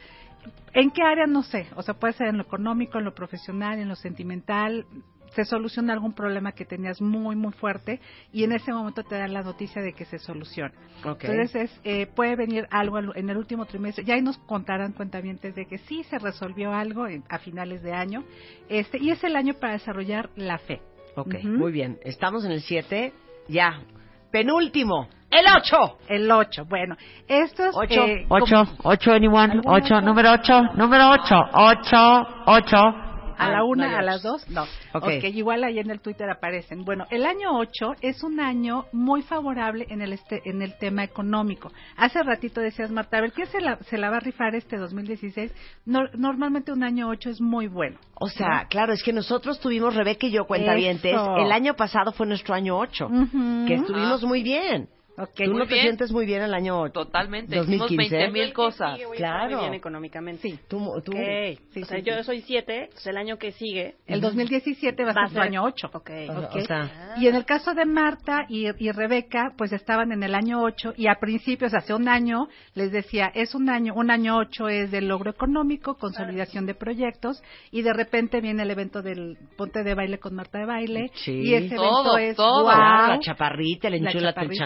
¿En 0.72 0.90
qué 0.90 1.02
área? 1.02 1.26
No 1.26 1.42
sé. 1.42 1.66
O 1.76 1.82
sea, 1.82 1.94
puede 1.94 2.14
ser 2.14 2.28
en 2.28 2.36
lo 2.36 2.42
económico, 2.42 2.98
en 2.98 3.04
lo 3.04 3.14
profesional, 3.14 3.78
en 3.78 3.88
lo 3.88 3.96
sentimental. 3.96 4.86
Se 5.34 5.44
soluciona 5.44 5.92
algún 5.92 6.12
problema 6.12 6.52
que 6.52 6.64
tenías 6.64 7.00
muy, 7.00 7.34
muy 7.34 7.52
fuerte 7.52 8.00
y 8.32 8.44
en 8.44 8.52
ese 8.52 8.72
momento 8.72 9.02
te 9.02 9.16
dan 9.16 9.32
la 9.32 9.42
noticia 9.42 9.82
de 9.82 9.92
que 9.92 10.04
se 10.04 10.18
soluciona. 10.18 10.72
Entonces, 11.04 11.70
eh, 11.82 12.06
puede 12.06 12.36
venir 12.36 12.68
algo 12.70 12.98
en 12.98 13.28
el 13.28 13.36
último 13.36 13.66
trimestre. 13.66 14.04
Ya 14.04 14.14
ahí 14.14 14.22
nos 14.22 14.38
contarán 14.38 14.92
cuentavientes 14.92 15.54
de 15.56 15.66
que 15.66 15.78
sí 15.78 16.04
se 16.04 16.18
resolvió 16.18 16.72
algo 16.72 17.06
a 17.28 17.38
finales 17.40 17.82
de 17.82 17.92
año. 17.92 18.24
Este, 18.68 18.98
y 18.98 19.10
es 19.10 19.24
el 19.24 19.34
año 19.34 19.54
para 19.54 19.72
desarrollar 19.72 20.30
la 20.36 20.58
fe. 20.58 20.80
Ok, 21.16 21.42
muy 21.44 21.72
bien. 21.72 21.98
Estamos 22.04 22.44
en 22.44 22.52
el 22.52 22.60
7. 22.60 23.12
Ya. 23.48 23.80
Penúltimo. 24.34 25.06
El 25.30 25.46
8. 25.46 25.98
El 26.08 26.28
8. 26.28 26.64
Bueno, 26.64 26.96
estos... 27.28 27.72
8. 27.72 27.94
Eh, 27.94 28.26
8. 28.28 28.66
8, 28.82 29.12
anyone. 29.12 29.60
8. 29.64 30.00
Número 30.00 30.32
8. 30.32 30.62
Número 30.74 31.10
8. 31.10 31.34
8. 31.52 31.96
8. 32.46 32.76
A 33.38 33.50
la 33.50 33.58
Ah, 33.58 33.64
una, 33.64 33.88
no 33.90 33.96
a 33.98 34.02
las 34.02 34.22
dos, 34.22 34.48
no. 34.50 34.62
Ok. 34.92 35.04
ok, 35.04 35.24
igual 35.32 35.64
ahí 35.64 35.78
en 35.78 35.90
el 35.90 36.00
Twitter 36.00 36.28
aparecen. 36.30 36.84
Bueno, 36.84 37.06
el 37.10 37.24
año 37.26 37.56
8 37.58 37.94
es 38.00 38.22
un 38.22 38.40
año 38.40 38.86
muy 38.92 39.22
favorable 39.22 39.86
en 39.88 40.02
el 40.02 40.12
este, 40.12 40.42
en 40.44 40.62
el 40.62 40.76
tema 40.78 41.04
económico. 41.04 41.72
Hace 41.96 42.22
ratito 42.22 42.60
decías, 42.60 42.90
Marta, 42.90 43.18
a 43.18 43.20
ver, 43.20 43.32
¿quién 43.32 43.46
se 43.48 43.60
la, 43.60 43.76
se 43.84 43.98
la 43.98 44.10
va 44.10 44.16
a 44.16 44.20
rifar 44.20 44.54
este 44.54 44.76
2016? 44.76 45.52
No- 45.86 46.08
normalmente 46.14 46.72
un 46.72 46.82
año 46.82 47.08
8 47.08 47.30
es 47.30 47.40
muy 47.40 47.66
bueno. 47.66 47.98
O 48.14 48.28
sea, 48.28 48.66
claro, 48.68 48.92
es 48.92 49.02
que 49.02 49.12
nosotros 49.12 49.60
tuvimos, 49.60 49.94
Rebeca 49.94 50.26
y 50.26 50.30
yo, 50.30 50.44
cuentavientes, 50.46 51.12
Eso. 51.14 51.36
el 51.36 51.50
año 51.52 51.74
pasado 51.74 52.12
fue 52.12 52.26
nuestro 52.26 52.54
año 52.54 52.76
8, 52.78 53.06
Ujú. 53.06 53.64
que 53.66 53.74
estuvimos 53.74 54.22
muy 54.24 54.42
bien. 54.42 54.88
Ok, 55.16 55.30
¿Tú 55.44 55.54
no 55.54 55.64
te 55.66 55.74
bien. 55.74 55.86
sientes 55.86 56.10
muy 56.10 56.26
bien 56.26 56.42
el 56.42 56.52
año 56.54 56.80
8? 56.80 56.92
Totalmente. 56.92 57.54
2015. 57.54 57.94
Hicimos 57.94 58.10
20 58.10 58.32
mil 58.32 58.52
cosas. 58.52 58.94
Sigue, 58.94 59.06
voy 59.06 59.16
a 59.16 59.18
Claro. 59.18 59.36
estar 59.44 59.50
muy 59.52 59.60
bien 59.60 59.74
económicamente. 59.74 60.42
Sí. 60.42 60.58
Tú, 60.68 60.78
tú, 61.04 61.12
Ok. 61.12 61.58
Sí, 61.72 61.82
o 61.82 61.84
sea, 61.86 61.98
sí, 61.98 62.02
yo 62.04 62.24
soy 62.24 62.40
7, 62.42 62.82
entonces 62.84 63.06
el 63.06 63.16
año 63.16 63.38
que 63.38 63.52
sigue 63.52 63.94
El 64.06 64.20
2017 64.20 65.04
va 65.04 65.12
a 65.12 65.14
va 65.14 65.20
a 65.22 65.24
ser 65.26 65.28
su 65.28 65.34
ser 65.34 65.42
año 65.42 65.62
8. 65.64 65.90
Ok. 65.92 66.10
o, 66.30 66.38
Ok. 66.40 66.56
o 66.56 66.60
sea, 66.62 67.14
Y 67.18 67.28
en 67.28 67.36
el 67.36 67.44
caso 67.44 67.74
de 67.74 67.84
Marta 67.84 68.44
y, 68.48 68.66
y 68.84 68.90
Rebeca, 68.90 69.52
pues 69.56 69.72
estaban 69.72 70.10
en 70.10 70.22
el 70.24 70.34
año 70.34 70.62
8 70.62 70.94
y 70.96 71.06
a 71.06 71.14
principios, 71.20 71.74
hace 71.74 71.94
un 71.94 72.08
año, 72.08 72.48
les 72.74 72.90
decía, 72.90 73.30
es 73.34 73.54
un 73.54 73.70
año, 73.70 73.94
un 73.94 74.10
año 74.10 74.36
8 74.36 74.68
es 74.68 74.90
del 74.90 75.06
logro 75.06 75.30
económico, 75.30 75.94
consolidación 75.94 76.66
de 76.66 76.74
proyectos 76.74 77.40
y 77.70 77.82
de 77.82 77.92
repente 77.92 78.40
viene 78.40 78.64
el 78.64 78.70
evento 78.72 79.00
del 79.00 79.36
Ponte 79.56 79.84
de 79.84 79.94
Baile 79.94 80.18
con 80.18 80.34
Marta 80.34 80.58
de 80.58 80.66
Baile 80.66 81.10
Sí. 81.14 81.32
y 81.32 81.54
ese 81.54 81.76
Todo, 81.76 82.16
evento 82.16 82.18
es 82.18 82.36
todo. 82.36 82.64
claro, 82.64 83.12
la 83.14 83.18
chaparrita, 83.20 83.88
el 83.88 84.02
la 84.02 84.10
enchúlate 84.10 84.40
el 84.40 84.50
chaparrita. 84.50 84.64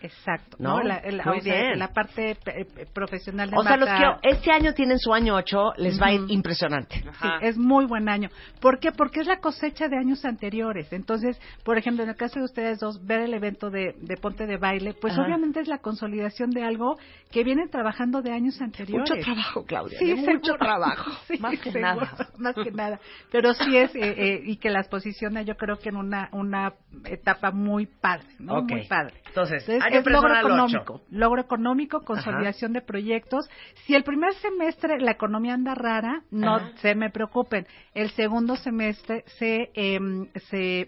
Exacto, 0.00 0.56
¿No? 0.58 0.78
¿no? 0.78 0.82
La, 0.82 1.02
la- 1.10 1.24
Muy 1.24 1.38
o 1.38 1.40
sea, 1.40 1.54
bien. 1.54 1.78
la 1.78 1.88
parte 1.88 2.30
eh, 2.32 2.36
eh, 2.46 2.86
profesional 2.92 3.50
de 3.50 3.56
O 3.56 3.62
sea, 3.62 3.76
los 3.76 3.88
que 3.88 4.28
este 4.30 4.50
año 4.52 4.72
tienen 4.74 4.98
su 4.98 5.12
año 5.12 5.34
8, 5.36 5.74
les 5.76 6.00
va 6.00 6.06
a 6.06 6.12
ir 6.12 6.22
impresionante. 6.28 6.96
Sí, 7.20 7.28
es 7.42 7.56
muy 7.56 7.86
buen 7.86 8.08
año. 8.08 8.28
¿Por 8.60 8.78
qué? 8.78 8.92
Porque 8.92 9.20
es 9.20 9.26
la 9.26 9.38
cosecha 9.38 9.88
de 9.88 9.96
años 9.98 10.24
anteriores. 10.24 10.92
Entonces, 10.92 11.40
por 11.64 11.78
ejemplo, 11.78 12.02
en 12.02 12.10
el 12.10 12.16
caso 12.16 12.38
de 12.38 12.44
ustedes 12.44 12.78
dos, 12.80 13.04
ver 13.04 13.20
el 13.20 13.34
evento 13.34 13.70
de, 13.70 13.94
de 14.00 14.16
Ponte 14.16 14.46
de 14.46 14.56
Baile, 14.56 14.94
pues 14.94 15.12
Ajá. 15.14 15.22
obviamente 15.24 15.60
es 15.60 15.68
la 15.68 15.78
consolidación 15.78 16.50
de 16.50 16.64
algo 16.64 16.96
que 17.30 17.44
vienen 17.44 17.68
trabajando 17.70 18.22
de 18.22 18.32
años 18.32 18.60
anteriores. 18.60 19.10
Mucho 19.10 19.22
trabajo, 19.22 19.64
Claudia. 19.64 19.98
Sí, 19.98 20.06
de 20.06 20.14
mucho 20.16 20.30
seguro. 20.42 20.58
trabajo. 20.58 21.10
Sí, 21.26 21.38
Más 21.38 21.52
que 21.60 21.72
seguro, 21.72 21.80
nada. 21.80 22.28
Más 22.38 22.54
que 22.54 22.70
nada. 22.72 23.00
Pero 23.30 23.54
sí 23.54 23.76
es, 23.76 23.94
eh, 23.94 24.00
eh, 24.02 24.42
y 24.44 24.56
que 24.56 24.70
las 24.70 24.88
posiciona 24.88 25.42
yo 25.42 25.56
creo 25.56 25.78
que 25.78 25.88
en 25.88 25.96
una, 25.96 26.28
una 26.32 26.72
etapa 27.04 27.50
muy 27.50 27.86
padre, 27.86 28.26
¿no? 28.38 28.58
Ok. 28.58 28.70
Muy 28.70 28.86
padre. 28.86 29.14
Entonces, 29.26 29.41
Entonces, 29.50 29.68
es 29.68 30.06
logro 30.06 30.36
económico, 30.36 31.00
logro 31.10 31.40
económico, 31.40 32.00
consolidación 32.00 32.72
de 32.72 32.80
proyectos. 32.80 33.48
Si 33.86 33.94
el 33.94 34.04
primer 34.04 34.34
semestre 34.34 35.00
la 35.00 35.12
economía 35.12 35.54
anda 35.54 35.74
rara, 35.74 36.22
no 36.30 36.56
Ajá. 36.56 36.72
se 36.76 36.94
me 36.94 37.10
preocupen. 37.10 37.66
El 37.94 38.10
segundo 38.10 38.56
semestre 38.56 39.24
se, 39.38 39.70
em, 39.74 40.28
se 40.50 40.86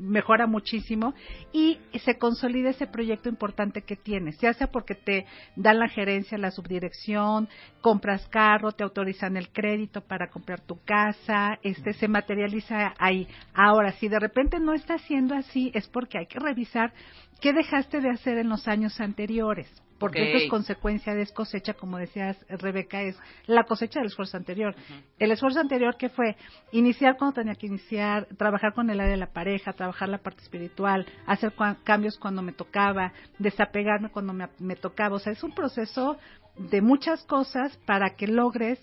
mejora 0.00 0.46
muchísimo 0.46 1.14
y 1.52 1.78
se 2.04 2.18
consolida 2.18 2.70
ese 2.70 2.86
proyecto 2.86 3.28
importante 3.28 3.82
que 3.82 3.96
tienes, 3.96 4.38
ya 4.38 4.52
sea 4.54 4.68
porque 4.68 4.94
te 4.94 5.26
dan 5.56 5.78
la 5.78 5.88
gerencia, 5.88 6.38
la 6.38 6.50
subdirección, 6.50 7.48
compras 7.80 8.26
carro, 8.28 8.72
te 8.72 8.84
autorizan 8.84 9.36
el 9.36 9.50
crédito 9.50 10.00
para 10.00 10.28
comprar 10.28 10.60
tu 10.60 10.82
casa, 10.84 11.58
este 11.62 11.92
se 11.94 12.08
materializa 12.08 12.94
ahí. 12.98 13.26
Ahora, 13.54 13.92
si 13.92 14.08
de 14.08 14.18
repente 14.18 14.58
no 14.60 14.74
está 14.74 14.98
siendo 14.98 15.34
así, 15.34 15.70
es 15.74 15.88
porque 15.88 16.18
hay 16.18 16.26
que 16.26 16.38
revisar 16.38 16.92
qué 17.40 17.52
dejaste 17.52 17.87
de 17.90 18.10
hacer 18.10 18.38
en 18.38 18.48
los 18.48 18.68
años 18.68 19.00
anteriores. 19.00 19.68
Porque 19.98 20.22
esto 20.22 20.44
es 20.44 20.50
consecuencia 20.50 21.12
de 21.12 21.26
cosecha, 21.26 21.74
como 21.74 21.98
decías, 21.98 22.36
Rebeca, 22.48 23.02
es 23.02 23.18
la 23.46 23.64
cosecha 23.64 23.98
del 23.98 24.06
esfuerzo 24.06 24.36
anterior. 24.36 24.76
El 25.18 25.32
esfuerzo 25.32 25.58
anterior 25.58 25.96
que 25.96 26.08
fue 26.08 26.36
iniciar 26.70 27.16
cuando 27.16 27.34
tenía 27.34 27.56
que 27.56 27.66
iniciar, 27.66 28.28
trabajar 28.36 28.74
con 28.74 28.90
el 28.90 29.00
área 29.00 29.12
de 29.12 29.18
la 29.18 29.32
pareja, 29.32 29.72
trabajar 29.72 30.08
la 30.08 30.18
parte 30.18 30.42
espiritual, 30.42 31.04
hacer 31.26 31.52
cambios 31.82 32.16
cuando 32.16 32.42
me 32.42 32.52
tocaba, 32.52 33.12
desapegarme 33.40 34.10
cuando 34.10 34.32
me, 34.32 34.48
me 34.60 34.76
tocaba. 34.76 35.16
O 35.16 35.18
sea, 35.18 35.32
es 35.32 35.42
un 35.42 35.52
proceso 35.52 36.16
de 36.56 36.80
muchas 36.80 37.24
cosas 37.24 37.76
para 37.78 38.14
que 38.14 38.28
logres 38.28 38.78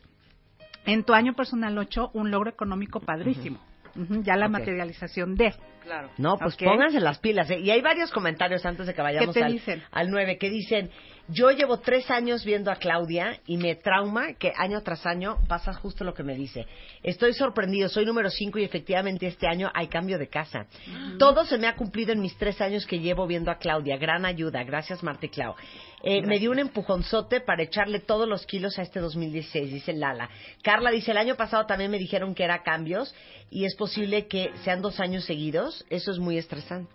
en 0.85 1.03
tu 1.03 1.13
año 1.13 1.33
personal 1.33 1.77
8 1.77 2.11
un 2.13 2.29
logro 2.29 2.49
económico 2.49 2.99
padrísimo. 2.99 3.59
Ujú, 3.95 4.23
ya 4.23 4.35
la 4.35 4.47
Ok. 4.47 4.51
materialización 4.53 5.35
de. 5.35 5.53
Claro. 5.81 6.09
No, 6.17 6.35
pues 6.37 6.55
Ok. 6.55 6.63
pónganse 6.63 6.99
las 6.99 7.19
pilas. 7.19 7.49
¿eh? 7.51 7.59
Y 7.59 7.69
hay 7.69 7.81
varios 7.81 8.11
comentarios 8.11 8.65
antes 8.65 8.87
de 8.87 8.93
que 8.93 9.01
vayamos 9.01 9.33
¿Qué 9.35 9.39
te 9.39 9.45
al, 9.45 9.51
dicen? 9.53 9.83
al 9.91 10.09
9 10.09 10.37
que 10.37 10.49
dicen, 10.49 10.89
Yo 11.27 11.49
llevo 11.49 11.79
tres 11.79 12.11
años 12.11 12.45
viendo 12.45 12.69
a 12.71 12.75
Claudia 12.75 13.39
y 13.47 13.57
me 13.57 13.75
trauma 13.75 14.33
que 14.33 14.53
año 14.55 14.81
tras 14.83 15.05
año 15.07 15.37
pasa 15.47 15.73
justo 15.73 16.03
lo 16.03 16.13
que 16.13 16.23
me 16.23 16.35
dice. 16.35 16.67
Estoy 17.01 17.33
sorprendido, 17.33 17.89
soy 17.89 18.05
número 18.05 18.29
cinco 18.29 18.59
y 18.59 18.63
efectivamente 18.63 19.25
este 19.25 19.47
año 19.47 19.71
hay 19.73 19.87
cambio 19.87 20.19
de 20.19 20.27
casa. 20.27 20.67
Todo 21.17 21.43
se 21.45 21.57
me 21.57 21.67
ha 21.67 21.75
cumplido 21.75 22.11
en 22.13 22.21
mis 22.21 22.37
tres 22.37 22.61
años 22.61 22.85
que 22.85 22.99
llevo 22.99 23.25
viendo 23.25 23.49
a 23.49 23.57
Claudia. 23.57 23.97
Gran 23.97 24.23
ayuda. 24.25 24.63
Gracias, 24.63 25.01
Marta 25.01 25.25
y 25.25 25.29
Clau. 25.29 25.55
Eh, 26.03 26.21
me 26.21 26.37
dio 26.37 26.51
un 26.51 26.59
empujonzote 26.59 27.41
para 27.41 27.63
echarle 27.63 27.99
todos 27.99 28.27
los 28.29 28.45
kilos 28.45 28.77
a 28.77 28.83
este 28.83 28.99
2016, 28.99 29.73
dice 29.73 29.93
Lala. 29.93 30.29
Carla 30.61 30.91
dice, 30.91 31.09
el 31.09 31.17
año 31.17 31.35
pasado 31.35 31.65
también 31.65 31.89
me 31.89 31.97
dijeron 31.97 32.35
que 32.35 32.43
era 32.43 32.61
cambios 32.61 33.15
y 33.49 33.65
es 33.65 33.75
posible 33.75 34.27
que 34.27 34.51
sean 34.63 34.83
dos 34.83 34.99
años 34.99 35.25
seguidos. 35.25 35.83
Eso 35.89 36.11
es 36.11 36.19
muy 36.19 36.37
estresante. 36.37 36.91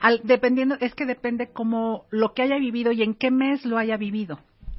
Al- 0.00 0.20
dependiendo, 0.24 0.76
es 0.80 0.94
que 0.94 1.06
depende 1.06 1.50
como 1.52 2.04
lo 2.10 2.34
que 2.34 2.42
haya 2.42 2.58
vivido 2.58 2.92
y 2.92 3.02
en 3.02 3.14
qué 3.14 3.30
mes 3.38 3.64
lo 3.64 3.78
haya 3.78 3.96
vivido. 3.96 4.38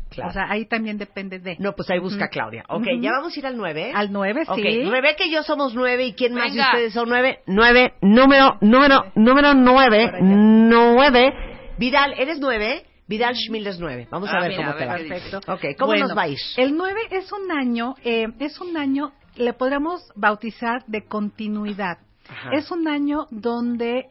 Claro. 0.10 0.32
O 0.32 0.34
sea, 0.34 0.50
ahí 0.50 0.66
también 0.66 0.98
depende 0.98 1.38
de. 1.40 1.56
No, 1.60 1.74
pues 1.74 1.88
ahí 1.92 2.00
busca 2.00 2.26
Ujú. 2.26 2.32
Claudia. 2.32 2.64
Ok, 2.68 2.82
Ujú. 2.82 3.00
ya 3.02 3.12
vamos 3.12 3.36
a 3.36 3.40
ir 3.40 3.46
al 3.46 3.56
nueve. 3.58 3.92
Al 3.94 4.12
9, 4.12 4.42
Ok, 4.48 4.56
sí. 4.58 4.84
Rebeca 4.86 5.24
y 5.24 5.32
yo 5.32 5.44
somos 5.44 5.76
nueve 5.76 6.06
y 6.06 6.14
quién 6.14 6.34
más 6.34 6.46
de 6.52 6.58
Venga. 6.58 6.66
ustedes 6.72 6.94
son 6.94 7.10
nueve. 7.10 7.40
Nueve, 7.46 7.94
número, 8.02 8.58
número, 8.62 9.06
número 9.16 9.54
nueve, 9.54 10.12
nueve. 10.22 11.34
Vidal, 11.78 12.14
¿eres 12.18 12.40
nueve? 12.40 12.84
Vidal 13.08 13.36
Schmil 13.36 13.66
es 13.68 13.80
nueve. 13.80 14.08
Vamos 14.12 14.30
a 14.30 14.38
Ah, 14.38 14.42
ver 14.42 14.50
mira, 14.50 14.62
cómo 14.64 14.72
a 14.72 14.74
te 14.78 14.80
ver 14.80 14.90
va. 14.90 14.98
qué 14.98 15.04
dice. 15.04 15.16
Perfecto. 15.16 15.54
Ok, 15.54 15.62
¿cómo 15.78 15.88
Bueno, 15.92 16.08
nos 16.08 16.18
va 16.18 16.22
a 16.24 16.28
ir? 16.28 16.38
El 16.58 16.76
9 16.76 17.00
es 17.12 17.32
un 17.32 17.52
año, 17.52 17.96
eh, 18.04 18.28
es 18.40 18.60
un 18.62 18.78
año, 18.78 19.14
le 19.36 19.54
podríamos 19.54 20.02
bautizar 20.16 20.84
de 20.86 21.06
continuidad. 21.06 21.98
Ajá. 22.30 22.50
Es 22.54 22.70
un 22.72 22.88
año 22.88 23.26
donde, 23.32 24.10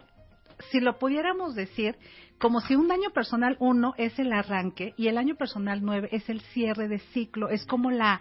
si 0.70 0.80
lo 0.80 0.98
pudiéramos 0.98 1.54
decir, 1.54 1.96
como 2.38 2.60
si 2.60 2.76
un 2.76 2.90
año 2.92 3.10
personal 3.10 3.56
1 3.58 3.94
es 3.98 4.18
el 4.18 4.32
arranque 4.32 4.94
y 4.96 5.08
el 5.08 5.18
año 5.18 5.34
personal 5.34 5.80
9 5.82 6.08
es 6.12 6.28
el 6.28 6.40
cierre 6.40 6.88
de 6.88 6.98
ciclo, 6.98 7.48
es 7.48 7.66
como 7.66 7.90
la, 7.90 8.20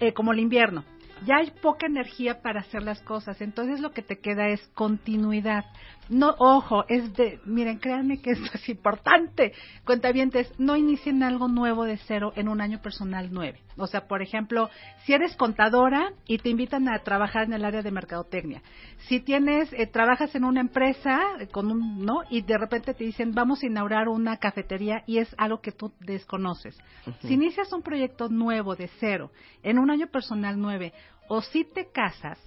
eh, 0.00 0.12
como 0.12 0.32
el 0.32 0.40
invierno. 0.40 0.84
Ya 1.26 1.36
hay 1.38 1.50
poca 1.50 1.86
energía 1.86 2.42
para 2.42 2.60
hacer 2.60 2.82
las 2.82 3.02
cosas, 3.02 3.40
entonces 3.40 3.80
lo 3.80 3.92
que 3.92 4.02
te 4.02 4.18
queda 4.18 4.48
es 4.48 4.60
continuidad. 4.74 5.64
No, 6.08 6.34
ojo, 6.38 6.84
es 6.88 7.12
de, 7.14 7.38
miren, 7.44 7.78
créanme 7.78 8.22
que 8.22 8.30
esto 8.30 8.50
es 8.54 8.68
importante. 8.68 9.52
Cuentavientes, 9.84 10.50
no 10.58 10.76
inicien 10.76 11.22
algo 11.22 11.48
nuevo 11.48 11.84
de 11.84 11.98
cero 11.98 12.32
en 12.34 12.48
un 12.48 12.60
año 12.60 12.80
personal 12.80 13.28
9. 13.30 13.60
O 13.76 13.86
sea, 13.86 14.08
por 14.08 14.22
ejemplo, 14.22 14.70
si 15.04 15.12
eres 15.12 15.36
contadora 15.36 16.12
y 16.26 16.38
te 16.38 16.48
invitan 16.48 16.88
a 16.88 16.98
trabajar 17.00 17.44
en 17.44 17.52
el 17.52 17.64
área 17.64 17.82
de 17.82 17.90
mercadotecnia, 17.90 18.62
si 19.06 19.20
tienes, 19.20 19.72
eh, 19.72 19.86
trabajas 19.86 20.34
en 20.34 20.44
una 20.44 20.60
empresa 20.60 21.20
con 21.52 21.70
un, 21.70 22.04
¿no? 22.04 22.22
Y 22.30 22.42
de 22.42 22.58
repente 22.58 22.94
te 22.94 23.04
dicen, 23.04 23.32
vamos 23.32 23.62
a 23.62 23.66
inaugurar 23.66 24.08
una 24.08 24.38
cafetería 24.38 25.02
y 25.06 25.18
es 25.18 25.34
algo 25.36 25.60
que 25.60 25.72
tú 25.72 25.92
desconoces. 26.00 26.78
Si 27.20 27.34
inicias 27.34 27.72
un 27.72 27.82
proyecto 27.82 28.28
nuevo 28.28 28.76
de 28.76 28.88
cero 28.98 29.30
en 29.62 29.78
un 29.78 29.90
año 29.90 30.06
personal 30.06 30.58
9 30.58 30.92
o 31.28 31.42
si 31.42 31.64
te 31.64 31.90
casas, 31.90 32.38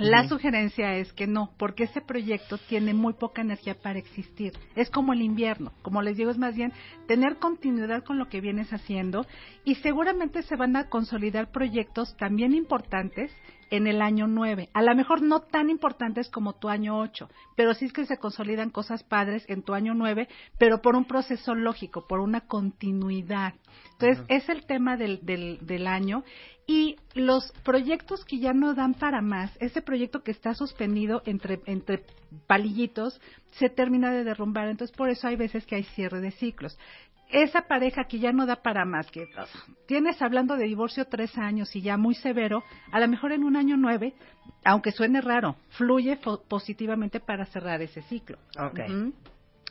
la 0.00 0.26
sugerencia 0.26 0.94
es 0.94 1.12
que 1.12 1.26
no, 1.26 1.52
porque 1.58 1.84
ese 1.84 2.00
proyecto 2.00 2.56
tiene 2.56 2.94
muy 2.94 3.12
poca 3.12 3.42
energía 3.42 3.74
para 3.74 3.98
existir. 3.98 4.54
Es 4.74 4.88
como 4.88 5.12
el 5.12 5.20
invierno. 5.20 5.72
Como 5.82 6.00
les 6.00 6.16
digo, 6.16 6.30
es 6.30 6.38
más 6.38 6.54
bien 6.54 6.72
tener 7.06 7.36
continuidad 7.36 8.02
con 8.02 8.18
lo 8.18 8.30
que 8.30 8.40
vienes 8.40 8.72
haciendo 8.72 9.26
y 9.62 9.74
seguramente 9.74 10.42
se 10.42 10.56
van 10.56 10.74
a 10.76 10.88
consolidar 10.88 11.52
proyectos 11.52 12.16
también 12.16 12.54
importantes 12.54 13.30
en 13.70 13.86
el 13.86 14.02
año 14.02 14.26
9. 14.26 14.68
A 14.72 14.82
lo 14.82 14.94
mejor 14.94 15.22
no 15.22 15.40
tan 15.40 15.70
importantes 15.70 16.28
como 16.28 16.54
tu 16.54 16.68
año 16.68 16.98
8, 16.98 17.28
pero 17.56 17.74
sí 17.74 17.86
es 17.86 17.92
que 17.92 18.06
se 18.06 18.18
consolidan 18.18 18.70
cosas 18.70 19.02
padres 19.02 19.44
en 19.48 19.62
tu 19.62 19.74
año 19.74 19.94
9, 19.94 20.28
pero 20.58 20.82
por 20.82 20.96
un 20.96 21.04
proceso 21.04 21.54
lógico, 21.54 22.06
por 22.06 22.20
una 22.20 22.42
continuidad. 22.42 23.54
Entonces, 23.92 24.24
es 24.28 24.48
el 24.48 24.66
tema 24.66 24.96
del, 24.96 25.24
del, 25.24 25.58
del 25.60 25.86
año 25.86 26.24
y 26.66 26.96
los 27.14 27.50
proyectos 27.64 28.24
que 28.24 28.38
ya 28.38 28.52
no 28.52 28.74
dan 28.74 28.94
para 28.94 29.20
más, 29.20 29.50
ese 29.58 29.82
proyecto 29.82 30.22
que 30.22 30.30
está 30.30 30.54
suspendido 30.54 31.20
entre, 31.26 31.60
entre 31.66 32.04
palillitos, 32.46 33.20
se 33.58 33.68
termina 33.68 34.12
de 34.12 34.22
derrumbar. 34.22 34.68
Entonces, 34.68 34.96
por 34.96 35.10
eso 35.10 35.26
hay 35.26 35.34
veces 35.34 35.66
que 35.66 35.74
hay 35.74 35.82
cierre 35.82 36.20
de 36.20 36.30
ciclos. 36.30 36.78
Esa 37.32 37.62
pareja 37.62 38.04
que 38.04 38.18
ya 38.18 38.32
no 38.32 38.46
da 38.46 38.56
para 38.56 38.84
más, 38.84 39.10
que 39.10 39.28
tienes 39.86 40.20
hablando 40.20 40.56
de 40.56 40.64
divorcio 40.64 41.04
tres 41.04 41.36
años 41.38 41.74
y 41.76 41.82
ya 41.82 41.96
muy 41.96 42.14
severo, 42.14 42.62
a 42.90 43.00
lo 43.00 43.08
mejor 43.08 43.32
en 43.32 43.44
un 43.44 43.56
año 43.56 43.76
nueve, 43.76 44.14
aunque 44.64 44.92
suene 44.92 45.20
raro, 45.20 45.56
fluye 45.70 46.18
positivamente 46.48 47.20
para 47.20 47.46
cerrar 47.46 47.82
ese 47.82 48.02
ciclo. 48.02 48.38
Ok. 48.58 48.80
Ujú. 48.88 49.12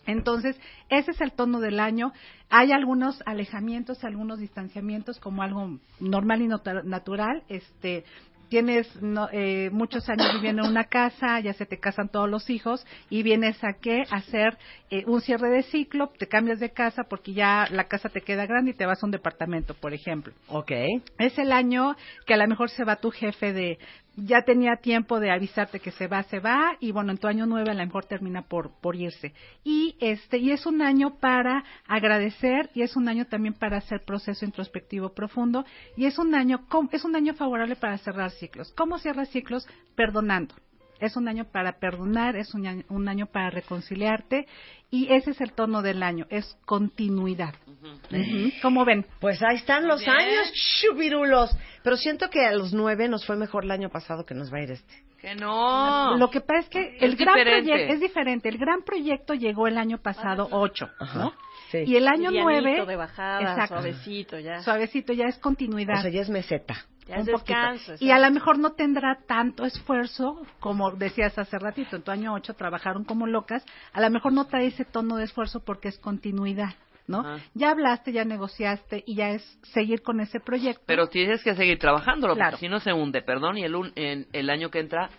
Entonces, 0.05 0.59
ese 0.89 1.11
es 1.11 1.21
el 1.21 1.33
tono 1.33 1.59
del 1.59 1.79
año. 1.79 2.13
Hay 2.49 2.71
algunos 2.71 3.21
alejamientos, 3.27 4.03
algunos 4.03 4.39
distanciamientos 4.39 5.19
como 5.19 5.43
algo 5.43 5.77
normal 5.99 6.41
y 6.41 6.47
natural. 6.47 7.43
Este, 7.47 8.05
tienes 8.49 8.87
no, 9.01 9.29
eh, 9.31 9.69
muchos 9.71 10.09
años 10.09 10.31
viviendo 10.31 10.63
en 10.63 10.67
una 10.69 10.85
casa, 10.85 11.39
ya 11.39 11.53
se 11.53 11.65
te 11.65 11.79
casan 11.79 12.09
todos 12.09 12.29
los 12.29 12.49
hijos 12.49 12.85
y 13.09 13.23
vienes 13.23 13.63
a 13.63 13.73
qué? 13.79 14.03
A 14.09 14.17
hacer 14.17 14.57
eh, 14.89 15.03
un 15.07 15.21
cierre 15.21 15.49
de 15.49 15.63
ciclo, 15.63 16.11
te 16.17 16.27
cambias 16.27 16.59
de 16.59 16.71
casa 16.71 17.03
porque 17.03 17.33
ya 17.33 17.67
la 17.71 17.85
casa 17.85 18.09
te 18.09 18.21
queda 18.21 18.45
grande 18.45 18.71
y 18.71 18.73
te 18.73 18.85
vas 18.85 19.01
a 19.01 19.05
un 19.05 19.11
departamento, 19.11 19.73
por 19.75 19.93
ejemplo 19.93 20.33
Ok. 20.47 20.71
es 21.17 21.37
el 21.37 21.51
año 21.51 21.95
que 22.25 22.33
a 22.33 22.37
lo 22.37 22.47
mejor 22.47 22.69
se 22.69 22.83
va 22.83 22.97
tu 22.97 23.11
jefe 23.11 23.53
de 23.53 23.77
ya 24.25 24.43
tenía 24.43 24.77
tiempo 24.77 25.19
de 25.19 25.31
avisarte 25.31 25.79
que 25.79 25.91
se 25.91 26.07
va, 26.07 26.23
se 26.23 26.39
va 26.39 26.77
y 26.79 26.91
bueno, 26.91 27.11
en 27.11 27.17
tu 27.17 27.27
año 27.27 27.45
nueve 27.45 27.71
a 27.71 27.73
lo 27.73 27.85
mejor 27.85 28.05
termina 28.05 28.41
por 28.43 28.71
por 28.81 28.95
irse. 28.95 29.33
Y 29.63 29.95
este 29.99 30.37
y 30.37 30.51
es 30.51 30.65
un 30.65 30.81
año 30.81 31.17
para 31.19 31.63
agradecer 31.87 32.69
y 32.73 32.81
es 32.81 32.95
un 32.95 33.07
año 33.07 33.25
también 33.25 33.53
para 33.53 33.77
hacer 33.77 34.03
proceso 34.03 34.45
introspectivo 34.45 35.09
profundo 35.09 35.65
y 35.95 36.05
es 36.05 36.17
un 36.19 36.35
año 36.35 36.65
es 36.91 37.03
un 37.03 37.15
año 37.15 37.33
favorable 37.33 37.75
para 37.75 37.97
cerrar 37.97 38.31
ciclos. 38.31 38.71
¿Cómo 38.75 38.97
cierras 38.99 39.29
ciclos? 39.29 39.67
Perdonando. 39.95 40.55
Es 40.99 41.15
un 41.15 41.27
año 41.27 41.45
para 41.45 41.79
perdonar, 41.79 42.35
es 42.35 42.53
un 42.53 42.67
año, 42.67 42.83
un 42.89 43.07
año 43.07 43.25
para 43.25 43.49
reconciliarte 43.49 44.47
y 44.91 45.11
ese 45.13 45.31
es 45.31 45.41
el 45.41 45.53
tono 45.53 45.81
del 45.81 46.01
año, 46.03 46.25
es 46.29 46.57
continuidad. 46.65 47.53
Ujú. 47.67 48.51
¿Cómo 48.61 48.85
ven? 48.85 49.05
Pues 49.19 49.41
ahí 49.43 49.57
están 49.57 49.87
los 49.87 49.99
bien. 50.01 50.11
años, 50.11 50.51
chubirulos. 50.81 51.55
Pero 51.83 51.95
siento 51.95 52.29
que 52.29 52.45
a 52.45 52.51
los 52.51 52.73
nueve 52.73 53.07
nos 53.07 53.25
fue 53.25 53.35
mejor 53.35 53.65
el 53.65 53.71
año 53.71 53.89
pasado 53.89 54.25
que 54.25 54.33
nos 54.33 54.51
va 54.51 54.57
a 54.57 54.63
ir 54.63 54.71
este. 54.71 55.09
Que 55.21 55.35
no. 55.35 56.17
Lo 56.17 56.29
que 56.29 56.41
pasa 56.41 56.59
es 56.61 56.69
que 56.69 56.97
el 57.01 57.13
Es 57.13 57.17
gran 57.17 57.35
proyecto 57.35 57.93
es 57.93 57.99
diferente. 57.99 58.49
El 58.49 58.57
gran 58.57 58.81
proyecto 58.83 59.33
llegó 59.33 59.67
el 59.67 59.77
año 59.77 59.97
pasado 59.97 60.47
8, 60.51 60.89
Ajá. 60.99 61.19
¿no? 61.19 61.33
Sí. 61.71 61.83
Y 61.85 61.97
el 61.97 62.07
año 62.07 62.31
Livianito 62.31 62.61
9 62.61 62.85
de 62.87 62.95
bajada, 62.95 63.41
exacto, 63.41 63.75
suavecito 63.75 64.39
ya. 64.39 64.61
suavecito 64.61 65.13
ya 65.13 65.25
es 65.25 65.37
continuidad. 65.37 65.99
O 65.99 66.01
sea, 66.01 66.09
ya 66.09 66.21
es 66.21 66.29
meseta. 66.29 66.85
Ya 67.09 67.17
poquito. 67.31 67.95
Y 67.99 68.11
a 68.11 68.19
lo 68.19 68.29
mejor 68.31 68.59
no 68.59 68.73
tendrá 68.73 69.17
tanto 69.27 69.65
esfuerzo, 69.65 70.41
como 70.59 70.91
decías 70.91 71.37
hace 71.37 71.57
ratito, 71.57 71.95
en 71.95 72.03
tu 72.03 72.11
año 72.11 72.33
8 72.33 72.53
trabajaron 72.53 73.03
como 73.03 73.25
locas, 73.27 73.65
a 73.93 74.01
lo 74.01 74.09
mejor 74.09 74.33
no 74.33 74.45
trae 74.45 74.67
ese 74.67 74.85
tono 74.85 75.17
de 75.17 75.23
esfuerzo 75.25 75.59
porque 75.65 75.87
es 75.87 75.97
continuidad, 75.99 76.73
¿no? 77.07 77.23
Ya 77.55 77.71
hablaste, 77.71 78.11
ya 78.11 78.23
negociaste 78.25 79.03
y 79.07 79.15
ya 79.15 79.29
es 79.31 79.41
seguir 79.73 80.01
con 80.03 80.19
ese 80.19 80.39
proyecto. 80.39 80.83
Pero 80.85 81.07
tienes 81.07 81.43
que 81.43 81.55
seguir 81.55 81.79
trabajándolo, 81.79 82.35
Claro. 82.35 82.51
porque 82.51 82.65
si 82.67 82.69
no 82.69 82.79
se 82.79 82.93
hunde, 82.93 83.21
perdón, 83.23 83.57
y 83.57 83.63
el, 83.63 83.75
un- 83.75 83.91
en 83.95 84.27
el 84.31 84.49
año 84.49 84.69
que 84.69 84.79
entra, 84.79 85.09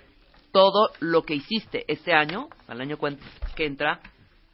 todo 0.52 0.90
lo 1.00 1.22
que 1.22 1.34
hiciste 1.34 1.84
este 1.88 2.12
año, 2.12 2.48
al 2.68 2.80
año 2.80 2.96
que 3.56 3.66
entra, 3.66 4.00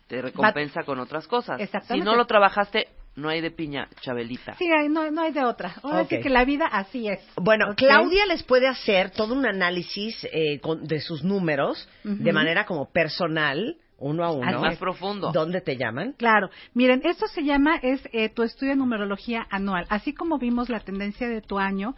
te 0.09 0.23
recompensa 0.23 0.83
con 0.85 0.99
otras 1.01 1.27
cosas. 1.27 1.61
Si 1.89 2.01
no 2.01 2.15
lo 2.17 2.27
trabajaste, 2.27 2.89
no 3.17 3.29
hay 3.29 3.41
de 3.41 3.51
piña, 3.51 3.89
Chabelita. 4.01 4.55
Sí, 4.57 4.67
hay- 4.71 4.89
no, 4.89 5.11
no 5.11 5.23
hay 5.23 5.33
de 5.33 5.45
otra. 5.45 5.75
Ahora 5.83 6.03
Ok. 6.03 6.09
sí 6.11 6.21
que 6.21 6.31
la 6.31 6.45
vida 6.45 6.67
así 6.67 7.09
es. 7.09 7.19
Bueno. 7.37 7.75
Claudia 7.77 8.27
les 8.27 8.43
puede 8.43 8.69
hacer 8.69 9.11
todo 9.11 9.35
un 9.35 9.47
análisis 9.47 10.27
eh, 10.33 10.61
con- 10.61 10.87
de 10.87 11.01
sus 11.01 11.25
números 11.25 11.89
de 12.05 12.33
manera 12.33 12.65
como 12.67 12.91
personal, 12.91 13.77
uno 13.99 14.25
a 14.25 14.31
uno. 14.31 14.61
Más 14.61 14.77
profundo. 14.77 15.33
¿Dónde 15.33 15.63
te 15.63 15.77
llaman? 15.79 16.13
Claro, 16.19 16.51
miren, 16.75 17.01
esto 17.05 17.27
se 17.29 17.43
llama, 17.45 17.77
es 17.83 18.01
eh, 18.13 18.29
tu 18.29 18.43
estudio 18.43 18.73
de 18.73 18.77
numerología 18.77 19.47
anual. 19.51 19.87
Así 19.89 20.13
como 20.13 20.39
vimos 20.39 20.69
la 20.69 20.81
tendencia 20.81 21.29
de 21.29 21.41
tu 21.41 21.59
año, 21.59 21.95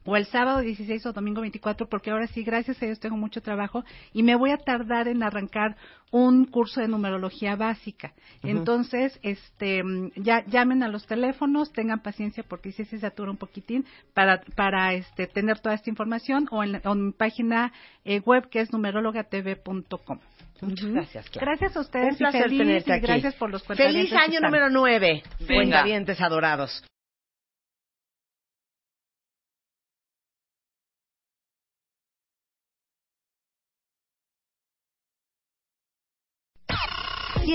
o 0.07 0.17
el 0.17 0.27
sábado 0.27 0.61
16 0.61 1.05
o 1.07 1.13
domingo 1.13 1.41
24, 1.43 1.89
porque 1.89 2.11
ahora 2.11 2.27
sí, 2.29 2.43
gracias 2.45 2.83
a 2.83 2.87
Dios, 2.87 3.01
tengo 3.01 3.17
mucho 3.17 3.43
trabajo 3.43 3.85
y 4.13 4.23
me 4.23 4.35
voy 4.37 4.51
a 4.53 4.57
tardar 4.57 5.09
en 5.09 5.23
arrancar 5.23 5.77
un 6.13 6.45
curso 6.47 6.81
de 6.81 6.89
numerología 6.89 7.57
básica. 7.57 8.15
Entonces, 8.43 9.19
este, 9.23 9.83
ya 10.15 10.45
llamen 10.47 10.83
a 10.85 10.89
los 10.89 11.05
teléfonos, 11.07 11.73
tengan 11.73 12.01
paciencia 12.01 12.45
porque 12.49 12.71
sí 12.73 12.85
se 12.85 12.99
satura 13.01 13.31
un 13.31 13.37
poquitín 13.37 13.85
para, 14.15 14.41
para 14.55 14.95
este, 14.95 15.27
tener 15.27 15.59
toda 15.59 15.75
esta 15.75 15.91
información 15.91 16.47
o 16.53 16.63
en, 16.63 16.73
la- 16.73 16.81
o 16.85 16.93
en 16.93 17.07
mi 17.07 17.13
página 17.13 17.73
eh, 18.05 18.21
web 18.21 18.49
que 18.49 18.61
es 18.61 18.73
numerologatv.com. 18.73 20.19
Muchas 20.63 20.87
gracias. 20.91 21.31
Gracias 21.33 21.77
a 21.77 21.81
ustedes 21.81 22.13
Un 22.13 22.17
placer 22.19 22.47
y 22.47 22.57
feliz, 22.59 22.59
tenerte 22.59 22.91
y 22.91 22.95
aquí. 22.95 23.07
gracias 23.07 23.35
por 23.35 23.51
los 23.51 23.63
Feliz 23.65 24.11
año 24.15 24.41
número 24.41 24.71
9, 24.71 25.23
Venga. 25.41 25.55
cuentavientes 25.55 26.21
adorados. 26.21 26.83